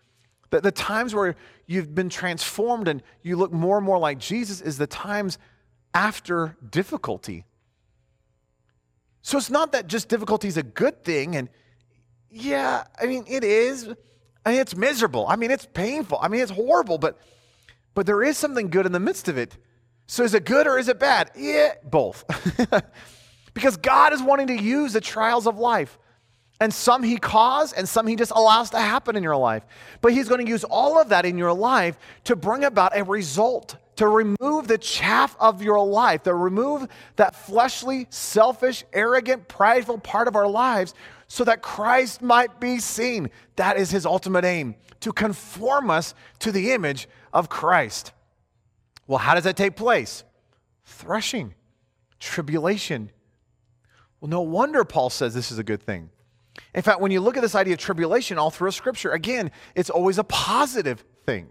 the, 0.53 0.61
the 0.61 0.71
times 0.71 1.15
where 1.15 1.35
you've 1.73 1.95
been 1.95 2.11
transformed 2.11 2.87
and 2.87 3.03
you 3.23 3.37
look 3.37 3.53
more 3.53 3.79
and 3.79 3.87
more 3.87 3.99
like 3.99 4.19
Jesus 4.19 4.61
is 4.61 4.77
the 4.77 4.87
times 4.87 5.39
after 5.95 6.57
difficulty. 6.69 7.47
So 9.23 9.39
it's 9.39 9.51
not 9.51 9.73
that 9.73 9.87
just 9.87 10.09
difficulty 10.09 10.49
is 10.49 10.57
a 10.57 10.63
good 10.63 11.03
thing. 11.03 11.35
And 11.35 11.49
yeah, 12.31 12.85
I 13.01 13.07
mean, 13.07 13.25
it 13.27 13.43
is. 13.43 13.89
I 14.45 14.53
mean, 14.53 14.61
it's 14.61 14.77
miserable. 14.77 15.27
I 15.27 15.37
mean, 15.37 15.51
it's 15.51 15.67
painful. 15.73 16.19
I 16.21 16.29
mean, 16.29 16.41
it's 16.41 16.51
horrible, 16.51 16.99
but, 16.99 17.19
but 17.95 18.07
there 18.07 18.23
is 18.23 18.37
something 18.37 18.69
good 18.69 18.85
in 18.85 18.93
the 18.93 19.01
midst 19.01 19.29
of 19.29 19.39
it. 19.39 19.57
So 20.07 20.25
is 20.25 20.35
it 20.35 20.45
good 20.45 20.67
or 20.67 20.79
is 20.79 20.89
it 20.89 20.99
bad? 20.99 21.31
Yeah, 21.37 21.75
both. 21.85 22.25
because 23.55 23.77
God 23.77 24.13
is 24.13 24.21
wanting 24.21 24.49
to 24.49 24.61
use 24.61 24.93
the 24.93 25.01
trials 25.01 25.47
of 25.47 25.59
life 25.59 25.99
And 26.63 26.73
some 26.73 27.03
he 27.03 27.17
caused, 27.17 27.77
and 27.77 27.89
some 27.89 28.07
he 28.07 28.15
just 28.15 28.31
allows 28.31 28.71
to 28.71 28.79
happen 28.79 29.17
in 29.17 29.25
your 29.25 29.35
life. 29.35 29.65
But 30.01 30.13
he's 30.13 30.29
going 30.29 30.47
to 30.47 30.49
use 30.49 30.63
all 30.63 30.97
of 30.97 31.09
that 31.09 31.25
in 31.25 31.37
your 31.37 31.53
life 31.53 31.99
to 32.23 32.37
bring 32.37 32.63
about 32.63 32.97
a 32.97 33.03
result, 33.03 33.75
to 33.97 34.07
remove 34.07 34.69
the 34.69 34.79
chaff 34.79 35.35
of 35.41 35.61
your 35.61 35.85
life, 35.85 36.23
to 36.23 36.33
remove 36.33 36.87
that 37.17 37.35
fleshly, 37.35 38.07
selfish, 38.11 38.85
arrogant, 38.93 39.49
prideful 39.49 39.99
part 39.99 40.29
of 40.29 40.37
our 40.37 40.47
lives 40.47 40.95
so 41.27 41.43
that 41.43 41.63
Christ 41.63 42.23
might 42.23 42.61
be 42.61 42.79
seen. 42.79 43.31
That 43.57 43.77
is 43.77 43.91
his 43.91 44.07
ultimate 44.07 44.45
aim, 44.45 44.77
to 45.01 45.13
conform 45.13 45.91
us 45.91 46.15
to 46.39 46.53
the 46.53 46.71
image 46.71 47.09
of 47.33 47.49
Christ. 47.49 48.13
Well, 49.09 49.19
how 49.19 49.35
does 49.35 49.43
that 49.43 49.57
take 49.57 49.75
place? 49.75 50.23
Threshing, 50.85 51.55
tribulation. 52.21 53.11
Well, 54.21 54.29
no 54.29 54.43
wonder 54.43 54.85
Paul 54.85 55.11
says 55.11 55.35
this 55.35 55.51
is 55.51 55.59
a 55.59 55.65
good 55.65 55.83
thing. 55.83 56.11
In 56.75 56.83
fact, 56.83 57.01
when 57.01 57.11
you 57.11 57.21
look 57.21 57.37
at 57.37 57.43
this 57.43 57.55
idea 57.55 57.75
of 57.75 57.81
tribulation 57.81 58.39
all 58.39 58.51
through 58.51 58.71
Scripture, 58.73 59.13
again, 59.13 59.51
it's 59.75 59.91
always 59.91 60.19
a 60.19 60.25
positive 60.25 61.05
thing. 61.25 61.49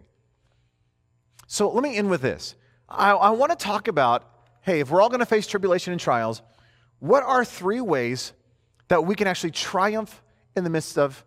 So 1.47 1.69
let 1.69 1.83
me 1.83 1.97
end 1.97 2.09
with 2.09 2.21
this. 2.21 2.55
I, 2.87 3.11
I 3.11 3.29
want 3.31 3.51
to 3.51 3.57
talk 3.57 3.87
about 3.87 4.27
hey, 4.61 4.79
if 4.79 4.91
we're 4.91 5.01
all 5.01 5.09
going 5.09 5.19
to 5.19 5.25
face 5.25 5.47
tribulation 5.47 5.91
and 5.91 5.99
trials, 5.99 6.41
what 6.99 7.23
are 7.23 7.43
three 7.43 7.81
ways 7.81 8.33
that 8.89 9.05
we 9.05 9.15
can 9.15 9.27
actually 9.27 9.51
triumph 9.51 10.21
in 10.55 10.63
the 10.63 10.69
midst 10.69 10.97
of 10.97 11.25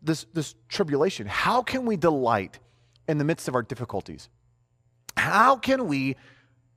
this, 0.00 0.26
this 0.32 0.54
tribulation? 0.68 1.26
How 1.26 1.62
can 1.62 1.86
we 1.86 1.96
delight 1.96 2.60
in 3.08 3.18
the 3.18 3.24
midst 3.24 3.48
of 3.48 3.54
our 3.54 3.62
difficulties? 3.62 4.28
How 5.16 5.56
can 5.56 5.88
we 5.88 6.16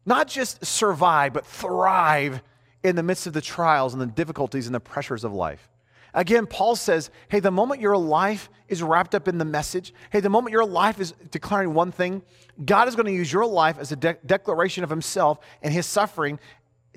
not 0.05 0.27
just 0.27 0.65
survive, 0.65 1.33
but 1.33 1.45
thrive 1.45 2.41
in 2.83 2.95
the 2.95 3.03
midst 3.03 3.27
of 3.27 3.33
the 3.33 3.41
trials 3.41 3.93
and 3.93 4.01
the 4.01 4.07
difficulties 4.07 4.65
and 4.65 4.73
the 4.73 4.79
pressures 4.79 5.23
of 5.23 5.33
life? 5.33 5.69
Again, 6.13 6.47
Paul 6.47 6.75
says, 6.75 7.11
hey, 7.27 7.39
the 7.39 7.51
moment 7.51 7.81
your 7.81 7.97
life 7.97 8.49
is 8.67 8.81
wrapped 8.81 9.13
up 9.13 9.27
in 9.27 9.37
the 9.37 9.45
message, 9.45 9.93
hey, 10.11 10.19
the 10.19 10.29
moment 10.29 10.53
your 10.53 10.65
life 10.65 10.99
is 10.99 11.13
declaring 11.31 11.73
one 11.73 11.91
thing, 11.91 12.23
God 12.65 12.87
is 12.87 12.95
going 12.95 13.05
to 13.05 13.13
use 13.13 13.31
your 13.31 13.45
life 13.45 13.77
as 13.79 13.91
a 13.91 13.95
de- 13.95 14.17
declaration 14.25 14.83
of 14.83 14.89
himself 14.89 15.39
and 15.61 15.73
his 15.73 15.85
suffering 15.85 16.39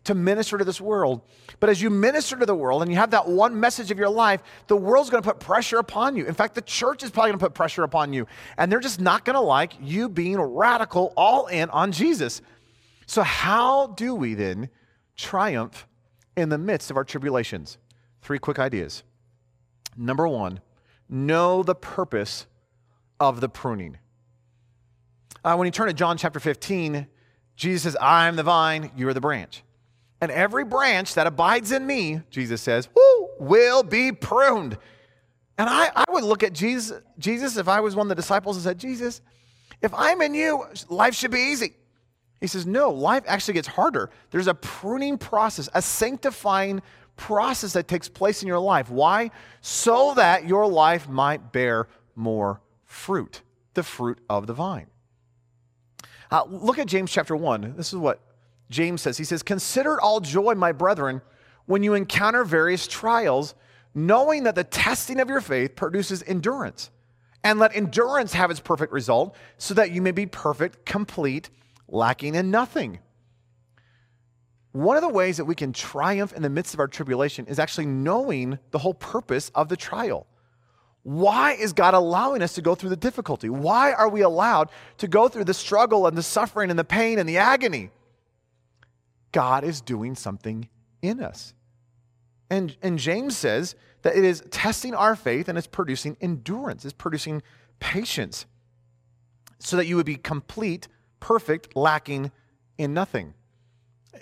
to 0.05 0.15
minister 0.15 0.59
to 0.59 0.65
this 0.65 0.81
world. 0.81 1.21
But 1.61 1.71
as 1.71 1.81
you 1.81 1.91
minister 1.91 2.37
to 2.37 2.47
the 2.47 2.55
world 2.55 2.83
and 2.83 2.91
you 2.91 2.97
have 2.99 3.11
that 3.11 3.29
one 3.29 3.59
message 3.59 3.91
of 3.91 3.99
your 3.99 4.09
life, 4.09 4.43
the 4.67 4.77
world's 4.77 5.11
going 5.11 5.23
to 5.23 5.29
put 5.29 5.39
pressure 5.39 5.79
upon 5.79 6.17
you. 6.17 6.27
In 6.27 6.35
fact, 6.35 6.55
the 6.55 6.63
church 6.63 7.03
is 7.03 7.11
probably 7.11 7.31
going 7.31 7.39
to 7.39 7.45
put 7.45 7.55
pressure 7.55 7.85
upon 7.85 8.13
you. 8.13 8.27
And 8.57 8.71
they're 8.71 8.81
just 8.81 9.01
not 9.01 9.25
going 9.25 9.35
to 9.35 9.41
like 9.41 9.75
you 9.81 10.09
being 10.09 10.41
radical, 10.41 11.13
all 11.17 11.47
in 11.47 11.71
on 11.71 11.93
Jesus. 11.93 12.43
So, 13.07 13.23
how 13.23 13.89
do 13.89 14.15
we 14.15 14.35
then 14.35 14.71
triumph 15.17 15.87
in 16.37 16.49
the 16.49 16.59
midst 16.59 16.91
of 16.91 16.97
our 16.97 17.05
tribulations? 17.05 17.79
Three 18.23 18.39
quick 18.39 18.59
ideas. 18.59 19.03
Number 19.97 20.27
one, 20.27 20.61
know 21.09 21.62
the 21.62 21.75
purpose 21.75 22.47
of 23.20 23.41
the 23.41 23.49
pruning. 23.49 23.99
Uh, 25.45 25.57
when 25.57 25.66
you 25.66 25.73
turn 25.73 25.89
to 25.89 25.93
John 25.93 26.16
chapter 26.16 26.41
15, 26.41 27.07
Jesus 27.57 27.83
says, 27.83 27.97
I 28.01 28.29
am 28.29 28.37
the 28.37 28.43
vine, 28.43 28.91
you 28.97 29.09
are 29.09 29.14
the 29.14 29.20
branch. 29.20 29.62
And 30.20 30.31
every 30.31 30.64
branch 30.64 31.14
that 31.14 31.27
abides 31.27 31.73
in 31.73 31.87
me, 31.87 32.20
Jesus 32.31 32.62
says, 32.62 32.89
will 33.39 33.83
be 33.83 34.12
pruned. 34.12 34.79
And 35.59 35.68
I, 35.68 35.91
I 35.95 36.05
would 36.11 36.25
look 36.25 36.43
at 36.43 36.53
Jesus, 36.53 37.01
Jesus, 37.18 37.57
if 37.57 37.68
I 37.68 37.81
was 37.81 37.95
one 37.95 38.07
of 38.07 38.09
the 38.09 38.14
disciples, 38.14 38.57
and 38.57 38.62
said, 38.62 38.79
Jesus, 38.79 39.20
if 39.83 39.93
I'm 39.95 40.23
in 40.23 40.35
you, 40.35 40.64
life 40.89 41.14
should 41.14 41.33
be 41.33 41.51
easy. 41.53 41.75
He 42.41 42.47
says, 42.47 42.66
No, 42.66 42.91
life 42.91 43.25
actually 43.27 43.55
gets 43.55 43.68
harder. 43.68 44.11
There's 44.31 44.47
a 44.47 44.55
pruning 44.55 45.18
process, 45.18 45.68
a 45.75 45.83
sanctifying 45.83 46.83
process 47.17 47.73
that 47.75 47.89
takes 47.89 48.09
place 48.09 48.43
in 48.43 48.49
your 48.49 48.59
life. 48.59 48.91
Why? 48.91 49.31
So 49.61 50.15
that 50.15 50.47
your 50.47 50.67
life 50.67 51.09
might 51.09 51.53
bear 51.53 51.89
more 52.15 52.61
fruit, 52.85 53.43
the 53.75 53.83
fruit 53.83 54.19
of 54.29 54.47
the 54.47 54.55
vine. 54.55 54.87
Uh, 56.31 56.45
look 56.49 56.79
at 56.79 56.87
James 56.87 57.11
chapter 57.11 57.37
1. 57.37 57.75
This 57.77 57.93
is 57.93 57.99
what 57.99 58.21
James 58.71 59.03
says. 59.03 59.19
He 59.19 59.25
says, 59.25 59.43
Consider 59.43 60.01
all 60.01 60.21
joy, 60.21 60.55
my 60.55 60.73
brethren, 60.73 61.21
when 61.67 61.83
you 61.83 61.95
encounter 61.95 62.45
various 62.45 62.87
trials, 62.87 63.55
knowing 63.95 64.45
that 64.45 64.55
the 64.55 64.65
testing 64.65 65.21
of 65.21 65.29
your 65.29 65.41
faith 65.41 65.77
produces 65.77 66.23
endurance. 66.27 66.91
And 67.45 67.59
let 67.59 67.75
endurance 67.77 68.33
have 68.35 68.51
its 68.51 68.61
perfect 68.61 68.93
result, 68.93 69.35
so 69.59 69.75
that 69.75 69.91
you 69.91 70.01
may 70.01 70.13
be 70.13 70.27
perfect, 70.27 70.87
complete, 70.87 71.51
lacking 71.89 72.35
in 72.35 72.51
nothing. 72.51 73.01
One 74.73 74.97
of 74.97 75.03
the 75.03 75.09
ways 75.09 75.37
that 75.37 75.45
we 75.45 75.55
can 75.55 75.73
triumph 75.73 76.33
in 76.33 76.43
the 76.43 76.49
midst 76.49 76.73
of 76.73 76.81
our 76.81 76.89
tribulation 76.89 77.47
is 77.47 77.59
actually 77.59 77.87
knowing 77.87 78.59
the 78.70 78.79
whole 78.79 78.95
purpose 78.95 79.51
of 79.55 79.68
the 79.68 79.77
trial. 79.77 80.27
Why 81.03 81.53
is 81.53 81.73
God 81.73 81.95
allowing 81.95 82.43
us 82.43 82.55
to 82.55 82.62
go 82.62 82.75
through 82.75 82.91
the 82.91 82.97
difficulty? 82.97 83.51
Why 83.51 83.93
are 83.93 84.09
we 84.09 84.23
allowed 84.23 84.70
to 84.99 85.09
go 85.09 85.29
through 85.29 85.45
the 85.45 85.55
struggle 85.55 86.07
and 86.07 86.16
the 86.16 86.23
suffering 86.23 86.70
and 86.70 86.79
the 86.79 86.85
pain 86.85 87.18
and 87.18 87.29
the 87.29 87.39
agony? 87.39 87.91
God 89.33 89.64
is 89.64 89.81
doing 89.81 90.14
something 90.14 90.68
in 91.03 91.20
us. 91.20 91.55
And, 92.49 92.77
and 92.83 92.99
James 92.99 93.37
says 93.37 93.75
that 94.03 94.16
it 94.16 94.25
is 94.25 94.43
testing 94.51 94.95
our 94.95 95.16
faith 95.16 95.49
and 95.49 95.59
it's 95.59 95.66
producing 95.66 96.16
endurance, 96.20 96.85
it's 96.85 96.95
producing 96.95 97.43
patience, 97.79 98.47
so 99.59 99.77
that 99.77 99.87
you 99.87 99.97
would 99.97 100.07
be 100.07 100.16
complete, 100.16 100.89
perfect, 101.20 101.77
lacking 101.77 102.31
in 102.79 102.95
nothing 102.95 103.35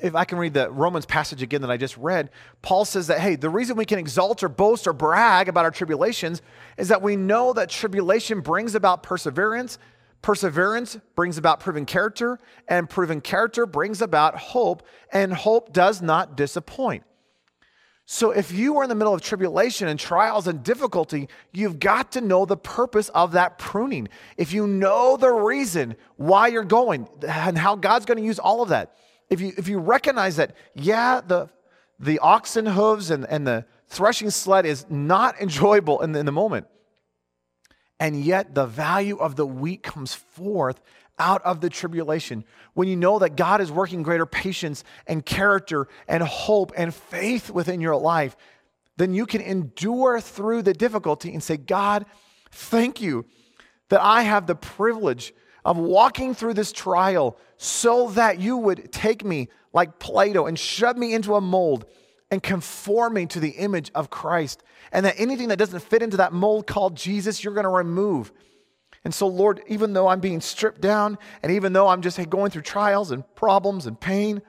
if 0.03 0.15
I 0.15 0.25
can 0.25 0.39
read 0.39 0.55
the 0.55 0.71
Romans 0.71 1.05
passage 1.07 1.43
again 1.43 1.63
that 1.63 1.71
I 1.71 1.77
just 1.77 1.97
read, 1.97 2.31
Paul 2.63 2.85
says 2.85 3.09
that, 3.09 3.21
hey, 3.21 3.37
the 3.37 3.51
reason 3.51 3.77
we 3.77 3.85
can 3.85 3.99
exalt 3.99 4.43
or 4.43 4.49
boast 4.49 4.87
or 4.87 4.93
brag 4.93 5.49
about 5.49 5.65
our 5.65 5.71
tribulations 5.71 6.43
is 6.77 6.89
that 6.89 7.03
we 7.03 7.17
know 7.17 7.53
that 7.53 7.69
tribulation 7.69 8.41
brings 8.41 8.75
about 8.75 9.03
perseverance. 9.03 9.79
Perseverance 10.23 10.99
brings 11.17 11.39
about 11.39 11.61
proven 11.61 11.87
character, 11.87 12.39
and 12.69 12.89
proven 12.89 13.21
character 13.21 13.67
brings 13.67 14.03
about 14.03 14.37
hope, 14.37 14.83
and 15.13 15.33
hope 15.33 15.73
does 15.73 16.03
not 16.03 16.37
disappoint. 16.37 17.05
So, 18.05 18.33
if 18.33 18.51
you 18.51 18.77
are 18.79 18.83
in 18.83 18.89
the 18.89 18.97
middle 18.97 19.15
of 19.15 19.23
tribulation 19.23 19.87
and 19.87 19.99
trials 19.99 20.49
and 20.49 20.65
difficulty, 20.65 21.29
you've 21.53 21.79
got 21.79 22.13
to 22.13 22.21
know 22.21 22.45
the 22.45 22.57
purpose 22.57 23.09
of 23.11 23.33
that 23.33 23.57
pruning. 23.57 24.09
If 24.37 24.53
you 24.53 24.67
know 24.67 25.17
the 25.17 25.31
reason 25.31 25.95
why 26.17 26.49
you're 26.49 26.65
going 26.65 27.09
and 27.27 27.57
how 27.57 27.77
God's 27.77 28.07
going 28.07 28.19
to 28.19 28.25
use 28.25 28.41
all 28.41 28.63
of 28.63 28.71
that, 28.71 28.97
if 29.31 29.41
you, 29.41 29.53
if 29.57 29.69
you 29.69 29.79
recognize 29.79 30.37
that, 30.37 30.55
yeah, 30.75 31.21
the, 31.25 31.49
the 31.99 32.19
oxen 32.19 32.67
hooves 32.67 33.11
and, 33.11 33.25
and 33.27 33.47
the 33.47 33.65
threshing 33.87 34.31
sled 34.31 34.67
is 34.67 34.85
not 34.91 35.41
enjoyable 35.41 36.01
in 36.03 36.13
the, 36.13 36.19
in 36.19 36.27
the 36.27 36.33
moment, 36.33 36.67
and 37.99 38.21
yet 38.23 38.55
the 38.55 38.67
value 38.67 39.17
of 39.17 39.37
the 39.37 39.47
wheat 39.47 39.83
comes 39.83 40.15
forth 40.15 40.81
out 41.19 41.43
of 41.43 41.61
the 41.61 41.69
tribulation. 41.69 42.45
When 42.73 42.89
you 42.89 42.97
know 42.97 43.19
that 43.19 43.37
God 43.37 43.61
is 43.61 43.71
working 43.71 44.03
greater 44.03 44.27
patience 44.27 44.83
and 45.07 45.25
character 45.25 45.87
and 46.09 46.23
hope 46.23 46.73
and 46.77 46.95
faith 46.95 47.51
within 47.51 47.81
your 47.81 47.97
life, 47.97 48.37
then 48.97 49.13
you 49.13 49.27
can 49.27 49.43
endure 49.43 50.21
through 50.21 50.63
the 50.63 50.73
difficulty 50.73 51.33
and 51.33 51.43
say, 51.43 51.59
God, 51.59 52.07
thank 52.51 53.01
you 53.01 53.27
that 53.91 54.01
I 54.01 54.23
have 54.23 54.47
the 54.47 54.55
privilege 54.55 55.35
of 55.65 55.77
walking 55.77 56.35
through 56.35 56.55
this 56.55 56.73
trial 56.73 57.37
so 57.57 58.11
that 58.11 58.41
you 58.41 58.57
would 58.57 58.93
take 58.93 59.25
me 59.25 59.49
like 59.73 59.99
Play-Doh 59.99 60.47
and 60.47 60.59
shove 60.59 60.97
me 60.97 61.15
into 61.15 61.35
a 61.35 61.41
mold 61.41 61.87
and 62.31 62.43
conform 62.43 63.15
me 63.15 63.27
to 63.27 63.41
the 63.41 63.51
image 63.51 63.91
of 63.95 64.11
Christ. 64.11 64.63
And 64.93 65.07
that 65.07 65.15
anything 65.19 65.49
that 65.49 65.59
doesn't 65.59 65.81
fit 65.81 66.03
into 66.03 66.17
that 66.19 66.33
mold 66.33 66.67
called 66.67 66.97
Jesus, 66.97 67.43
you're 67.43 67.55
going 67.55 67.65
to 67.65 67.71
remove. 67.71 68.33
And 69.05 69.15
so, 69.15 69.27
Lord, 69.27 69.63
even 69.67 69.93
though 69.93 70.09
I'm 70.09 70.21
being 70.21 70.41
stripped 70.41 70.81
down 70.81 71.19
and 71.43 71.53
even 71.53 71.73
though 71.73 71.89
I'm 71.89 72.03
just 72.03 72.19
going 72.29 72.51
through 72.51 72.63
trials 72.63 73.11
and 73.11 73.25
problems 73.35 73.87
and 73.87 73.99
pain, 73.99 74.43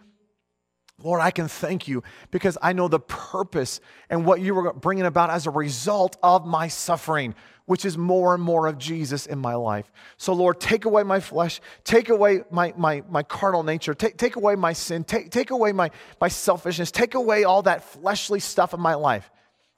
Lord, 1.04 1.22
I 1.22 1.32
can 1.32 1.48
thank 1.48 1.88
you 1.88 2.04
because 2.30 2.58
I 2.62 2.74
know 2.74 2.88
the 2.88 3.00
purpose 3.00 3.80
and 4.10 4.26
what 4.26 4.42
you 4.42 4.54
were 4.54 4.74
bringing 4.74 5.06
about 5.06 5.30
as 5.30 5.48
a 5.48 5.52
result 5.52 6.18
of 6.22 6.46
my 6.46 6.68
suffering, 6.68 7.34
which 7.66 7.86
is 7.86 7.98
more 7.98 8.34
and 8.34 8.44
more 8.44 8.68
of 8.68 8.78
Jesus 8.78 9.26
in 9.26 9.40
my 9.40 9.56
life. 9.56 9.92
So, 10.18 10.34
Lord, 10.34 10.60
take 10.60 10.86
away 10.86 11.04
my 11.04 11.20
flesh, 11.20 11.62
take 11.84 12.10
away 12.10 12.42
my, 12.52 12.74
my, 12.76 13.04
my 13.10 13.24
carnal 13.24 13.64
nature, 13.64 13.94
take, 13.94 14.18
take 14.18 14.36
away 14.36 14.56
my 14.56 14.74
sin, 14.74 15.04
take, 15.04 15.30
take 15.30 15.52
away 15.52 15.72
my, 15.72 15.92
my 16.20 16.28
selfishness, 16.28 16.92
take 16.92 17.14
away 17.14 17.44
all 17.44 17.62
that 17.64 17.84
fleshly 17.84 18.40
stuff 18.40 18.74
in 18.74 18.80
my 18.80 18.96
life. 18.96 19.30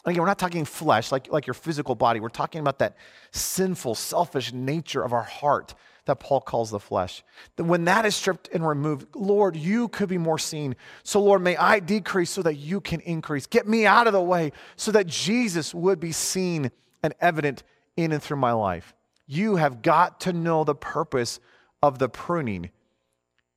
again, 0.05 0.21
we're 0.21 0.27
not 0.27 0.39
talking 0.39 0.65
flesh 0.65 1.11
like, 1.11 1.31
like 1.31 1.45
your 1.45 1.53
physical 1.53 1.95
body, 1.95 2.19
we're 2.19 2.29
talking 2.29 2.61
about 2.61 2.79
that 2.79 2.95
sinful, 3.31 3.95
selfish 3.95 4.53
nature 4.53 5.03
of 5.03 5.13
our 5.13 5.23
heart 5.23 5.75
that 6.05 6.19
Paul 6.19 6.41
calls 6.41 6.69
the 6.71 6.79
flesh. 6.79 7.23
That 7.55 7.63
when 7.63 7.85
that 7.85 8.05
is 8.05 8.15
stripped 8.15 8.49
and 8.53 8.67
removed, 8.67 9.15
Lord, 9.15 9.55
you 9.55 9.87
could 9.87 10.09
be 10.09 10.17
more 10.17 10.37
seen. 10.37 10.75
So, 11.03 11.21
Lord, 11.21 11.41
may 11.41 11.55
I 11.55 11.79
decrease 11.79 12.29
so 12.29 12.41
that 12.43 12.55
you 12.55 12.81
can 12.81 12.99
increase. 13.01 13.45
Get 13.45 13.67
me 13.67 13.85
out 13.85 14.07
of 14.07 14.13
the 14.13 14.21
way 14.21 14.51
so 14.75 14.91
that 14.91 15.07
Jesus 15.07 15.73
would 15.73 15.99
be 15.99 16.11
seen 16.11 16.71
and 17.01 17.13
evident 17.21 17.63
in 17.95 18.11
and 18.11 18.21
through 18.21 18.37
my 18.37 18.51
life. 18.51 18.93
You 19.27 19.55
have 19.55 19.81
got 19.81 20.21
to 20.21 20.33
know 20.33 20.63
the 20.63 20.75
purpose 20.75 21.39
of 21.81 21.99
the 21.99 22.09
pruning 22.09 22.71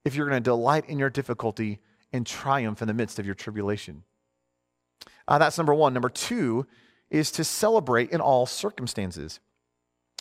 if 0.04 0.14
you're 0.14 0.28
going 0.28 0.42
to 0.42 0.50
delight 0.50 0.88
in 0.88 0.98
your 0.98 1.10
difficulty 1.10 1.80
and 2.12 2.26
triumph 2.26 2.80
in 2.80 2.88
the 2.88 2.94
midst 2.94 3.18
of 3.18 3.26
your 3.26 3.34
tribulation. 3.34 4.04
Uh, 5.28 5.38
that's 5.38 5.58
number 5.58 5.74
one. 5.74 5.92
Number 5.92 6.08
two 6.08 6.66
is 7.10 7.30
to 7.32 7.44
celebrate 7.44 8.10
in 8.10 8.20
all 8.20 8.46
circumstances. 8.46 9.40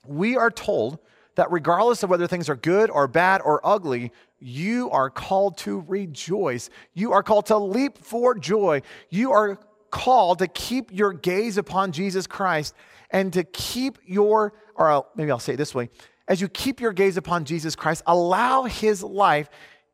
We 0.07 0.35
are 0.35 0.51
told 0.51 0.99
that 1.35 1.51
regardless 1.51 2.03
of 2.03 2.09
whether 2.09 2.27
things 2.27 2.49
are 2.49 2.55
good 2.55 2.89
or 2.89 3.07
bad 3.07 3.41
or 3.43 3.65
ugly, 3.65 4.11
you 4.39 4.89
are 4.91 5.09
called 5.09 5.57
to 5.59 5.83
rejoice. 5.87 6.69
You 6.93 7.11
are 7.11 7.23
called 7.23 7.47
to 7.47 7.57
leap 7.57 7.97
for 7.97 8.35
joy. 8.35 8.81
You 9.09 9.31
are 9.31 9.59
called 9.91 10.39
to 10.39 10.47
keep 10.47 10.91
your 10.91 11.13
gaze 11.13 11.57
upon 11.57 11.91
Jesus 11.91 12.27
Christ 12.27 12.73
and 13.11 13.31
to 13.33 13.43
keep 13.43 13.97
your, 14.05 14.53
or 14.75 14.89
I'll, 14.89 15.09
maybe 15.15 15.31
I'll 15.31 15.39
say 15.39 15.53
it 15.53 15.57
this 15.57 15.75
way 15.75 15.89
as 16.27 16.41
you 16.41 16.47
keep 16.47 16.81
your 16.81 16.91
gaze 16.91 17.17
upon 17.17 17.45
Jesus 17.45 17.75
Christ, 17.75 18.03
allow 18.07 18.63
his 18.63 19.03
life, 19.03 19.49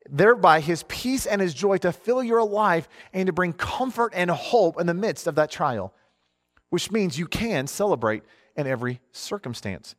thereby 0.10 0.62
his 0.62 0.84
peace 0.88 1.26
and 1.26 1.42
his 1.42 1.54
joy 1.54 1.78
to 1.80 1.92
fill 1.92 2.24
your 2.24 2.44
life 2.44 2.88
and 3.14 3.28
to 3.28 3.34
bring 3.34 3.54
comfort 3.54 4.14
and 4.16 4.32
hope 4.32 4.80
in 4.80 4.88
the 4.88 4.94
midst 4.94 5.28
of 5.28 5.36
that 5.36 5.52
trial, 5.52 5.94
which 6.70 6.90
means 6.90 7.20
you 7.20 7.28
can 7.28 7.68
celebrate 7.68 8.24
in 8.56 8.66
every 8.66 9.02
circumstance. 9.12 9.96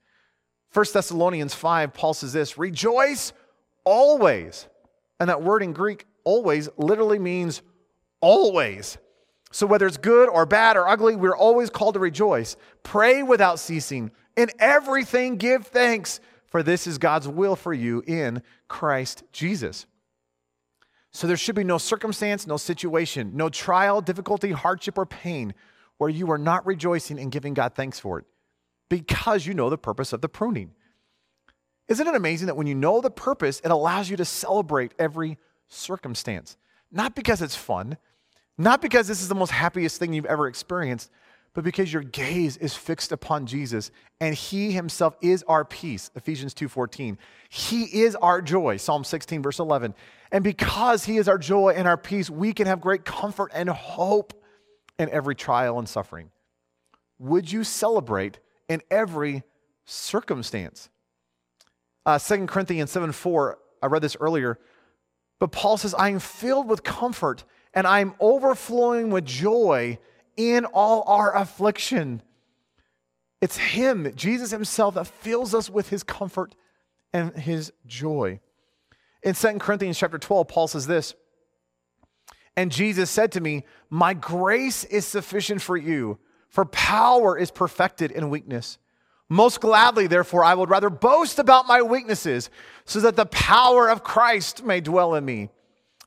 1 0.72 0.86
Thessalonians 0.92 1.54
5, 1.54 1.92
Paul 1.92 2.14
says 2.14 2.32
this 2.32 2.56
Rejoice 2.56 3.32
always. 3.84 4.66
And 5.20 5.28
that 5.28 5.42
word 5.42 5.62
in 5.62 5.72
Greek, 5.72 6.06
always, 6.24 6.68
literally 6.76 7.18
means 7.18 7.62
always. 8.20 8.98
So 9.52 9.66
whether 9.66 9.86
it's 9.86 9.98
good 9.98 10.28
or 10.28 10.46
bad 10.46 10.76
or 10.76 10.88
ugly, 10.88 11.14
we're 11.14 11.36
always 11.36 11.70
called 11.70 11.94
to 11.94 12.00
rejoice. 12.00 12.56
Pray 12.82 13.22
without 13.22 13.58
ceasing. 13.58 14.10
In 14.36 14.50
everything, 14.58 15.36
give 15.36 15.66
thanks, 15.66 16.20
for 16.46 16.62
this 16.62 16.86
is 16.86 16.98
God's 16.98 17.28
will 17.28 17.54
for 17.54 17.72
you 17.72 18.02
in 18.06 18.42
Christ 18.66 19.22
Jesus. 19.32 19.86
So 21.10 21.26
there 21.26 21.36
should 21.36 21.54
be 21.54 21.64
no 21.64 21.76
circumstance, 21.76 22.46
no 22.46 22.56
situation, 22.56 23.32
no 23.34 23.50
trial, 23.50 24.00
difficulty, 24.00 24.52
hardship, 24.52 24.96
or 24.96 25.04
pain 25.04 25.52
where 25.98 26.08
you 26.08 26.30
are 26.30 26.38
not 26.38 26.64
rejoicing 26.64 27.18
and 27.20 27.30
giving 27.30 27.52
God 27.52 27.74
thanks 27.74 28.00
for 28.00 28.18
it 28.18 28.24
because 28.88 29.46
you 29.46 29.52
know 29.52 29.68
the 29.68 29.78
purpose 29.78 30.14
of 30.14 30.22
the 30.22 30.28
pruning. 30.28 30.72
Isn't 31.88 32.08
it 32.08 32.14
amazing 32.14 32.46
that 32.46 32.56
when 32.56 32.66
you 32.66 32.74
know 32.74 33.02
the 33.02 33.10
purpose, 33.10 33.60
it 33.62 33.70
allows 33.70 34.08
you 34.08 34.16
to 34.16 34.24
celebrate 34.24 34.94
every 34.98 35.36
circumstance? 35.68 36.56
Not 36.90 37.14
because 37.14 37.42
it's 37.42 37.56
fun, 37.56 37.98
not 38.58 38.82
because 38.82 39.08
this 39.08 39.22
is 39.22 39.28
the 39.28 39.34
most 39.34 39.50
happiest 39.50 39.98
thing 39.98 40.12
you've 40.12 40.26
ever 40.26 40.46
experienced, 40.46 41.10
but 41.54 41.64
because 41.64 41.92
your 41.92 42.02
gaze 42.02 42.56
is 42.56 42.74
fixed 42.74 43.12
upon 43.12 43.46
Jesus 43.46 43.90
and 44.20 44.34
he 44.34 44.72
himself 44.72 45.16
is 45.20 45.42
our 45.46 45.66
peace 45.66 46.10
Ephesians 46.14 46.54
2:14 46.54 47.18
he 47.50 47.82
is 48.02 48.16
our 48.16 48.40
joy 48.40 48.78
Psalm 48.78 49.04
16 49.04 49.42
verse 49.42 49.58
11 49.58 49.94
and 50.30 50.42
because 50.42 51.04
he 51.04 51.18
is 51.18 51.28
our 51.28 51.36
joy 51.36 51.74
and 51.76 51.86
our 51.86 51.98
peace 51.98 52.30
we 52.30 52.54
can 52.54 52.66
have 52.66 52.80
great 52.80 53.04
comfort 53.04 53.50
and 53.52 53.68
hope 53.68 54.32
in 54.98 55.10
every 55.10 55.34
trial 55.34 55.78
and 55.78 55.86
suffering. 55.86 56.30
Would 57.18 57.52
you 57.52 57.64
celebrate 57.64 58.38
in 58.68 58.82
every 58.90 59.42
circumstance. 59.84 60.88
Uh, 62.04 62.18
2 62.18 62.46
Corinthians 62.46 62.90
7 62.90 63.12
4, 63.12 63.58
I 63.82 63.86
read 63.86 64.02
this 64.02 64.16
earlier, 64.18 64.58
but 65.38 65.52
Paul 65.52 65.76
says, 65.76 65.94
I 65.94 66.08
am 66.10 66.18
filled 66.18 66.68
with 66.68 66.82
comfort 66.82 67.44
and 67.74 67.86
I 67.86 68.00
am 68.00 68.14
overflowing 68.20 69.10
with 69.10 69.24
joy 69.24 69.98
in 70.36 70.64
all 70.64 71.04
our 71.06 71.34
affliction. 71.36 72.22
It's 73.40 73.56
Him, 73.56 74.12
Jesus 74.14 74.50
Himself, 74.50 74.94
that 74.94 75.06
fills 75.06 75.54
us 75.54 75.68
with 75.68 75.88
His 75.88 76.02
comfort 76.02 76.54
and 77.12 77.36
His 77.36 77.72
joy. 77.86 78.40
In 79.22 79.34
2 79.34 79.58
Corinthians 79.58 79.98
chapter 79.98 80.18
12, 80.18 80.48
Paul 80.48 80.68
says 80.68 80.86
this, 80.86 81.14
and 82.56 82.70
Jesus 82.70 83.10
said 83.10 83.32
to 83.32 83.40
me, 83.40 83.64
My 83.88 84.12
grace 84.12 84.84
is 84.84 85.06
sufficient 85.06 85.62
for 85.62 85.76
you 85.76 86.18
for 86.52 86.66
power 86.66 87.38
is 87.38 87.50
perfected 87.50 88.10
in 88.10 88.28
weakness. 88.28 88.76
Most 89.30 89.62
gladly, 89.62 90.06
therefore, 90.06 90.44
I 90.44 90.54
would 90.54 90.68
rather 90.68 90.90
boast 90.90 91.38
about 91.38 91.66
my 91.66 91.80
weaknesses, 91.80 92.50
so 92.84 93.00
that 93.00 93.16
the 93.16 93.24
power 93.24 93.88
of 93.88 94.04
Christ 94.04 94.62
may 94.62 94.82
dwell 94.82 95.14
in 95.14 95.24
me. 95.24 95.48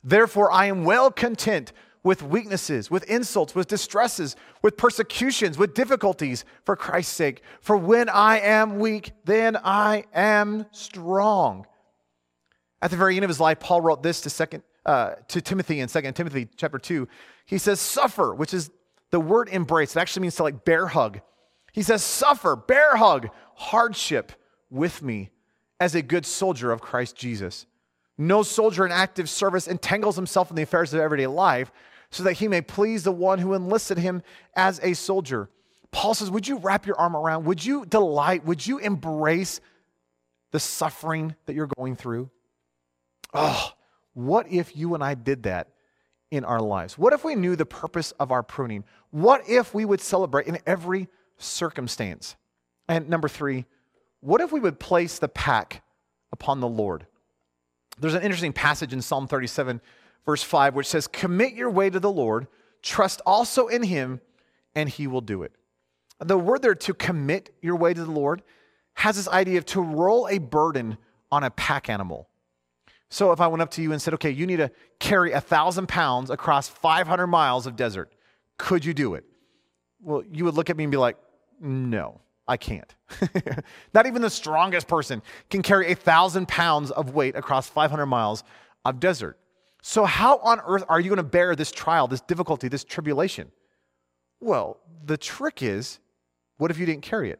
Therefore, 0.06 0.52
I 0.52 0.68
am 0.68 0.86
well 0.86 1.12
content 1.12 1.74
with 2.04 2.24
weaknesses, 2.24 2.90
with 2.90 3.04
insults, 3.10 3.56
with 3.56 3.68
distresses, 3.68 4.38
with 4.62 4.78
persecutions, 4.78 5.58
with 5.58 5.74
difficulties 5.74 6.46
for 6.64 6.78
Christ's 6.78 7.16
sake. 7.16 7.42
For 7.60 7.76
when 7.76 8.08
I 8.08 8.40
am 8.40 8.80
weak, 8.80 9.12
then 9.26 9.58
I 9.58 10.06
am 10.14 10.68
strong. 10.72 11.66
At 12.82 12.92
the 12.92 12.98
very 12.98 13.16
end 13.16 13.26
of 13.26 13.30
his 13.30 13.40
life, 13.40 13.60
Paul 13.60 13.82
wrote 13.82 14.04
this 14.04 14.22
to 14.22 14.30
second 14.30 14.64
uh, 14.86 15.16
to 15.30 15.42
Timothy 15.42 15.80
in 15.80 15.88
Second 15.90 16.14
Timothy 16.14 16.48
chapter 16.56 16.78
two. 16.78 17.08
He 17.46 17.58
says, 17.58 17.80
"Suffer," 17.80 18.36
which 18.36 18.54
is 18.54 18.70
the 19.12 19.20
word 19.20 19.50
embrace, 19.50 19.96
it 19.96 20.00
actually 20.00 20.24
means 20.24 20.36
to 20.36 20.44
like 20.44 20.66
bear 20.66 20.88
hug. 20.88 21.22
He 21.72 21.84
says, 21.84 22.04
suffer, 22.04 22.56
bear 22.56 22.96
hug, 22.98 23.30
hardship 23.56 24.32
with 24.70 25.02
me 25.02 25.30
as 25.80 25.96
a 25.96 26.02
good 26.02 26.26
soldier 26.26 26.72
of 26.72 26.82
Christ 26.82 27.16
Jesus. 27.16 27.66
No 28.18 28.44
soldier 28.44 28.86
in 28.86 28.92
active 28.92 29.30
service 29.30 29.68
entangles 29.68 30.16
himself 30.16 30.50
in 30.50 30.56
the 30.56 30.64
affairs 30.64 30.94
of 30.94 31.02
everyday 31.02 31.28
life 31.28 31.72
so 32.10 32.24
that 32.24 32.34
he 32.34 32.48
may 32.48 32.62
please 32.62 33.04
the 33.04 33.12
one 33.12 33.40
who 33.40 33.54
enlisted 33.54 33.98
him 33.98 34.22
as 34.56 34.80
a 34.84 34.94
soldier. 34.94 35.50
Paul 35.92 36.14
says, 36.14 36.32
Would 36.32 36.48
you 36.48 36.58
wrap 36.58 36.86
your 36.86 36.98
arm 36.98 37.16
around? 37.16 37.46
Would 37.46 37.64
you 37.66 37.86
delight? 37.86 38.46
Would 38.46 38.66
you 38.66 38.78
embrace 38.78 39.60
the 40.52 40.60
suffering 40.60 41.36
that 41.46 41.56
you're 41.56 41.70
going 41.78 41.96
through? 41.96 42.30
Oh, 43.34 43.72
what 44.14 44.48
if 44.50 44.76
you 44.78 44.94
and 44.96 45.04
I 45.04 45.14
did 45.14 45.44
that 45.44 45.70
in 46.32 46.46
our 46.46 46.62
lives? 46.62 46.98
What 46.98 47.14
if 47.14 47.26
we 47.26 47.36
knew 47.36 47.56
the 47.56 47.66
purpose 47.66 48.12
of 48.14 48.32
our 48.32 48.44
pruning? 48.44 48.86
What 49.12 49.50
if 49.50 49.74
we 49.74 49.84
would 49.84 50.00
celebrate 50.00 50.48
in 50.48 50.60
every 50.66 51.10
circumstance? 51.38 52.38
And 52.88 53.10
number 53.10 53.28
three, 53.28 53.66
what 54.22 54.42
if 54.42 54.52
we 54.52 54.60
would 54.60 54.80
place 54.80 55.20
the 55.20 55.28
pack 55.28 55.84
upon 56.32 56.62
the 56.62 56.68
Lord? 56.68 57.08
There's 58.00 58.14
an 58.14 58.24
interesting 58.24 58.54
passage 58.54 58.94
in 58.94 59.02
Psalm 59.02 59.28
37, 59.28 59.82
verse 60.26 60.44
5, 60.44 60.76
which 60.76 60.88
says, 60.88 61.08
Commit 61.08 61.54
your 61.54 61.70
way 61.70 61.90
to 61.90 62.00
the 62.00 62.12
Lord, 62.12 62.48
trust 62.82 63.22
also 63.26 63.68
in 63.68 63.84
him, 63.84 64.22
and 64.76 64.90
he 64.90 65.08
will 65.08 65.22
do 65.22 65.44
it. 65.44 65.54
The 66.20 66.38
word 66.38 66.62
there 66.62 66.76
to 66.76 66.94
commit 66.94 67.54
your 67.62 67.76
way 67.76 67.94
to 67.94 68.04
the 68.04 68.12
Lord 68.12 68.42
has 68.96 69.16
this 69.18 69.28
idea 69.28 69.58
of 69.58 69.66
to 69.68 69.82
roll 69.82 70.28
a 70.28 70.38
burden 70.38 70.98
on 71.32 71.44
a 71.44 71.52
pack 71.52 71.90
animal. 71.90 72.30
So 73.10 73.32
if 73.32 73.40
I 73.40 73.48
went 73.48 73.62
up 73.62 73.72
to 73.72 73.82
you 73.82 73.92
and 73.92 74.02
said, 74.02 74.14
okay, 74.16 74.32
you 74.32 74.48
need 74.48 74.58
to 74.58 74.72
carry 75.00 75.32
a 75.32 75.42
thousand 75.42 75.88
pounds 75.88 76.30
across 76.30 76.68
500 76.68 77.28
miles 77.28 77.68
of 77.68 77.76
desert, 77.76 78.14
could 78.58 78.84
you 78.84 78.94
do 78.94 79.14
it? 79.16 79.26
Well, 80.02 80.24
you 80.32 80.46
would 80.46 80.56
look 80.56 80.70
at 80.70 80.78
me 80.78 80.84
and 80.86 80.92
be 80.92 80.98
like, 80.98 81.18
no, 81.60 82.22
I 82.48 82.58
can't. 82.58 82.94
Not 83.94 84.06
even 84.06 84.22
the 84.22 84.30
strongest 84.30 84.88
person 84.88 85.22
can 85.50 85.62
carry 85.62 85.92
a 85.92 85.96
thousand 85.96 86.48
pounds 86.48 86.92
of 86.92 87.14
weight 87.14 87.36
across 87.36 87.68
500 87.68 88.06
miles 88.06 88.44
of 88.84 89.00
desert. 89.00 89.38
So, 89.82 90.06
how 90.06 90.38
on 90.38 90.60
earth 90.66 90.84
are 90.90 91.00
you 91.00 91.10
going 91.10 91.18
to 91.18 91.24
bear 91.24 91.56
this 91.56 91.72
trial, 91.72 92.08
this 92.08 92.22
difficulty, 92.22 92.68
this 92.68 92.84
tribulation? 92.84 93.52
Well, 94.40 94.80
the 95.06 95.18
trick 95.18 95.62
is 95.62 96.00
what 96.58 96.72
if 96.72 96.78
you 96.78 96.86
didn't 96.86 97.04
carry 97.04 97.32
it? 97.32 97.40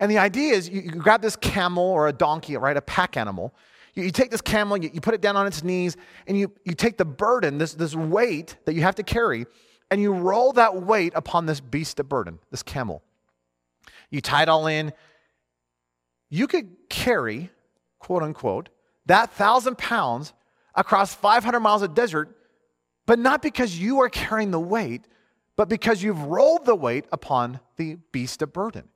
And 0.00 0.10
the 0.10 0.18
idea 0.18 0.54
is 0.54 0.68
you, 0.68 0.80
you 0.82 0.90
grab 0.90 1.22
this 1.22 1.36
camel 1.36 1.84
or 1.84 2.08
a 2.08 2.12
donkey, 2.12 2.56
right, 2.56 2.76
a 2.76 2.82
pack 2.82 3.16
animal, 3.16 3.54
you, 3.94 4.04
you 4.04 4.10
take 4.10 4.30
this 4.30 4.40
camel, 4.40 4.76
you, 4.76 4.90
you 4.92 5.00
put 5.00 5.14
it 5.14 5.20
down 5.20 5.36
on 5.36 5.46
its 5.46 5.62
knees, 5.62 5.96
and 6.26 6.38
you, 6.38 6.52
you 6.64 6.74
take 6.74 6.96
the 6.96 7.04
burden, 7.04 7.58
this, 7.58 7.74
this 7.74 7.94
weight 7.94 8.56
that 8.64 8.74
you 8.74 8.82
have 8.82 8.94
to 8.96 9.02
carry, 9.02 9.46
and 9.90 10.00
you 10.00 10.12
roll 10.12 10.52
that 10.54 10.82
weight 10.82 11.12
upon 11.14 11.46
this 11.46 11.60
beast 11.60 12.00
of 12.00 12.08
burden, 12.08 12.38
this 12.50 12.62
camel. 12.62 13.02
You 14.14 14.20
tie 14.20 14.44
it 14.44 14.48
all 14.48 14.68
in. 14.68 14.92
You 16.30 16.46
could 16.46 16.68
carry, 16.88 17.50
quote 17.98 18.22
unquote, 18.22 18.68
that 19.06 19.32
thousand 19.32 19.76
pounds 19.76 20.32
across 20.76 21.12
500 21.12 21.58
miles 21.58 21.82
of 21.82 21.94
desert, 21.94 22.36
but 23.06 23.18
not 23.18 23.42
because 23.42 23.76
you 23.76 23.98
are 24.00 24.08
carrying 24.08 24.52
the 24.52 24.60
weight, 24.60 25.08
but 25.56 25.68
because 25.68 26.00
you've 26.00 26.22
rolled 26.22 26.64
the 26.64 26.76
weight 26.76 27.06
upon 27.10 27.58
the 27.76 27.96
beast 28.12 28.40
of 28.40 28.52
burden. 28.52 28.88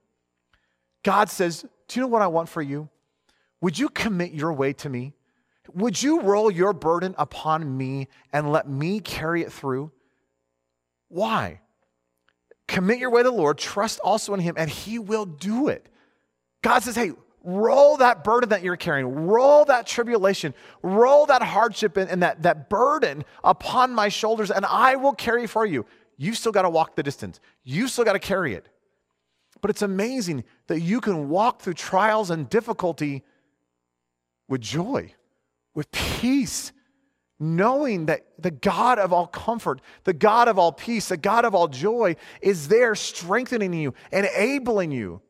God 1.03 1.29
says, 1.29 1.63
Do 1.89 1.99
you 1.99 2.03
know 2.03 2.09
what 2.09 2.23
I 2.23 2.29
want 2.29 2.49
for 2.49 2.63
you? 2.63 2.89
Would 3.61 3.77
you 3.77 3.89
commit 3.89 4.33
your 4.33 4.53
way 4.53 4.73
to 4.75 4.89
me? 4.89 5.15
Would 5.75 6.01
you 6.01 6.21
roll 6.21 6.49
your 6.49 6.73
burden 6.73 7.17
upon 7.19 7.77
me 7.77 8.07
and 8.33 8.53
let 8.53 8.69
me 8.69 9.01
carry 9.01 9.43
it 9.43 9.53
through? 9.53 9.91
Why? 11.09 11.61
Commit 12.69 12.99
your 12.99 13.11
way 13.11 13.23
to 13.23 13.31
the 13.31 13.35
Lord, 13.35 13.59
trust 13.59 13.99
also 14.01 14.35
in 14.35 14.41
Him, 14.41 14.55
and 14.57 14.71
He 14.71 14.99
will 14.99 15.27
do 15.27 15.69
it. 15.69 15.89
God 16.63 16.83
says, 16.83 16.95
hey, 16.95 17.13
roll 17.43 17.97
that 17.97 18.23
burden 18.23 18.51
that 18.51 18.63
you're 18.63 18.77
carrying, 18.77 19.27
roll 19.27 19.65
that 19.65 19.87
tribulation, 19.87 20.55
roll 20.83 21.27
that 21.27 21.43
hardship 21.43 21.97
and, 21.97 22.11
and 22.11 22.23
that, 22.23 22.43
that 22.43 22.69
burden 22.69 23.25
upon 23.43 23.93
my 23.93 24.09
shoulders, 24.09 24.51
and 24.51 24.67
I 24.67 24.97
will 24.97 25.15
carry 25.15 25.47
for 25.47 25.65
you. 25.65 25.87
You've 26.19 26.37
still 26.37 26.53
got 26.53 26.63
to 26.63 26.71
walk 26.71 26.95
the 26.95 27.03
distance, 27.03 27.41
you've 27.65 27.91
still 27.91 28.05
got 28.05 28.13
to 28.13 28.19
carry 28.19 28.55
it. 28.55 28.69
But 29.61 29.71
it's 29.71 29.83
amazing 29.83 30.45
that 30.69 30.81
you 30.81 31.01
can 31.01 31.29
walk 31.29 31.63
through 31.63 31.75
trials 31.75 32.31
and 32.31 32.49
difficulty 32.49 33.25
with 34.47 34.61
joy, 34.61 35.15
with 35.75 35.91
peace, 35.91 36.73
knowing 37.41 38.07
that 38.07 38.27
the 38.39 38.51
God 38.51 38.99
of 38.99 39.13
all 39.13 39.27
comfort, 39.27 39.81
the 40.05 40.13
God 40.13 40.49
of 40.49 40.59
all 40.59 40.73
peace, 40.73 41.09
the 41.09 41.17
God 41.17 41.45
of 41.45 41.55
all 41.55 41.69
joy 41.69 42.17
is 42.43 42.69
there 42.69 42.95
strengthening 42.95 43.73
you, 43.73 43.95
enabling 44.13 44.91
you. 44.91 45.21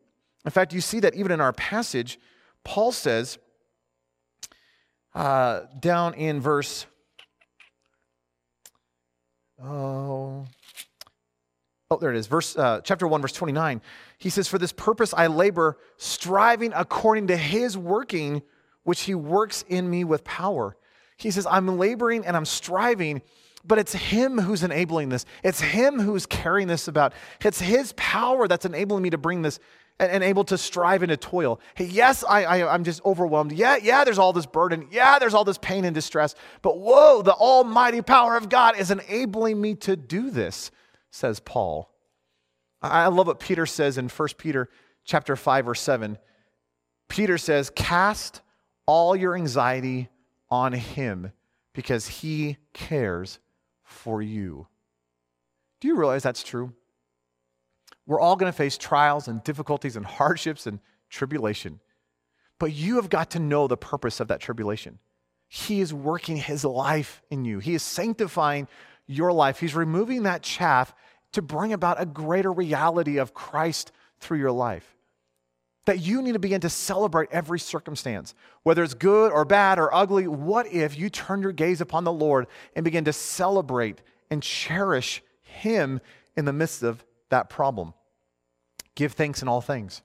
In 0.45 0.51
fact, 0.51 0.73
you 0.73 0.81
see 0.81 1.01
that 1.01 1.15
even 1.15 1.33
in 1.33 1.41
our 1.41 1.53
passage, 1.53 2.19
Paul 2.65 2.93
says 2.93 3.39
uh, 5.15 5.63
down 5.81 6.15
in 6.15 6.41
verse, 6.41 6.87
oh, 9.63 10.47
oh, 11.91 11.97
there 11.99 12.11
it 12.11 12.17
is, 12.17 12.27
verse 12.27 12.57
uh, 12.57 12.81
chapter 12.83 13.07
one, 13.07 13.21
verse 13.21 13.33
twenty 13.33 13.53
nine. 13.53 13.83
He 14.17 14.31
says, 14.31 14.49
"For 14.49 14.59
this 14.59 14.73
purpose 14.73 15.13
I 15.13 15.27
labor, 15.27 15.77
striving 15.97 16.73
according 16.75 17.27
to 17.29 17.37
His 17.37 17.77
working, 17.77 18.43
which 18.85 19.03
He 19.03 19.15
works 19.15 19.65
in 19.69 19.91
me 19.91 20.05
with 20.05 20.25
power." 20.25 20.77
He 21.19 21.31
says, 21.31 21.47
I'm 21.47 21.79
laboring 21.79 22.25
and 22.25 22.37
I'm 22.37 22.45
striving, 22.45 23.23
but 23.65 23.79
it's 23.79 23.93
Him 23.93 24.39
who's 24.39 24.63
enabling 24.63 25.11
this. 25.11 25.27
It's 25.43 25.61
Him 25.61 25.99
who's 25.99 26.25
carrying 26.25 26.69
this 26.69 26.89
about. 26.89 27.13
It's 27.45 27.61
His 27.61 27.93
power 27.97 28.49
that's 28.49 28.65
enabling 28.65 29.03
me 29.03 29.11
to 29.11 29.19
bring 29.19 29.43
this 29.43 29.59
and, 29.99 30.13
and 30.13 30.25
able 30.25 30.45
to 30.45 30.57
strive 30.57 31.03
and 31.03 31.11
to 31.11 31.17
toil. 31.17 31.61
Hey, 31.75 31.87
yes, 31.87 32.23
I, 32.27 32.45
I, 32.45 32.73
I'm 32.73 32.85
just 32.85 33.05
overwhelmed. 33.05 33.51
Yeah, 33.51 33.77
yeah, 33.83 34.05
there's 34.05 34.19
all 34.19 34.33
this 34.33 34.47
burden. 34.47 34.87
Yeah, 34.93 35.19
there's 35.19 35.35
all 35.35 35.45
this 35.45 35.59
pain 35.59 35.85
and 35.85 35.95
distress. 35.95 36.37
But 36.63 36.79
whoa, 36.79 37.23
the 37.23 37.35
almighty 37.35 38.01
power 38.01 38.37
of 38.37 38.49
God 38.49 38.79
is 38.79 38.93
enabling 38.93 39.61
me 39.61 39.75
to 39.75 39.97
do 39.97 40.31
this, 40.31 40.71
says 41.11 41.41
Paul. 41.41 41.93
I 42.81 43.09
love 43.09 43.27
what 43.27 43.41
Peter 43.41 43.67
says 43.67 43.99
in 43.99 44.09
1 44.09 44.29
Peter 44.39 44.69
chapter 45.05 45.35
5, 45.35 45.69
or 45.69 45.75
7. 45.75 46.17
Peter 47.09 47.39
says, 47.39 47.71
Cast 47.75 48.41
all 48.87 49.17
your 49.17 49.35
anxiety 49.35 50.09
on 50.51 50.73
Him 50.73 51.33
because 51.73 52.07
He 52.07 52.59
cares 52.73 53.39
for 53.83 54.21
you. 54.23 54.67
Do 55.81 55.89
you 55.89 55.97
realize 55.97 56.23
that's 56.23 56.43
true? 56.43 56.73
We're 58.07 58.21
all 58.21 58.37
going 58.37 58.51
to 58.51 58.57
face 58.57 58.79
trials 58.79 59.29
and 59.29 59.45
difficulties 59.45 59.97
and 59.97 60.05
hardships 60.05 60.67
and 60.67 60.81
tribulation. 61.11 61.81
But 62.59 62.73
you 62.73 62.97
have 62.97 63.11
got 63.11 63.31
to 63.31 63.39
know 63.39 63.69
the 63.69 63.77
purpose 63.77 64.21
of 64.21 64.29
that 64.29 64.41
tribulation. 64.41 64.99
He 65.47 65.81
is 65.81 65.95
working 65.95 66.37
His 66.37 66.65
life 66.65 67.23
in 67.31 67.45
you, 67.45 67.59
He 67.59 67.75
is 67.75 67.83
sanctifying 67.83 68.69
your 69.07 69.33
life. 69.33 69.61
He's 69.61 69.75
removing 69.75 70.25
that 70.25 70.43
chaff 70.43 70.95
to 71.33 71.43
bring 71.43 71.73
about 71.73 72.01
a 72.01 72.07
greater 72.07 72.53
reality 72.53 73.19
of 73.19 73.33
Christ 73.35 73.93
through 74.21 74.39
your 74.39 74.53
life 74.53 74.98
that 75.89 76.01
you 76.01 76.21
need 76.21 76.35
to 76.35 76.39
begin 76.39 76.61
to 76.61 76.69
celebrate 76.69 77.31
every 77.33 77.59
circumstance, 77.59 78.35
whether 78.63 78.85
it's 78.85 78.93
good 78.93 79.33
or 79.33 79.47
bad 79.47 79.79
or 79.79 79.93
ugly. 79.95 80.29
What 80.29 80.67
if 80.67 80.99
you 80.99 81.09
turn 81.09 81.41
your 81.41 81.53
gaze 81.53 81.81
upon 81.81 82.05
the 82.05 82.13
Lord 82.13 82.47
and 82.77 82.85
begin 82.85 83.07
to 83.07 83.13
celebrate 83.15 84.03
and 84.31 84.43
cherish 84.43 85.23
Him 85.41 86.03
in 86.37 86.45
the 86.45 86.53
midst 86.53 86.83
of 86.83 87.07
that 87.31 87.49
problem? 87.49 87.95
Give 88.97 89.15
thanks 89.15 89.41
in 89.41 89.49
all 89.49 89.63
things. 89.63 90.03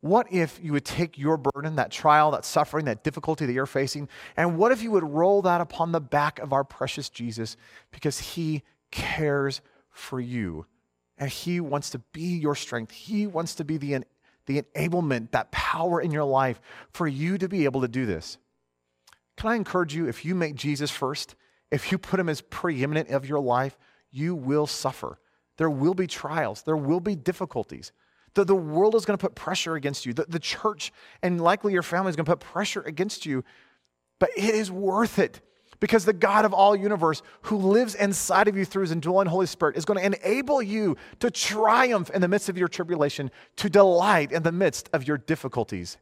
What 0.00 0.32
if 0.32 0.60
you 0.62 0.72
would 0.74 0.84
take 0.84 1.18
your 1.18 1.38
burden, 1.38 1.74
that 1.74 1.90
trial, 1.90 2.30
that 2.30 2.44
suffering, 2.44 2.84
that 2.84 3.02
difficulty 3.02 3.46
that 3.46 3.52
you're 3.52 3.66
facing, 3.66 4.08
and 4.36 4.56
what 4.56 4.70
if 4.70 4.80
you 4.80 4.92
would 4.92 5.02
roll 5.02 5.42
that 5.42 5.60
upon 5.60 5.90
the 5.90 6.00
back 6.00 6.38
of 6.38 6.52
our 6.52 6.62
precious 6.62 7.08
Jesus 7.08 7.56
because 7.90 8.20
He 8.20 8.62
cares 8.92 9.60
for 9.90 10.20
you 10.20 10.66
and 11.18 11.28
He 11.28 11.58
wants 11.58 11.90
to 11.90 11.98
be 12.12 12.38
your 12.38 12.54
strength? 12.54 12.92
He 12.92 13.26
wants 13.26 13.56
to 13.56 13.64
be 13.64 13.76
the 13.76 13.94
the 14.46 14.62
enablement, 14.62 15.30
that 15.32 15.50
power 15.50 16.00
in 16.00 16.10
your 16.10 16.24
life 16.24 16.60
for 16.92 17.06
you 17.06 17.38
to 17.38 17.48
be 17.48 17.64
able 17.64 17.80
to 17.80 17.88
do 17.88 18.06
this. 18.06 18.38
Can 19.36 19.50
I 19.50 19.56
encourage 19.56 19.94
you, 19.94 20.06
if 20.06 20.24
you 20.24 20.34
make 20.34 20.54
Jesus 20.54 20.90
first, 20.90 21.34
if 21.70 21.90
you 21.90 21.98
put 21.98 22.20
him 22.20 22.28
as 22.28 22.40
preeminent 22.40 23.10
of 23.10 23.28
your 23.28 23.40
life, 23.40 23.76
you 24.10 24.34
will 24.34 24.66
suffer. 24.66 25.18
There 25.56 25.70
will 25.70 25.94
be 25.94 26.06
trials, 26.06 26.62
there 26.62 26.76
will 26.76 27.00
be 27.00 27.16
difficulties. 27.16 27.92
The, 28.34 28.44
the 28.44 28.54
world 28.54 28.94
is 28.96 29.04
going 29.04 29.16
to 29.16 29.24
put 29.24 29.36
pressure 29.36 29.76
against 29.76 30.06
you. 30.06 30.12
The, 30.12 30.26
the 30.28 30.40
church 30.40 30.92
and 31.22 31.40
likely 31.40 31.72
your 31.72 31.82
family 31.82 32.10
is 32.10 32.16
going 32.16 32.26
to 32.26 32.32
put 32.32 32.40
pressure 32.40 32.82
against 32.82 33.24
you, 33.24 33.44
but 34.18 34.30
it 34.36 34.54
is 34.54 34.70
worth 34.70 35.18
it 35.18 35.40
because 35.80 36.04
the 36.04 36.12
God 36.12 36.44
of 36.44 36.52
all 36.52 36.74
universe 36.74 37.22
who 37.42 37.56
lives 37.56 37.94
inside 37.94 38.48
of 38.48 38.56
you 38.56 38.64
through 38.64 38.82
his 38.82 38.92
indwelling 38.92 39.28
Holy 39.28 39.46
Spirit 39.46 39.76
is 39.76 39.84
going 39.84 39.98
to 39.98 40.06
enable 40.06 40.62
you 40.62 40.96
to 41.20 41.30
triumph 41.30 42.10
in 42.10 42.20
the 42.20 42.28
midst 42.28 42.48
of 42.48 42.58
your 42.58 42.68
tribulation, 42.68 43.30
to 43.56 43.68
delight 43.68 44.32
in 44.32 44.42
the 44.42 44.52
midst 44.52 44.88
of 44.92 45.06
your 45.06 45.18
difficulties. 45.18 45.96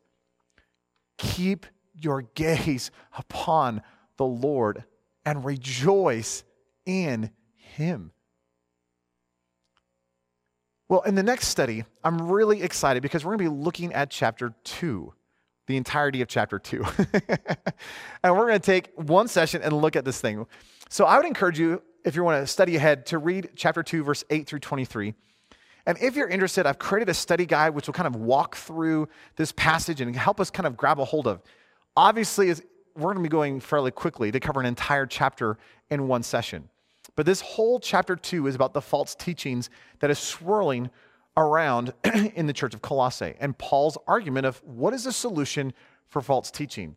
Keep 1.18 1.66
your 1.94 2.22
gaze 2.34 2.90
upon 3.16 3.82
the 4.16 4.24
Lord 4.24 4.84
and 5.24 5.44
rejoice 5.44 6.44
in 6.86 7.30
him. 7.54 8.12
Well, 10.88 11.02
in 11.02 11.14
the 11.14 11.22
next 11.22 11.48
study, 11.48 11.84
I'm 12.04 12.30
really 12.30 12.62
excited 12.62 13.02
because 13.02 13.24
we're 13.24 13.36
going 13.36 13.48
to 13.48 13.56
be 13.56 13.64
looking 13.64 13.92
at 13.94 14.10
chapter 14.10 14.54
2 14.64 15.14
the 15.72 15.76
entirety 15.78 16.20
of 16.20 16.28
chapter 16.28 16.58
two. 16.58 16.84
and 18.22 18.36
we're 18.36 18.46
going 18.46 18.52
to 18.52 18.58
take 18.58 18.90
one 18.94 19.26
session 19.26 19.62
and 19.62 19.72
look 19.72 19.96
at 19.96 20.04
this 20.04 20.20
thing. 20.20 20.46
So 20.88 21.06
I 21.06 21.16
would 21.16 21.26
encourage 21.26 21.58
you, 21.58 21.82
if 22.04 22.14
you 22.14 22.22
want 22.22 22.42
to 22.42 22.46
study 22.46 22.76
ahead, 22.76 23.06
to 23.06 23.18
read 23.18 23.50
chapter 23.56 23.82
two, 23.82 24.04
verse 24.04 24.22
8 24.28 24.46
through 24.46 24.60
23. 24.60 25.14
And 25.86 25.98
if 26.00 26.14
you're 26.14 26.28
interested, 26.28 26.66
I've 26.66 26.78
created 26.78 27.08
a 27.08 27.14
study 27.14 27.46
guide 27.46 27.74
which 27.74 27.88
will 27.88 27.94
kind 27.94 28.06
of 28.06 28.14
walk 28.14 28.54
through 28.54 29.08
this 29.36 29.50
passage 29.52 30.00
and 30.00 30.14
help 30.14 30.38
us 30.38 30.50
kind 30.50 30.66
of 30.66 30.76
grab 30.76 31.00
a 31.00 31.04
hold 31.04 31.26
of. 31.26 31.40
Obviously, 31.96 32.52
we're 32.94 33.14
going 33.14 33.16
to 33.16 33.22
be 33.22 33.28
going 33.28 33.60
fairly 33.60 33.90
quickly 33.90 34.30
to 34.30 34.38
cover 34.38 34.60
an 34.60 34.66
entire 34.66 35.06
chapter 35.06 35.58
in 35.90 36.06
one 36.06 36.22
session. 36.22 36.68
But 37.16 37.26
this 37.26 37.40
whole 37.40 37.80
chapter 37.80 38.14
two 38.14 38.46
is 38.46 38.54
about 38.54 38.74
the 38.74 38.80
false 38.80 39.14
teachings 39.14 39.70
that 40.00 40.10
is 40.10 40.18
swirling 40.18 40.90
around 41.36 41.92
in 42.34 42.46
the 42.46 42.52
church 42.52 42.74
of 42.74 42.82
Colossae 42.82 43.34
and 43.40 43.56
Paul's 43.56 43.98
argument 44.06 44.46
of 44.46 44.62
what 44.64 44.94
is 44.94 45.04
the 45.04 45.12
solution 45.12 45.72
for 46.06 46.20
false 46.20 46.50
teaching. 46.50 46.96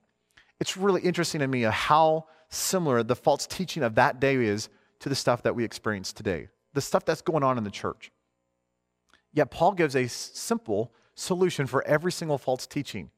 It's 0.59 0.77
really 0.77 1.01
interesting 1.01 1.39
to 1.39 1.47
me 1.47 1.61
how 1.63 2.25
similar 2.49 3.03
the 3.03 3.15
false 3.15 3.47
teaching 3.47 3.83
of 3.83 3.95
that 3.95 4.19
day 4.19 4.35
is 4.35 4.69
to 4.99 5.09
the 5.09 5.15
stuff 5.15 5.43
that 5.43 5.55
we 5.55 5.63
experience 5.63 6.13
today, 6.13 6.47
the 6.73 6.81
stuff 6.81 7.05
that's 7.05 7.21
going 7.21 7.43
on 7.43 7.57
in 7.57 7.63
the 7.63 7.71
church. 7.71 8.11
Yet 9.33 9.51
Paul 9.51 9.73
gives 9.73 9.95
a 9.95 10.07
simple 10.07 10.93
solution 11.13 11.67
for 11.67 11.85
every 11.85 12.11
single 12.11 12.37
false 12.37 12.65
teaching. 12.65 13.09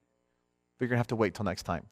But 0.78 0.86
you're 0.86 0.90
going 0.90 0.98
to 0.98 1.00
have 1.00 1.08
to 1.08 1.16
wait 1.16 1.34
till 1.36 1.46
next 1.46 1.64
time. 1.64 1.86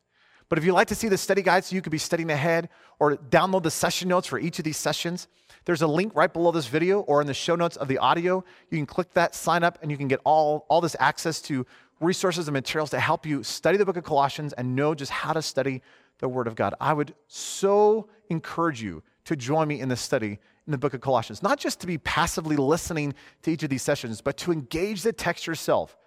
But 0.49 0.59
if 0.59 0.65
you'd 0.65 0.73
like 0.73 0.87
to 0.89 0.95
see 0.95 1.07
the 1.07 1.17
study 1.17 1.41
guide 1.41 1.65
so 1.65 1.75
you 1.75 1.81
could 1.81 1.91
be 1.91 1.97
studying 1.97 2.29
ahead 2.29 2.69
or 2.99 3.15
download 3.15 3.63
the 3.63 3.71
session 3.71 4.09
notes 4.09 4.27
for 4.27 4.39
each 4.39 4.59
of 4.59 4.65
these 4.65 4.77
sessions, 4.77 5.27
there's 5.65 5.81
a 5.81 5.87
link 5.87 6.15
right 6.15 6.31
below 6.31 6.51
this 6.51 6.67
video 6.67 7.01
or 7.01 7.21
in 7.21 7.27
the 7.27 7.33
show 7.33 7.55
notes 7.55 7.75
of 7.77 7.87
the 7.87 7.97
audio. 7.97 8.43
You 8.69 8.77
can 8.77 8.85
click 8.85 9.11
that, 9.13 9.33
sign 9.33 9.63
up, 9.63 9.79
and 9.81 9.89
you 9.89 9.97
can 9.97 10.07
get 10.07 10.19
all, 10.23 10.65
all 10.69 10.81
this 10.81 10.95
access 10.99 11.41
to 11.43 11.65
resources 11.99 12.47
and 12.47 12.53
materials 12.53 12.91
to 12.91 12.99
help 12.99 13.25
you 13.25 13.41
study 13.41 13.77
the 13.77 13.85
book 13.85 13.97
of 13.97 14.03
Colossians 14.03 14.53
and 14.53 14.75
know 14.75 14.93
just 14.93 15.11
how 15.11 15.33
to 15.33 15.41
study 15.41 15.81
the 16.19 16.29
Word 16.29 16.47
of 16.47 16.55
God. 16.55 16.75
I 16.79 16.93
would 16.93 17.15
so 17.27 18.07
encourage 18.29 18.81
you 18.81 19.01
to 19.25 19.35
join 19.35 19.67
me 19.67 19.79
in 19.79 19.89
this 19.89 20.01
study 20.01 20.39
in 20.67 20.71
the 20.71 20.77
book 20.77 20.93
of 20.93 21.01
Colossians, 21.01 21.41
not 21.41 21.59
just 21.59 21.79
to 21.81 21.87
be 21.87 21.97
passively 21.97 22.55
listening 22.55 23.13
to 23.43 23.51
each 23.51 23.63
of 23.63 23.69
these 23.69 23.83
sessions, 23.83 24.21
but 24.21 24.37
to 24.37 24.51
engage 24.51 25.01
the 25.01 25.13
text 25.13 25.47
yourself. 25.47 25.97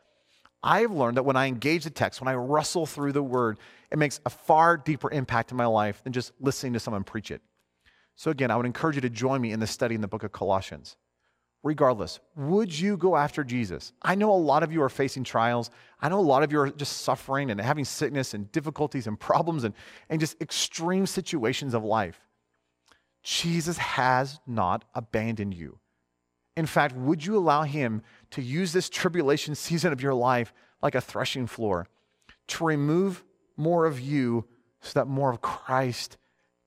I've 0.63 0.91
learned 0.91 1.17
that 1.17 1.23
when 1.23 1.37
I 1.37 1.47
engage 1.47 1.85
the 1.85 1.91
text, 1.91 2.21
when 2.21 2.29
I 2.29 2.35
wrestle 2.35 2.87
through 2.87 3.13
the 3.13 3.23
word, 3.23 3.59
it 3.91 3.99
makes 3.99 4.21
a 4.27 4.31
far 4.31 4.77
deeper 4.77 5.11
impact 5.11 5.51
in 5.51 5.57
my 5.57 5.67
life 5.67 6.03
than 6.03 6.13
just 6.13 6.33
listening 6.41 6.73
to 6.73 6.81
someone 6.81 7.05
preach 7.05 7.31
it. 7.31 7.43
So, 8.17 8.31
again, 8.31 8.51
I 8.51 8.57
would 8.57 8.67
encourage 8.67 8.97
you 8.97 9.03
to 9.03 9.11
join 9.11 9.41
me 9.41 9.53
in 9.53 9.61
the 9.61 9.67
study 9.67 9.95
in 9.95 10.01
the 10.01 10.09
book 10.09 10.25
of 10.25 10.33
Colossians. 10.33 10.97
Regardless, 11.63 12.21
would 12.37 12.77
you 12.77 12.97
go 12.97 13.17
after 13.17 13.43
Jesus? 13.45 13.93
I 14.03 14.15
know 14.15 14.33
a 14.33 14.35
lot 14.35 14.63
of 14.63 14.73
you 14.73 14.83
are 14.83 14.89
facing 14.89 15.25
trials. 15.25 15.71
I 16.01 16.09
know 16.09 16.19
a 16.19 16.21
lot 16.21 16.43
of 16.43 16.53
you 16.53 16.61
are 16.61 16.71
just 16.71 16.99
suffering 16.99 17.51
and 17.51 17.61
having 17.61 17.85
sickness 17.85 18.35
and 18.35 18.51
difficulties 18.53 19.07
and 19.07 19.19
problems 19.19 19.65
and, 19.65 19.75
and 20.09 20.21
just 20.21 20.41
extreme 20.41 21.07
situations 21.07 21.75
of 21.75 21.85
life. 21.85 22.21
Jesus 23.23 23.77
has 23.79 24.41
not 24.47 24.85
abandoned 24.95 25.55
you. 25.55 25.79
In 26.57 26.67
fact, 26.67 26.97
would 26.97 27.25
you 27.25 27.37
allow 27.37 27.63
Him 27.63 28.03
to 28.31 28.43
use 28.43 28.73
this 28.73 28.89
tribulation 28.89 29.55
season 29.55 29.93
of 29.93 30.03
your 30.03 30.15
life 30.15 30.53
like 30.83 30.95
a 30.95 31.01
threshing 31.01 31.47
floor 31.47 31.87
to 32.49 32.65
remove 32.65 33.25
more 33.57 33.87
of 33.87 34.01
you 34.01 34.47
so 34.81 34.99
that 34.99 35.07
more 35.07 35.31
of 35.31 35.41
Christ 35.41 36.17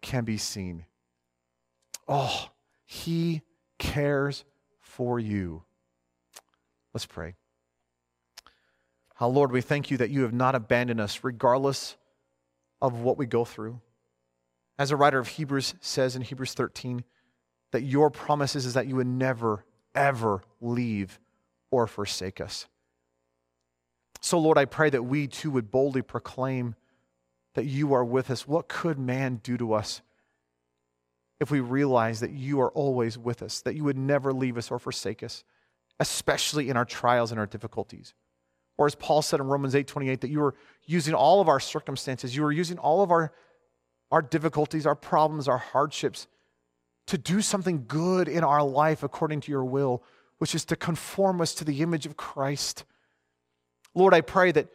can 0.01 0.23
be 0.23 0.37
seen? 0.37 0.85
Oh, 2.07 2.49
He 2.85 3.41
cares 3.79 4.43
for 4.79 5.19
you. 5.19 5.63
Let's 6.93 7.05
pray. 7.05 7.35
How, 9.15 9.27
Lord, 9.27 9.51
we 9.51 9.61
thank 9.61 9.91
you 9.91 9.97
that 9.97 10.09
you 10.09 10.23
have 10.23 10.33
not 10.33 10.55
abandoned 10.55 10.99
us 10.99 11.23
regardless 11.23 11.95
of 12.81 13.01
what 13.01 13.17
we 13.17 13.25
go 13.25 13.45
through. 13.45 13.79
As 14.79 14.91
a 14.91 14.95
writer 14.95 15.19
of 15.19 15.27
Hebrews 15.27 15.75
says 15.79 16.15
in 16.15 16.23
Hebrews 16.23 16.53
13, 16.55 17.03
that 17.71 17.83
your 17.83 18.09
promises 18.09 18.65
is 18.65 18.73
that 18.73 18.87
you 18.87 18.95
would 18.95 19.07
never 19.07 19.63
ever 19.93 20.41
leave 20.59 21.19
or 21.71 21.87
forsake 21.87 22.39
us. 22.39 22.67
So, 24.19 24.37
Lord, 24.37 24.57
I 24.57 24.65
pray 24.65 24.89
that 24.91 25.03
we 25.03 25.27
too 25.27 25.49
would 25.51 25.71
boldly 25.71 26.03
proclaim 26.03 26.75
that 27.55 27.65
you 27.65 27.93
are 27.93 28.05
with 28.05 28.29
us. 28.29 28.47
What 28.47 28.67
could 28.67 28.99
man 28.99 29.39
do 29.41 29.57
to 29.57 29.73
us 29.73 30.01
if 31.39 31.49
we 31.49 31.59
realize 31.59 32.19
that 32.19 32.31
you 32.31 32.61
are 32.61 32.69
always 32.69 33.17
with 33.17 33.41
us, 33.41 33.61
that 33.61 33.75
you 33.75 33.83
would 33.83 33.97
never 33.97 34.31
leave 34.31 34.57
us 34.57 34.69
or 34.69 34.77
forsake 34.77 35.23
us, 35.23 35.43
especially 35.99 36.69
in 36.69 36.77
our 36.77 36.85
trials 36.85 37.31
and 37.31 37.39
our 37.39 37.47
difficulties. 37.47 38.13
Or 38.77 38.85
as 38.85 38.93
Paul 38.93 39.23
said 39.23 39.39
in 39.39 39.47
Romans 39.47 39.73
8 39.73 39.87
28, 39.87 40.21
that 40.21 40.29
you 40.29 40.43
are 40.43 40.53
using 40.85 41.15
all 41.15 41.41
of 41.41 41.49
our 41.49 41.59
circumstances, 41.59 42.35
you 42.35 42.45
are 42.45 42.51
using 42.51 42.77
all 42.77 43.01
of 43.01 43.09
our, 43.09 43.33
our 44.11 44.21
difficulties, 44.21 44.85
our 44.85 44.95
problems, 44.95 45.47
our 45.47 45.57
hardships 45.57 46.27
to 47.07 47.17
do 47.17 47.41
something 47.41 47.85
good 47.87 48.27
in 48.27 48.43
our 48.43 48.63
life 48.63 49.01
according 49.01 49.41
to 49.41 49.51
your 49.51 49.65
will, 49.65 50.03
which 50.41 50.55
is 50.55 50.65
to 50.65 50.75
conform 50.75 51.39
us 51.39 51.53
to 51.53 51.63
the 51.63 51.83
image 51.83 52.07
of 52.07 52.17
Christ. 52.17 52.83
Lord, 53.93 54.11
I 54.11 54.21
pray 54.21 54.51
that, 54.51 54.69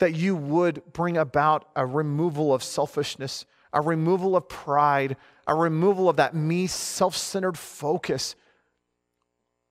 that 0.00 0.16
you 0.16 0.34
would 0.34 0.82
bring 0.92 1.16
about 1.16 1.68
a 1.76 1.86
removal 1.86 2.52
of 2.52 2.64
selfishness, 2.64 3.46
a 3.72 3.80
removal 3.80 4.34
of 4.34 4.48
pride, 4.48 5.16
a 5.46 5.54
removal 5.54 6.08
of 6.08 6.16
that 6.16 6.34
me 6.34 6.66
self 6.66 7.16
centered 7.16 7.56
focus. 7.56 8.34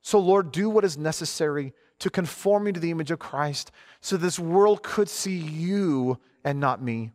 So, 0.01 0.17
Lord, 0.17 0.53
do 0.53 0.69
what 0.69 0.85
is 0.85 0.97
necessary 0.97 1.73
to 1.99 2.09
conform 2.09 2.63
me 2.63 2.71
to 2.71 2.79
the 2.79 2.91
image 2.91 3.11
of 3.11 3.19
Christ 3.19 3.69
so 3.99 4.15
this 4.15 4.39
world 4.39 4.81
could 4.81 5.09
see 5.09 5.35
you 5.35 6.19
and 6.45 6.61
not 6.61 6.81
me. 6.81 7.11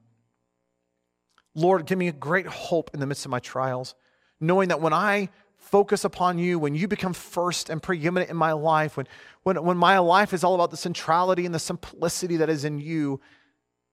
Lord, 1.55 1.87
give 1.87 1.97
me 1.97 2.09
a 2.09 2.12
great 2.12 2.47
hope 2.47 2.91
in 2.93 3.01
the 3.01 3.07
midst 3.07 3.24
of 3.24 3.31
my 3.31 3.41
trials, 3.41 3.95
knowing 4.39 4.68
that 4.68 4.83
when 4.83 4.93
I 4.93 5.31
focus 5.59 6.04
upon 6.04 6.38
you, 6.38 6.59
when 6.59 6.74
you 6.74 6.88
become 6.88 7.12
first 7.12 7.68
and 7.68 7.82
preeminent 7.82 8.30
in 8.30 8.36
my 8.36 8.52
life, 8.52 8.96
when, 8.96 9.06
when, 9.42 9.62
when 9.62 9.76
my 9.76 9.98
life 9.98 10.32
is 10.32 10.42
all 10.42 10.54
about 10.54 10.70
the 10.70 10.76
centrality 10.76 11.44
and 11.44 11.54
the 11.54 11.59
simplicity 11.59 12.36
that 12.38 12.48
is 12.48 12.64
in 12.64 12.78
you, 12.78 13.20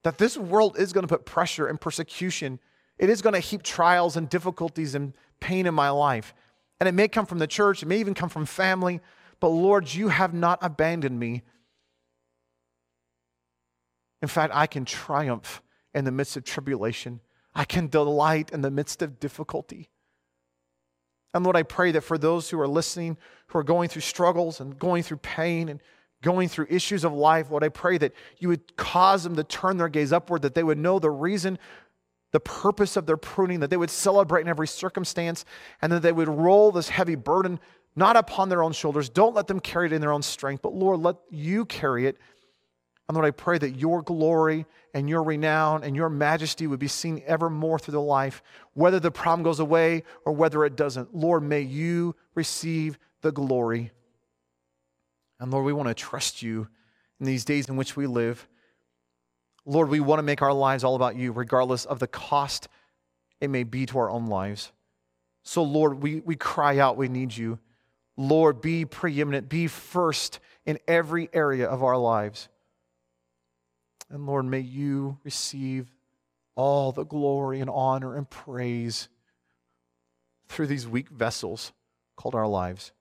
that 0.03 0.17
this 0.17 0.37
world 0.37 0.77
is 0.77 0.93
going 0.93 1.01
to 1.01 1.07
put 1.07 1.25
pressure 1.25 1.67
and 1.67 1.81
persecution. 1.81 2.59
It 2.97 3.09
is 3.09 3.21
going 3.21 3.33
to 3.33 3.39
heap 3.39 3.63
trials 3.63 4.15
and 4.15 4.29
difficulties 4.29 4.95
and 4.95 5.13
pain 5.39 5.65
in 5.65 5.73
my 5.73 5.89
life. 5.89 6.33
And 6.79 6.87
it 6.87 6.93
may 6.93 7.07
come 7.07 7.25
from 7.25 7.39
the 7.39 7.47
church, 7.47 7.81
it 7.81 7.87
may 7.87 7.99
even 7.99 8.13
come 8.13 8.29
from 8.29 8.45
family, 8.45 9.01
but 9.39 9.49
Lord, 9.49 9.93
you 9.93 10.09
have 10.09 10.33
not 10.33 10.59
abandoned 10.61 11.19
me. 11.19 11.43
In 14.21 14.27
fact, 14.27 14.53
I 14.55 14.67
can 14.67 14.85
triumph 14.85 15.61
in 15.93 16.05
the 16.05 16.11
midst 16.11 16.37
of 16.37 16.43
tribulation. 16.43 17.21
I 17.53 17.65
can 17.65 17.87
delight 17.87 18.51
in 18.51 18.61
the 18.61 18.71
midst 18.71 19.01
of 19.01 19.19
difficulty. 19.19 19.89
And 21.35 21.43
Lord, 21.43 21.57
I 21.57 21.63
pray 21.63 21.91
that 21.91 22.01
for 22.01 22.17
those 22.17 22.49
who 22.49 22.57
are 22.61 22.67
listening, 22.67 23.17
who 23.47 23.59
are 23.59 23.63
going 23.63 23.89
through 23.89 24.03
struggles 24.03 24.61
and 24.61 24.79
going 24.79 25.03
through 25.03 25.17
pain 25.17 25.67
and 25.67 25.81
going 26.23 26.47
through 26.47 26.67
issues 26.69 27.03
of 27.03 27.11
life, 27.11 27.51
Lord, 27.51 27.61
I 27.61 27.67
pray 27.67 27.97
that 27.97 28.13
you 28.39 28.47
would 28.47 28.77
cause 28.77 29.25
them 29.25 29.35
to 29.35 29.43
turn 29.43 29.75
their 29.75 29.89
gaze 29.89 30.13
upward, 30.13 30.43
that 30.43 30.55
they 30.55 30.63
would 30.63 30.77
know 30.77 30.97
the 30.97 31.11
reason, 31.11 31.59
the 32.31 32.39
purpose 32.39 32.95
of 32.95 33.05
their 33.05 33.17
pruning, 33.17 33.59
that 33.59 33.69
they 33.69 33.75
would 33.75 33.89
celebrate 33.89 34.41
in 34.43 34.47
every 34.47 34.65
circumstance, 34.65 35.43
and 35.81 35.91
that 35.91 36.01
they 36.01 36.13
would 36.13 36.29
roll 36.29 36.71
this 36.71 36.87
heavy 36.87 37.15
burden 37.15 37.59
not 37.97 38.15
upon 38.15 38.47
their 38.47 38.63
own 38.63 38.71
shoulders. 38.71 39.09
Don't 39.09 39.35
let 39.35 39.47
them 39.47 39.59
carry 39.59 39.87
it 39.87 39.93
in 39.93 39.99
their 39.99 40.13
own 40.13 40.21
strength, 40.21 40.61
but 40.61 40.73
Lord, 40.73 41.01
let 41.01 41.17
you 41.29 41.65
carry 41.65 42.07
it. 42.07 42.17
And 43.07 43.15
Lord, 43.15 43.25
I 43.25 43.31
pray 43.31 43.57
that 43.59 43.79
your 43.79 44.01
glory 44.01 44.65
and 44.93 45.07
your 45.07 45.23
renown 45.23 45.83
and 45.83 45.95
your 45.95 46.09
majesty 46.09 46.65
would 46.65 46.79
be 46.79 46.87
seen 46.87 47.21
ever 47.27 47.49
more 47.49 47.77
through 47.77 47.91
the 47.91 48.01
life, 48.01 48.41
whether 48.73 48.99
the 48.99 49.11
problem 49.11 49.43
goes 49.43 49.59
away 49.59 50.03
or 50.25 50.33
whether 50.33 50.65
it 50.65 50.75
doesn't. 50.75 51.15
Lord, 51.15 51.43
may 51.43 51.61
you 51.61 52.15
receive 52.33 52.97
the 53.21 53.31
glory. 53.31 53.91
And 55.39 55.51
Lord, 55.51 55.65
we 55.65 55.73
want 55.73 55.89
to 55.89 55.93
trust 55.93 56.41
you 56.41 56.67
in 57.19 57.27
these 57.27 57.45
days 57.45 57.69
in 57.69 57.75
which 57.75 57.95
we 57.95 58.07
live. 58.07 58.47
Lord, 59.65 59.89
we 59.89 59.99
want 59.99 60.19
to 60.19 60.23
make 60.23 60.41
our 60.41 60.53
lives 60.53 60.83
all 60.83 60.95
about 60.95 61.15
you, 61.15 61.31
regardless 61.31 61.85
of 61.85 61.99
the 61.99 62.07
cost 62.07 62.67
it 63.41 63.49
may 63.49 63.63
be 63.63 63.85
to 63.87 63.99
our 63.99 64.09
own 64.09 64.27
lives. 64.27 64.71
So, 65.43 65.61
Lord, 65.61 66.01
we, 66.01 66.21
we 66.21 66.35
cry 66.35 66.79
out, 66.79 66.97
we 66.97 67.07
need 67.07 67.35
you. 67.35 67.59
Lord, 68.17 68.61
be 68.61 68.85
preeminent, 68.85 69.49
be 69.49 69.67
first 69.67 70.39
in 70.65 70.79
every 70.87 71.29
area 71.33 71.67
of 71.67 71.83
our 71.83 71.97
lives. 71.97 72.47
And 74.09 74.25
Lord, 74.25 74.45
may 74.45 74.59
you 74.59 75.17
receive 75.23 75.91
all 76.55 76.91
the 76.91 77.05
glory 77.05 77.59
and 77.59 77.69
honor 77.69 78.15
and 78.15 78.29
praise 78.29 79.09
through 80.47 80.67
these 80.67 80.87
weak 80.87 81.09
vessels 81.09 81.73
called 82.15 82.35
our 82.35 82.47
lives. 82.47 82.91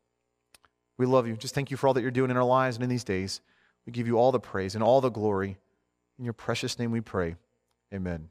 We 0.97 1.07
love 1.07 1.27
you. 1.27 1.37
Just 1.37 1.55
thank 1.55 1.71
you 1.71 1.77
for 1.77 1.87
all 1.87 1.95
that 1.95 2.03
you're 2.03 2.11
doing 2.11 2.31
in 2.31 2.37
our 2.37 2.45
lives 2.45 2.77
and 2.77 2.85
in 2.85 2.91
these 2.91 3.05
days. 3.05 3.41
We 3.87 3.93
give 3.93 4.07
you 4.07 4.17
all 4.17 4.33
the 4.33 4.41
praise 4.41 4.75
and 4.75 4.83
all 4.83 5.01
the 5.01 5.11
glory. 5.11 5.59
In 6.19 6.25
your 6.25 6.33
precious 6.33 6.79
name 6.79 6.91
we 6.91 7.01
pray. 7.01 7.37
Amen. 7.93 8.31